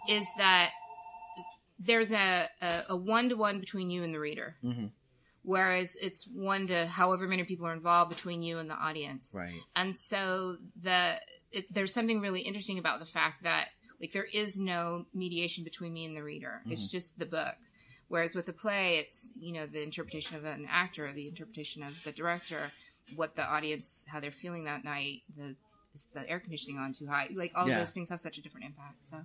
[0.10, 0.70] is that
[1.80, 4.90] there's a, a, a one-to-one between you and the reader, Mhm.
[5.48, 9.24] Whereas it's one to however many people are involved between you and the audience.
[9.32, 9.62] Right.
[9.78, 11.16] And so the
[11.54, 13.68] it, there's something really interesting about the fact that
[14.02, 16.62] like there is no mediation between me and the reader.
[16.70, 16.92] It's Mhm.
[16.92, 17.56] just the book.
[18.10, 21.94] Whereas with the play, it's you know the interpretation of an actor, the interpretation of
[22.04, 22.74] the director,
[23.16, 25.22] what the audience how they're feeling that night.
[25.38, 25.56] The
[25.96, 27.30] is the air conditioning on too high?
[27.34, 27.80] Like all Yeah.
[27.80, 28.98] those things have such a different impact.
[29.10, 29.24] So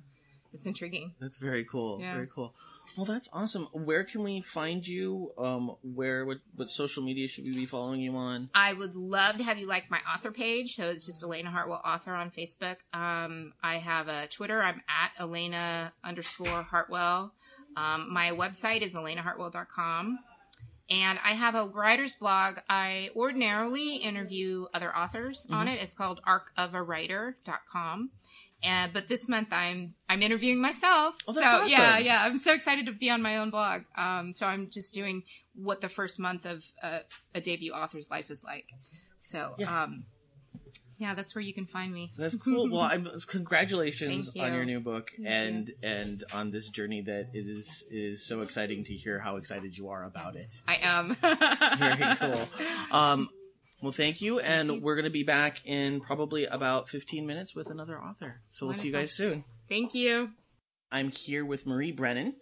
[0.53, 1.15] it's intriguing.
[1.21, 2.01] That's very cool.
[2.01, 2.15] Yeah.
[2.15, 2.55] Very cool.
[2.97, 3.69] Well, that's awesome.
[3.73, 5.33] Where can we find you?
[5.39, 8.51] Um, where what what social media should we be following you on?
[8.55, 10.75] I would love to have you like my author page.
[10.77, 12.77] So it's just Elena Hartwell author on Facebook.
[12.93, 14.63] Um, I have a Twitter.
[14.63, 17.33] I'm at Elena underscore Hartwell.
[17.77, 20.19] Um, my website is elenahartwell.com.
[20.91, 22.57] And I have a writer's blog.
[22.69, 25.81] I ordinarily interview other authors on it.
[25.81, 28.11] It's called arcofawriter.com.
[28.63, 31.15] And but this month I'm I'm interviewing myself.
[31.27, 31.69] Oh, that's so awesome.
[31.69, 33.83] yeah, yeah, I'm so excited to be on my own blog.
[33.97, 35.23] Um, so I'm just doing
[35.55, 37.01] what the first month of uh,
[37.35, 38.67] a debut author's life is like.
[39.31, 39.83] So Yeah.
[39.83, 40.05] um,
[40.99, 42.13] yeah, that's where you can find me.
[42.17, 42.71] That's cool.
[42.71, 44.43] Well, I'm, congratulations you.
[44.43, 48.43] on your new book Thank and and on this journey that it is is so
[48.43, 50.49] exciting to hear how excited you are about it.
[50.69, 51.17] I am.
[51.21, 52.49] Very cool.
[52.93, 53.31] Um,
[53.83, 54.85] well, thank you, and Thank you.
[54.85, 58.41] we're going to be back in probably about 15 minutes with another author.
[58.53, 59.45] So we'll see you guys soon.
[59.69, 60.29] Thank you.
[60.91, 62.35] I'm here with Marie Brennan,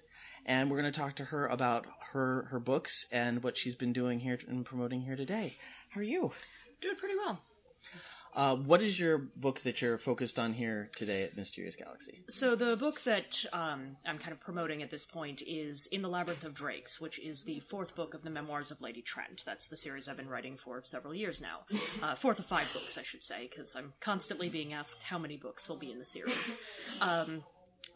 [0.45, 3.93] and we're going to talk to her about her her books and what she's been
[3.93, 5.57] doing here and promoting here today.
[5.91, 6.31] How are you?
[6.83, 7.41] Doing pretty well.
[8.35, 12.23] Uh, what is your book that you're focused on here today at Mysterious Galaxy?
[12.31, 16.09] So the book that um, I'm kind of promoting at this point is In the
[16.09, 19.43] Labyrinth of Drakes, which is the fourth book of the Memoirs of Lady Trent.
[19.45, 21.61] That's the series I've been writing for several years now.
[22.01, 25.37] Uh, fourth of five books, I should say, because I'm constantly being asked how many
[25.37, 26.55] books will be in the series.
[27.01, 27.43] Um,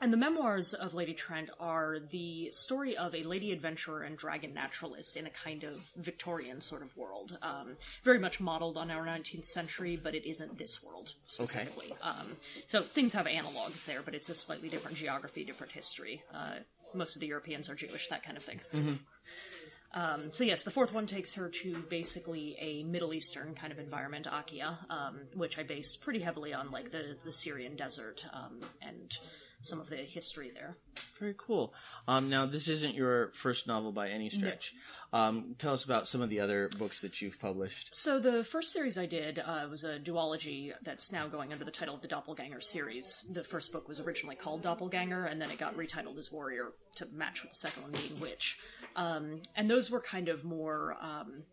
[0.00, 4.52] and the memoirs of Lady Trent are the story of a lady adventurer and dragon
[4.54, 7.36] naturalist in a kind of Victorian sort of world.
[7.42, 11.94] Um, very much modeled on our 19th century, but it isn't this world specifically.
[12.02, 12.36] Um,
[12.70, 16.22] so things have analogs there, but it's a slightly different geography, different history.
[16.34, 16.56] Uh,
[16.94, 18.60] most of the Europeans are Jewish, that kind of thing.
[18.72, 18.98] Mhm.
[19.94, 23.78] Um, so yes, the fourth one takes her to basically a Middle Eastern kind of
[23.78, 28.60] environment, Akhia, um, which I based pretty heavily on like the, the Syrian desert um,
[28.82, 29.12] and
[29.64, 30.76] some of the history there.
[31.18, 31.72] Very cool.
[32.06, 34.72] Um, now, this isn't your first novel by any stretch.
[35.12, 37.90] Um, tell us about some of the other books that you've published.
[37.92, 41.70] So the first series I did uh, was a duology that's now going under the
[41.70, 43.16] title of the Doppelganger series.
[43.32, 47.06] The first book was originally called Doppelganger, and then it got retitled as Warrior to
[47.14, 48.56] match with the second one being Witch.
[48.96, 50.96] Um, and those were kind of more.
[51.00, 51.44] Um,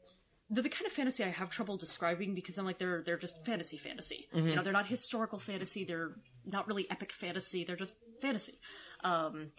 [0.52, 3.36] they're the kind of fantasy I have trouble describing because I'm like they're they're just
[3.46, 4.28] fantasy fantasy.
[4.50, 5.86] You know, they're not historical fantasy.
[5.86, 6.12] They're
[6.46, 7.64] not really epic fantasy.
[7.64, 8.60] They're just fantasy.
[9.04, 9.52] Um,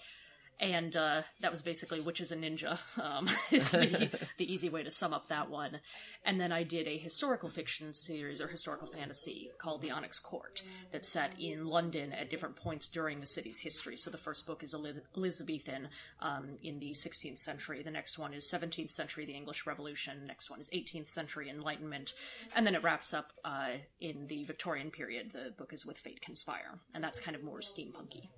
[0.63, 2.79] and uh, that was basically which is a Ninja.
[2.97, 4.09] Um, is the,
[4.39, 5.81] the easy way to sum up that one.
[6.25, 10.63] And then I did a historical fiction series or historical fantasy called The Onyx Court
[10.93, 13.97] that's set in London at different points during the city's history.
[13.97, 15.89] So the first book is Elizabethan
[16.21, 17.83] um, in the 16th century.
[17.83, 20.27] The next one is 17th century, the English Revolution.
[20.29, 22.13] Next one is 18th century Enlightenment.
[22.55, 25.33] And then it wraps up uh, in the Victorian period.
[25.33, 26.79] The book is With Fate Conspire.
[26.95, 28.29] And that's kind of more steampunky.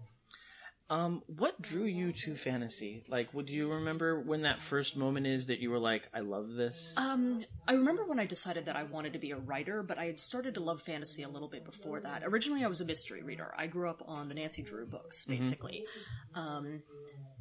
[0.90, 3.04] Um, what drew you to fantasy?
[3.08, 6.50] Like, would you remember when that first moment is that you were like, "I love
[6.50, 6.76] this"?
[6.96, 10.04] Um, I remember when I decided that I wanted to be a writer, but I
[10.04, 12.22] had started to love fantasy a little bit before that.
[12.24, 13.54] Originally, I was a mystery reader.
[13.56, 15.84] I grew up on the Nancy Drew books, basically.
[16.34, 16.82] Um,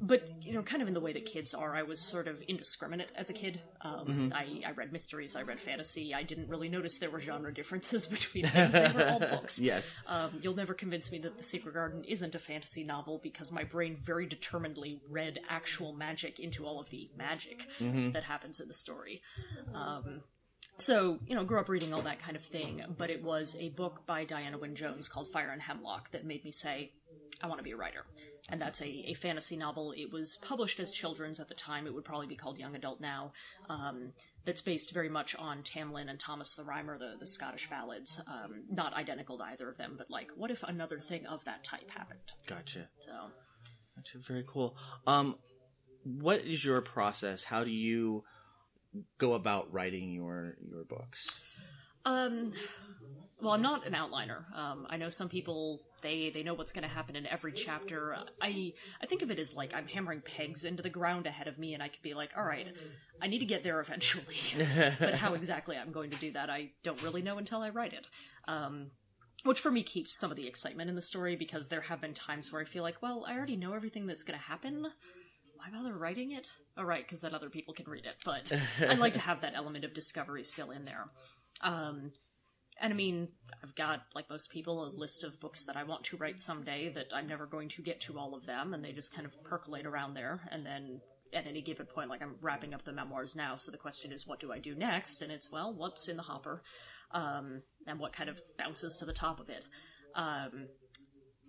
[0.01, 2.37] but you know, kind of in the way that kids are, I was sort of
[2.47, 3.59] indiscriminate as a kid.
[3.81, 6.13] Um, I, I read mysteries, I read fantasy.
[6.13, 8.71] I didn't really notice there were genre differences between things.
[8.71, 9.59] They were all books.
[9.63, 9.83] Yes.
[10.07, 13.63] Um, you'll never convince me that The Secret Garden isn't a fantasy novel because my
[13.63, 17.59] brain very determinedly read actual magic into all of the magic
[18.13, 19.21] that happens in the story.
[19.73, 20.21] Um,
[20.79, 23.69] so, you know, grew up reading all that kind of thing, but it was a
[23.69, 26.91] book by Diana Wynne Jones called Fire and Hemlock that made me say,
[27.41, 28.05] I want to be a writer.
[28.49, 29.93] And that's a, a fantasy novel.
[29.95, 31.87] It was published as children's at the time.
[31.87, 33.33] It would probably be called young adult now.
[33.69, 34.13] Um,
[34.45, 38.17] that's based very much on Tam Lin and Thomas the Rhymer, the, the Scottish ballads.
[38.27, 41.63] Um, not identical to either of them, but like, what if another thing of that
[41.63, 42.19] type happened?
[42.47, 42.87] Gotcha.
[43.05, 43.31] So,
[43.95, 44.25] Gotcha.
[44.27, 44.75] Very cool.
[45.07, 45.35] Um,
[46.03, 47.41] what is your process?
[47.47, 48.23] How do you
[49.19, 51.17] go about writing your your books?
[52.05, 52.53] Um,
[53.41, 54.43] well, I'm not an outliner.
[54.55, 58.15] Um, I know some people they they know what's going to happen in every chapter.
[58.41, 61.57] I I think of it as like I'm hammering pegs into the ground ahead of
[61.57, 62.67] me, and I could be like, all right,
[63.21, 64.37] I need to get there eventually.
[64.99, 67.93] but how exactly I'm going to do that, I don't really know until I write
[67.93, 68.05] it.
[68.47, 68.91] Um,
[69.43, 72.13] which for me keeps some of the excitement in the story because there have been
[72.13, 74.83] times where I feel like, well, I already know everything that's going to happen.
[75.55, 76.47] Why bother writing it?
[76.77, 78.15] All right, because then other people can read it.
[78.25, 78.41] But
[78.89, 81.05] I'd like to have that element of discovery still in there.
[81.61, 82.11] Um,
[82.81, 83.27] and I mean,
[83.63, 86.91] I've got, like most people, a list of books that I want to write someday
[86.93, 89.31] that I'm never going to get to all of them, and they just kind of
[89.43, 90.41] percolate around there.
[90.51, 91.01] And then
[91.33, 94.27] at any given point, like I'm wrapping up the memoirs now, so the question is,
[94.27, 95.21] what do I do next?
[95.21, 96.61] And it's, well, what's in the hopper?
[97.11, 99.63] Um, and what kind of bounces to the top of it.
[100.15, 100.67] Um,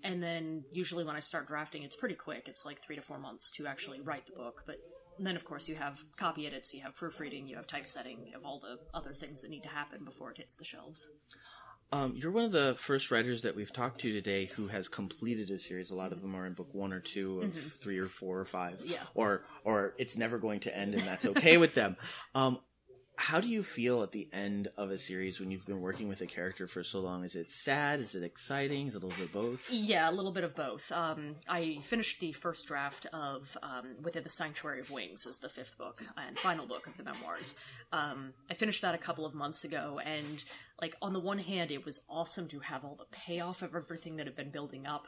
[0.02, 2.44] and then usually when I start drafting, it's pretty quick.
[2.46, 4.62] It's like three to four months to actually write the book.
[4.66, 4.76] But
[5.18, 8.44] then, of course, you have copy edits, you have proofreading, you have typesetting, you have
[8.44, 11.04] all the other things that need to happen before it hits the shelves.
[11.92, 15.50] Um, you're one of the first writers that we've talked to today who has completed
[15.50, 15.90] a series.
[15.90, 18.46] A lot of them are in book one or two of three or four or
[18.46, 18.78] five.
[18.84, 19.02] Yeah.
[19.14, 21.96] Or or it's never going to end, and that's okay with them.
[22.34, 22.58] Um,
[23.26, 26.20] how do you feel at the end of a series when you've been working with
[26.20, 27.24] a character for so long?
[27.24, 28.00] Is it sad?
[28.00, 28.88] Is it exciting?
[28.88, 29.60] Is it a little bit of both?
[29.70, 30.82] Yeah, a little bit of both.
[30.90, 35.48] Um, I finished the first draft of um, Within the Sanctuary of Wings, is the
[35.48, 37.54] fifth book and final book of the memoirs.
[37.92, 40.42] Um, I finished that a couple of months ago, and
[40.82, 44.16] like on the one hand, it was awesome to have all the payoff of everything
[44.16, 45.04] that had been building up,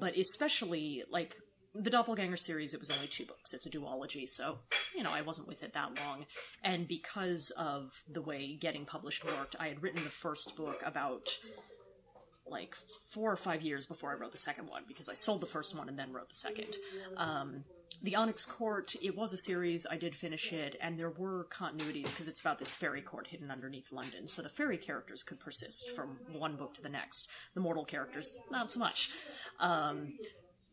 [0.00, 1.32] but especially like
[1.74, 3.54] the Doppelganger series, it was only two books.
[3.54, 4.58] It's a duology, so,
[4.94, 6.26] you know, I wasn't with it that long.
[6.62, 11.22] And because of the way getting published worked, I had written the first book about,
[12.46, 12.74] like,
[13.14, 15.74] four or five years before I wrote the second one, because I sold the first
[15.74, 16.76] one and then wrote the second.
[17.16, 17.64] Um,
[18.02, 22.04] the Onyx Court, it was a series, I did finish it, and there were continuities,
[22.04, 25.84] because it's about this fairy court hidden underneath London, so the fairy characters could persist
[25.94, 27.28] from one book to the next.
[27.54, 29.08] The mortal characters, not so much.
[29.60, 30.14] Um,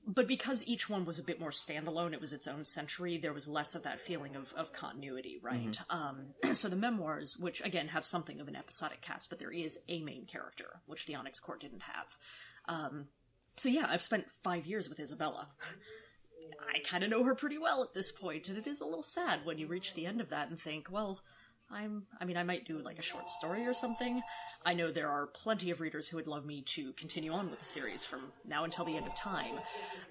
[0.07, 3.33] but because each one was a bit more standalone, it was its own century, there
[3.33, 5.77] was less of that feeling of, of continuity, right?
[5.89, 9.77] Um, so the memoirs, which again have something of an episodic cast, but there is
[9.87, 12.05] a main character, which the Onyx Court didn't have.
[12.67, 13.05] Um,
[13.57, 15.47] so yeah, I've spent five years with Isabella.
[16.59, 19.03] I kind of know her pretty well at this point, and it is a little
[19.03, 21.19] sad when you reach the end of that and think, well,
[21.71, 24.21] I'm, I mean, I might do like a short story or something.
[24.65, 27.59] I know there are plenty of readers who would love me to continue on with
[27.59, 29.55] the series from now until the end of time.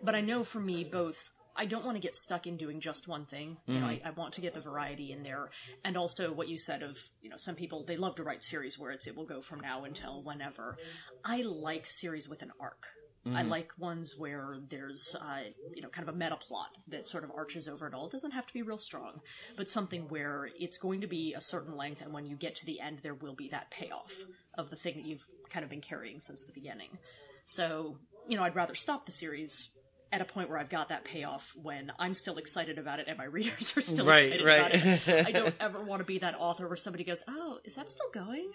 [0.02, 1.16] But I know for me, both,
[1.56, 3.56] I don't want to get stuck in doing just one thing.
[3.66, 4.06] You know, mm-hmm.
[4.06, 5.50] I, I want to get the variety in there.
[5.84, 8.78] And also what you said of, you know, some people, they love to write series
[8.78, 10.76] where it's, it will go from now until whenever.
[11.24, 12.84] I like series with an arc.
[13.34, 17.24] I like ones where there's, uh, you know, kind of a meta plot that sort
[17.24, 18.06] of arches over it all.
[18.06, 19.20] It doesn't have to be real strong,
[19.56, 22.66] but something where it's going to be a certain length, and when you get to
[22.66, 24.12] the end, there will be that payoff
[24.54, 26.98] of the thing that you've kind of been carrying since the beginning.
[27.46, 29.70] So, you know, I'd rather stop the series
[30.12, 33.18] at a point where I've got that payoff when I'm still excited about it and
[33.18, 34.48] my readers are still Right, excited right.
[34.48, 34.80] about it.
[35.24, 38.06] I don't ever want to be that author where somebody goes, "Oh, is that still
[38.24, 38.50] going?"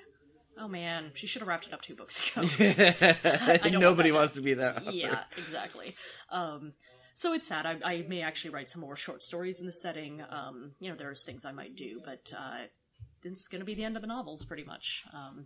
[0.58, 2.48] Oh man, she should have wrapped it up two books ago.
[2.58, 4.84] Don't want Nobody wants to be that.
[4.84, 4.92] author.
[4.92, 5.96] yeah, exactly.
[6.32, 6.74] Um,
[7.18, 7.66] so it's sad.
[7.66, 10.22] I, I may actually write some more short stories in the setting.
[10.30, 12.66] Um, you know, there's things I might do, but uh,
[13.24, 15.04] this is going to be the end of the novels, pretty much.
[15.14, 15.46] Um,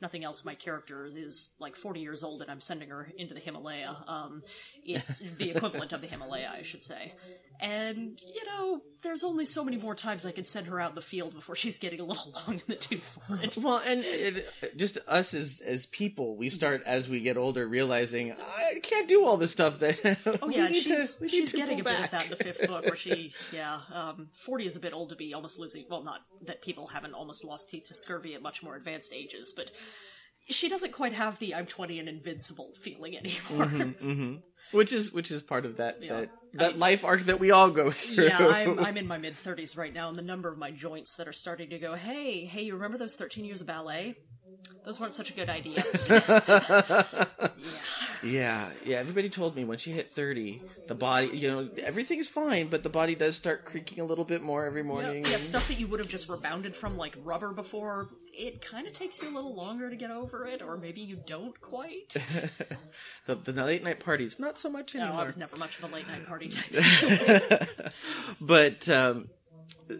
[0.00, 0.44] nothing else.
[0.44, 3.96] My character is like 40 years old, and I'm sending her into the Himalaya.
[4.06, 4.42] Um,
[4.84, 7.12] it's the equivalent of the Himalaya, I should say.
[7.60, 10.94] And, you know, there's only so many more times I can send her out in
[10.96, 13.56] the field before she's getting a little long in the tooth for it.
[13.64, 14.44] Well, and it,
[14.76, 19.24] just us as as people, we start as we get older realizing I can't do
[19.24, 20.18] all this stuff that.
[20.42, 22.96] Oh yeah, she's, to, she's getting a bit of that in the fifth book, where
[22.96, 25.84] she, yeah, um, forty is a bit old to be almost losing.
[25.88, 29.52] Well, not that people haven't almost lost teeth to scurvy at much more advanced ages,
[29.54, 29.66] but
[30.48, 33.66] she doesn't quite have the "I'm 20 and invincible" feeling anymore.
[33.66, 34.42] Mhm, mhm.
[34.72, 36.24] Which is which is part of that Yeah.
[36.54, 38.24] that, I mean- life arc that we all go through.
[38.24, 41.14] Yeah, I'm, I'm in my mid 30s right now, and the number of my joints
[41.16, 44.16] that are starting to go, hey, hey, you remember those 13 years of ballet?
[44.86, 45.82] Those weren't such a good idea.
[46.08, 47.48] yeah.
[48.22, 48.96] yeah, yeah.
[48.98, 52.88] Everybody told me once you hit thirty, the body, you know, everything's fine, but the
[52.88, 55.24] body does start creaking a little bit more every Yeah, morning.
[55.26, 58.86] yeah, and- stuff that you would have just rebounded from like rubber before, it kind
[58.86, 62.12] of takes you a little longer to get over it, or maybe you don't quite.
[63.26, 65.26] the, the late night parties, not so much No, I anymore.
[65.26, 67.68] was never much of a late night party type.
[68.40, 69.28] but um,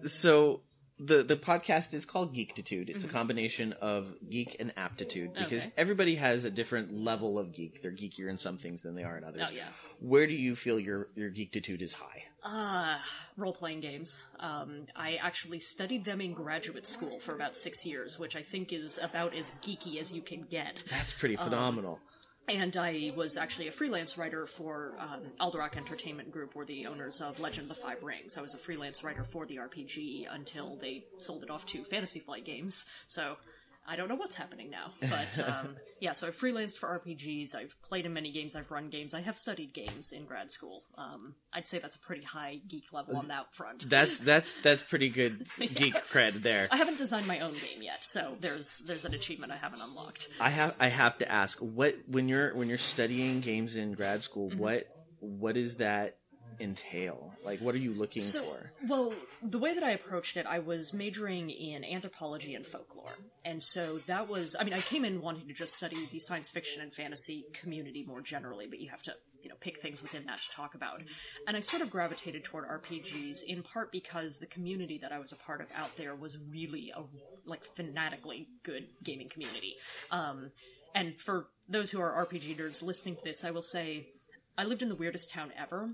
[0.07, 0.61] so
[0.99, 2.89] the the podcast is called Geektitude.
[2.89, 3.09] It's Mhm.
[3.11, 5.73] a combination of geek and aptitude because Okay.
[5.77, 7.83] everybody has a different level of geek.
[7.83, 9.43] They're geekier in some things than they are in others.
[9.45, 9.71] oh yeah.
[10.01, 12.25] Where do you feel your your geektitude is high?
[12.45, 12.99] Uh,
[13.37, 14.17] role playing games.
[14.39, 18.73] Um, I actually studied them in graduate school for about six years, which I think
[18.73, 20.83] is about as geeky as you can get.
[20.91, 22.01] That's pretty Um, phenomenal.
[22.47, 27.23] And I was actually a freelance writer for um, Alderac Entertainment Group, or the owners
[27.23, 28.37] of Legend of the Five Rings.
[28.37, 32.21] I was a freelance writer for the RPG until they sold it off to Fantasy
[32.21, 32.85] Flight Games.
[33.09, 33.37] So
[33.87, 34.93] I don't know what's happening now.
[35.01, 37.55] But um, yeah, so I've freelanced for RPGs.
[37.55, 38.53] I've played in many games.
[38.57, 39.15] I've run games.
[39.15, 40.83] I have studied games in grad school.
[40.99, 43.85] Um, I'd say that's a pretty high geek level on that front.
[43.89, 45.69] That's that's that's pretty good Yeah.
[45.69, 46.69] geek cred there.
[46.71, 50.27] I haven't designed my own game yet, so there's there's an achievement I haven't unlocked.
[50.41, 54.23] I have I have to ask what when you're when you're studying games in grad
[54.23, 54.59] school, Mhm.
[54.59, 54.85] what
[55.21, 56.17] what does that
[56.61, 57.33] entail?
[57.45, 58.73] Like what are you looking So- for?
[58.89, 63.15] Well, the way that I approached it, I was majoring in anthropology and folklore.
[63.45, 66.49] And so that was, I mean, I came in wanting to just study the science
[66.51, 69.13] fiction and fantasy community more generally, but you have to,
[69.43, 71.03] you know, pick things within that to talk about.
[71.47, 75.33] And I sort of gravitated toward RPGs in part because the community that I was
[75.33, 77.03] a part of out there was really a,
[77.47, 79.75] like, fanatically good gaming community.
[80.11, 80.51] Um,
[80.95, 84.09] and for those who are RPG nerds listening to this, I will say,
[84.57, 85.91] I lived in the weirdest town ever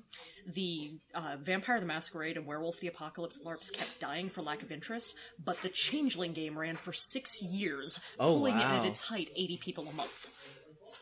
[0.55, 4.71] the uh, Vampire the Masquerade and Werewolf the Apocalypse LARPs kept dying for lack of
[4.73, 5.15] interest,
[5.45, 9.59] but the Changeling game ran for six years, Oh, pulling in at its height 80
[9.63, 10.11] people a month.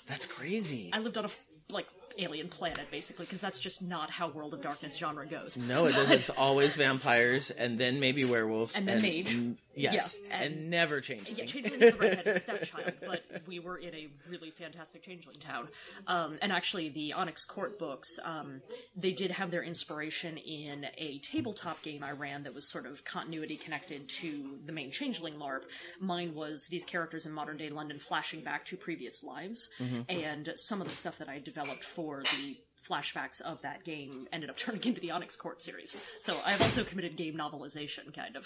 [0.09, 0.91] That's crazy.
[0.93, 1.31] I lived on a
[1.69, 1.87] like
[2.19, 5.57] alien planet basically because that's just not how World of Darkness genre goes.
[5.57, 6.13] No, it doesn't.
[6.13, 9.27] It's always vampires, and then maybe werewolves, And then mage.
[9.27, 11.29] mm, Yes, Yeah, and, and- never change.
[11.33, 15.69] Yeah, Changeling is the redheaded stepchild, but we were in a really fantastic Changeling town.
[16.09, 18.61] Um, and actually, the Onyx Court books, um,
[18.97, 22.97] they did have their inspiration in a tabletop game I ran that was sort of
[23.05, 25.63] continuity connected to the main Changeling LARP.
[26.01, 30.05] Mine was these characters in modern day London flashing back to previous lives, Mhm.
[30.09, 32.57] and some of the stuff that I developed for the
[32.89, 35.95] flashbacks of that game ended up turning into the Onyx Court series.
[36.25, 38.45] So I've also committed game novelization, kind of.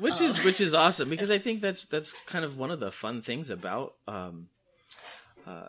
[0.00, 2.80] which Uh, is which is awesome because I think that's that's kind of one of
[2.80, 4.48] the fun things about um,
[5.46, 5.68] uh,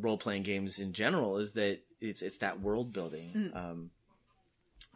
[0.00, 3.32] role playing games in general is that it's it's that world building.
[3.36, 3.56] Mm.
[3.56, 3.90] Um,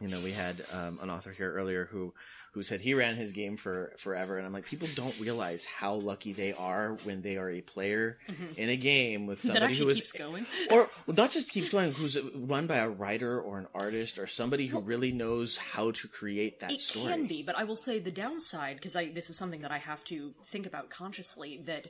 [0.01, 2.13] you know, we had um, an author here earlier who
[2.53, 5.95] who said he ran his game for forever, and I'm like, people don't realize how
[5.95, 8.57] lucky they are when they are a player Mhm.
[8.59, 10.47] in a game with somebody who actually keeps going.
[10.71, 14.27] or well, not just keeps going, who's run by a writer or an artist or
[14.27, 17.07] somebody who Well- really knows how to create that it story.
[17.13, 19.79] It can be, but I will say the downside, because this is something that I
[19.79, 21.87] have to think about consciously, that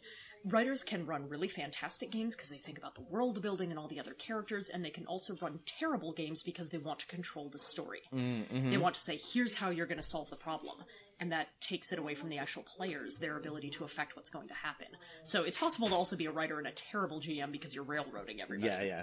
[0.47, 3.89] writers can run really fantastic games because they think about the world building and all
[3.89, 7.49] the other characters, and they can also run terrible games because they want to control
[7.51, 8.01] the story.
[8.13, 8.71] Mm, mhm.
[8.71, 10.77] They want to say, here's how you're going to solve the problem.
[11.21, 14.49] And that takes it away from the actual players, their ability to affect what's going
[14.49, 14.89] to happen.
[15.25, 18.41] So it's possible to also be a writer and a terrible GM because you're railroading
[18.41, 18.87] everybody.
[18.87, 19.03] Yeah,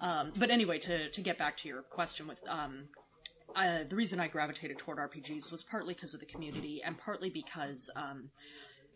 [0.00, 2.84] Um, but anyway, to, to get back to your question with um,
[3.56, 7.30] uh, the reason I gravitated toward RPGs was partly because of the community and partly
[7.30, 8.30] because um,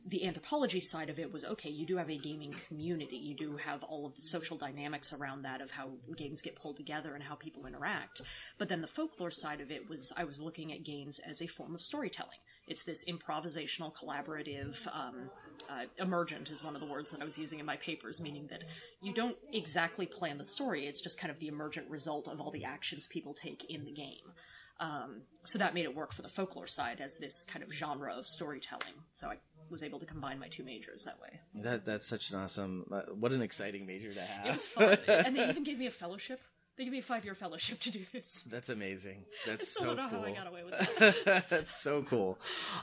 [0.07, 3.17] the anthropology side of it was okay, you do have a gaming community.
[3.17, 6.77] You do have all of the social dynamics around that of how games get pulled
[6.77, 8.21] together and how people interact.
[8.59, 11.47] But then the folklore side of it was I was looking at games as a
[11.47, 12.39] form of storytelling.
[12.67, 15.31] It's this improvisational, collaborative, um,
[15.71, 18.47] uh, emergent is one of the words that I was using in my papers, meaning
[18.51, 18.65] that
[19.01, 20.87] you don't exactly plan the story.
[20.87, 23.93] It's just kind of the emergent result of all the actions people take in the
[23.93, 24.33] game.
[24.81, 28.13] Um, so that made it work for the folklore side as this kind of genre
[28.13, 28.95] of storytelling.
[29.21, 29.37] So I
[29.71, 31.63] was able to combine my two majors that way.
[31.63, 32.85] That that's such an awesome.
[32.93, 34.47] Uh, what an exciting major to have.
[34.47, 36.41] It was fun, and they even gave me a fellowship
[36.77, 38.25] They gave me a five-year fellowship to do this.
[38.51, 39.25] That's amazing.
[39.47, 40.21] That's I still so don't know cool.
[40.21, 40.75] how I got away with
[41.25, 41.45] that.
[41.51, 42.37] That's so cool.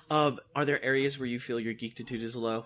[0.10, 2.64] Um, are there areas where you feel your geektitude is low?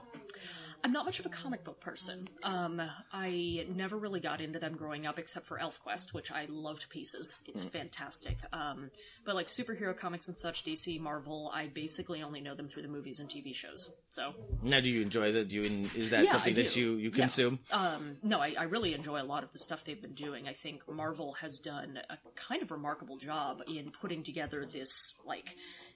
[0.85, 2.29] I'm not much of a comic book person.
[2.43, 2.79] Um,
[3.11, 6.87] I never really got into them growing up, except for ElfQuest, which I love to
[6.89, 7.33] pieces.
[7.47, 8.37] It's fantastic.
[8.53, 8.91] Um,
[9.25, 12.87] but like superhero comics and such, DC, Marvel, I basically only know them through the
[12.87, 13.89] movies and TV shows.
[14.13, 15.49] So Now, do you enjoy that?
[15.49, 17.25] Do you is that Yeah, something that you you Yeah.
[17.29, 17.57] consume?
[17.71, 20.47] Um, no, I, I really enjoy a lot of the stuff they've been doing.
[20.47, 22.17] I think Marvel has done a
[22.47, 24.91] kind of remarkable job in putting together this,
[25.25, 25.49] like,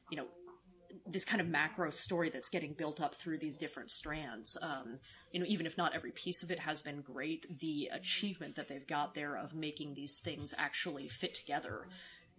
[0.10, 0.26] you know,
[1.12, 4.58] this kind of macro story that's getting built up through these different strands.
[4.62, 5.00] Um,
[5.32, 8.68] you know, even if not every piece of it has been great, the achievement that
[8.70, 11.88] they've got there of making these things actually fit together,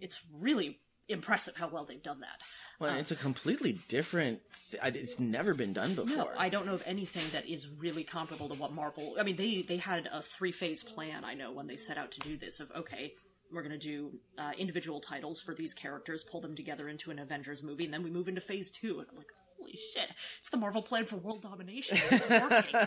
[0.01, 0.79] it's really
[1.09, 2.41] impressive how well they've done that.
[2.81, 4.41] Well, it's a completely different.
[4.73, 6.17] It's never been done before.
[6.17, 9.17] No, I don't know of anything that is really comparable to what Marvel.
[9.21, 11.23] I mean, they they had a three phase plan.
[11.23, 12.59] I know when they set out to do this.
[12.59, 13.13] Of okay,
[13.53, 17.19] we're going to do uh, individual titles for these characters, pull them together into an
[17.19, 18.99] Avengers movie, and then we move into phase two.
[19.01, 19.27] And I'm like,
[19.59, 21.99] holy shit, it's the Marvel plan for world domination.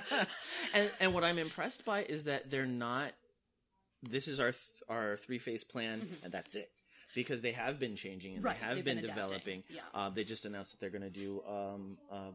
[0.73, 3.11] And and what I'm impressed by is that they're not.
[4.10, 4.57] This is our th-
[4.90, 6.69] our three phase plan, and that's it.
[7.15, 8.45] Because they have been changing and Mm-hmm.
[8.45, 9.64] Right, they have they've been, been developing.
[9.69, 9.81] yeah.
[9.94, 12.31] Uh, they just announced that they're going to do um, uh,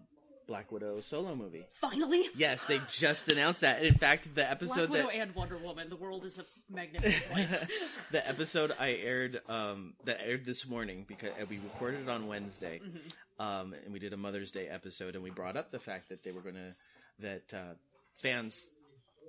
[0.49, 1.65] Black Widow solo movie.
[1.81, 3.85] Finally, Yes, they just announced that.
[3.85, 5.89] In fact, the episode Black Widow that and Wonder Woman.
[5.91, 7.51] The world is a magnificent place.
[8.12, 12.81] the episode I aired um, that aired this morning because we recorded it on Wednesday,
[12.83, 13.43] Mm-hmm.
[13.47, 16.25] um, and we did a Mother's Day episode, and we brought up the fact that
[16.25, 16.75] they were gonna
[17.20, 17.75] that uh,
[18.23, 18.55] fans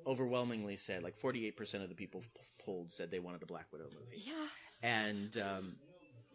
[0.08, 2.24] overwhelmingly said like 48% of the people
[2.64, 4.90] polled said they wanted a Black Widow movie, yeah.
[4.90, 5.76] and um,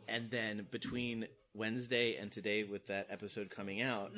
[0.08, 4.10] and then between Wednesday and today with that episode coming out.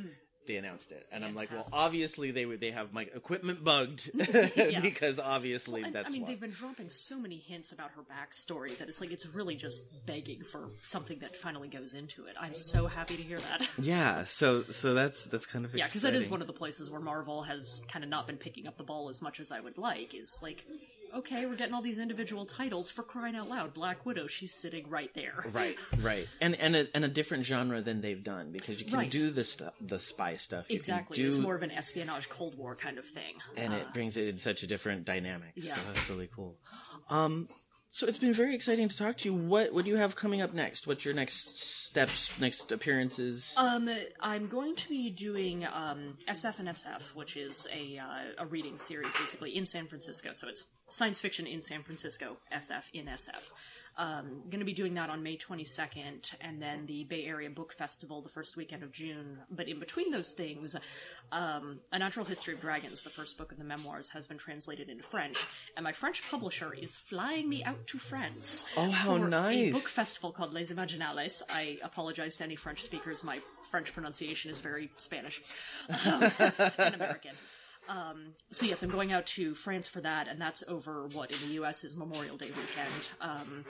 [0.46, 1.68] They announced it, and I'm like, well.
[1.72, 4.10] Obviously they would they have my equipment bugged
[4.82, 6.28] because obviously And, that's I mean, why.
[6.28, 9.82] they've been dropping so many hints about her backstory that it's like it's really just
[10.06, 12.34] begging for something that finally goes into it.
[12.40, 13.62] I'm so happy to hear that.
[13.78, 16.90] Yeah, so so that's that's kind of Yeah, because that is one of the places
[16.90, 19.60] where Marvel has kind of not been picking up the ball as much as I
[19.60, 20.14] would like.
[20.14, 20.64] Is like,
[21.14, 23.74] okay, we're getting all these individual titles for crying out loud.
[23.74, 25.44] Black Widow, she's sitting right there.
[25.52, 28.94] Right, right, and and a, and a different genre than they've done because you can
[28.98, 29.10] Right.
[29.10, 30.66] do the stuff, the spy stuff.
[30.68, 31.16] You Exactly.
[31.18, 33.34] do- It's more of an espionage Cold War kind of thing.
[33.56, 35.52] and Uh, it brings it in such a different dynamic.
[35.54, 35.76] Yeah.
[35.76, 36.56] So that's really cool.
[37.08, 37.48] Um,
[37.92, 39.34] so it's been very exciting to talk to you.
[39.34, 40.86] What what do you have coming up next?
[40.86, 41.46] What's your next
[41.88, 43.42] steps, next appearances?
[43.56, 43.88] Um,
[44.20, 48.76] I'm going to be doing um, SF and SF, which is a uh, a reading
[48.78, 50.32] series basically in San Francisco.
[50.34, 53.42] So it's science fiction in San Francisco, SF in SF.
[53.98, 57.72] Um, going to be doing that on May 22nd, and then the Bay Area Book
[57.78, 59.38] Festival the first weekend of June.
[59.50, 60.76] But in between those things,
[61.32, 64.90] um, A Natural History of Dragons, the first book of the memoirs, has been translated
[64.90, 65.38] into French,
[65.76, 68.64] and my French publisher is flying me out to France.
[68.76, 69.68] Oh, how nice.
[69.68, 71.40] A book festival called Les Imaginales.
[71.48, 73.24] I apologize to any French speakers.
[73.24, 73.38] My
[73.70, 75.40] French pronunciation is very Spanish
[75.88, 76.22] um,
[76.78, 77.32] and American.
[77.88, 81.40] Um, so yes, I'm going out to France for that, and that's over what in
[81.40, 81.84] the U.S.
[81.84, 83.04] is Memorial Day weekend.
[83.20, 83.64] Um,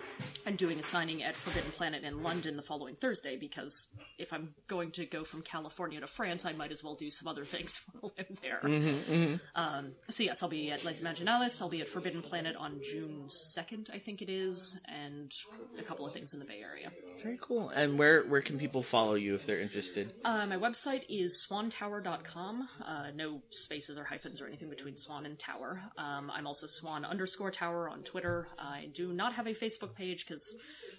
[0.47, 3.87] I'm doing a signing at Forbidden Planet in London the following Thursday because
[4.19, 7.29] if I'm going to go from California to France, I might as well do some
[7.29, 9.41] other things while I'm there.
[9.55, 11.61] Um, so yes, I'll be at Les Imaginales.
[11.61, 15.33] I'll be at Forbidden Planet on June 2nd, I think it is, and
[15.79, 16.91] a couple of things in the Bay Area.
[17.23, 17.71] Very cool.
[17.71, 20.13] And where where can people follow you if they're interested?
[20.25, 22.69] Uh, my website is swantower.com.
[22.85, 25.81] Uh, no spaces or hyphens or anything between swan and tower.
[25.99, 28.49] Um, I'm also swan underscore tower on Twitter.
[28.59, 30.43] I do not have a Facebook page because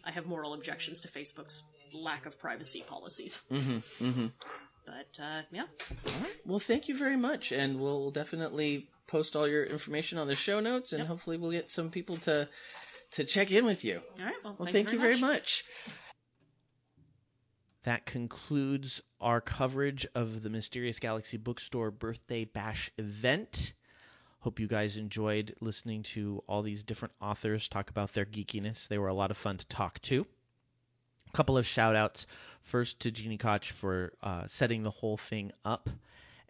[0.05, 1.61] I have moral objections to Facebook's
[1.93, 3.33] lack of privacy policies.
[3.51, 4.05] Mm-hmm.
[4.05, 4.27] Mm-hmm.
[4.85, 5.63] But uh, yeah,
[6.05, 6.31] All right.
[6.45, 10.59] Well, thank you very much, and we'll definitely post all your information on the show
[10.59, 11.07] notes, and Yep.
[11.07, 12.47] hopefully we'll get some people to
[13.15, 14.01] to check in with you.
[14.19, 14.33] all right.
[14.43, 15.43] Well, Well, thank, thank you very much.
[17.87, 23.71] That concludes our coverage of the Mysterious Galaxy Bookstore Birthday Bash event.
[24.39, 28.89] Hope you guys enjoyed listening to all these different authors talk about their geekiness.
[28.89, 30.27] They were a lot of fun to talk to.
[31.29, 32.25] A couple of shout outs.
[32.69, 35.89] First to Gini Koch for uh, setting the whole thing up,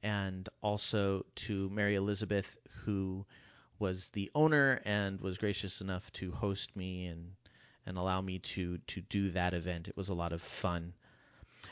[0.01, 2.45] and also to Maryelizabeth,
[2.83, 3.27] who
[3.77, 7.33] was the owner and was gracious enough to host me and
[7.85, 9.87] and allow me to to do that event.
[9.87, 10.93] It was a lot of fun.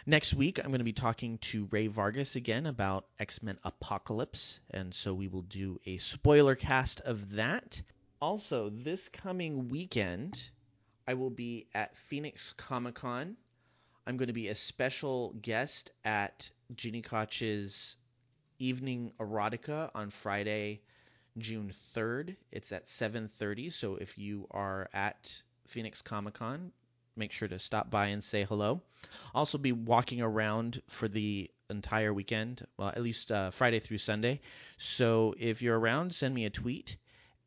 [0.08, 4.60] Next week, I'm going to be talking to Ray Vargas again about X Men Apocalypse,
[4.70, 7.82] and so we will do a spoiler cast of that.
[8.22, 10.38] Also, this coming weekend,
[11.08, 13.36] I will be at Phoenix Comic Con.
[14.06, 17.96] I'm going to be a special guest at Gini Koch's
[18.60, 20.82] Evening Erotica on Friday,
[21.40, 22.36] June 3rd.
[22.52, 23.74] It's at 7:30.
[23.74, 25.32] So if you are at
[25.68, 26.72] Phoenix Comic Con,
[27.16, 28.82] make sure to stop by and say hello.
[29.34, 34.42] Also be walking around for the entire weekend, well, at least uh, Friday through Sunday.
[34.78, 36.96] So if you're around, send me a tweet,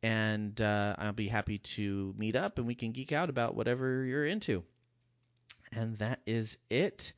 [0.01, 4.03] and uh, I'll be happy to meet up and we can geek out about whatever
[4.05, 4.63] you're into.
[5.71, 7.13] And that is it.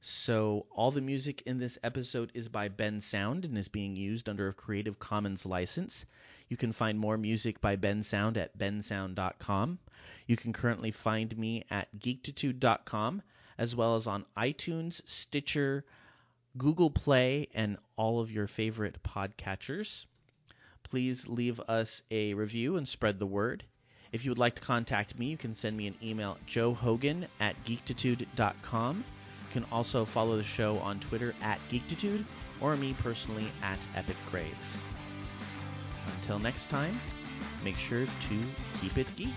[0.00, 4.48] So all the music in this episode is by Bensound and is being used under
[4.48, 6.06] a Creative Commons license.
[6.48, 9.78] You can find more music by Bensound at bensound.com.
[10.30, 13.22] You can currently find me at geektitude.com
[13.58, 15.84] as well as on iTunes, Stitcher,
[16.56, 19.88] Google Play, and all of your favorite podcatchers.
[20.84, 23.64] Please leave us a review and spread the word.
[24.12, 27.26] If you would like to contact me, you can send me an email at joehogan
[27.40, 28.98] at geektitude.com.
[28.98, 32.24] You can also follow the show on Twitter at geektitude
[32.60, 34.54] or me personally at Epic Grays.
[36.20, 37.00] Until next time,
[37.64, 38.44] make sure to
[38.80, 39.34] keep it geek.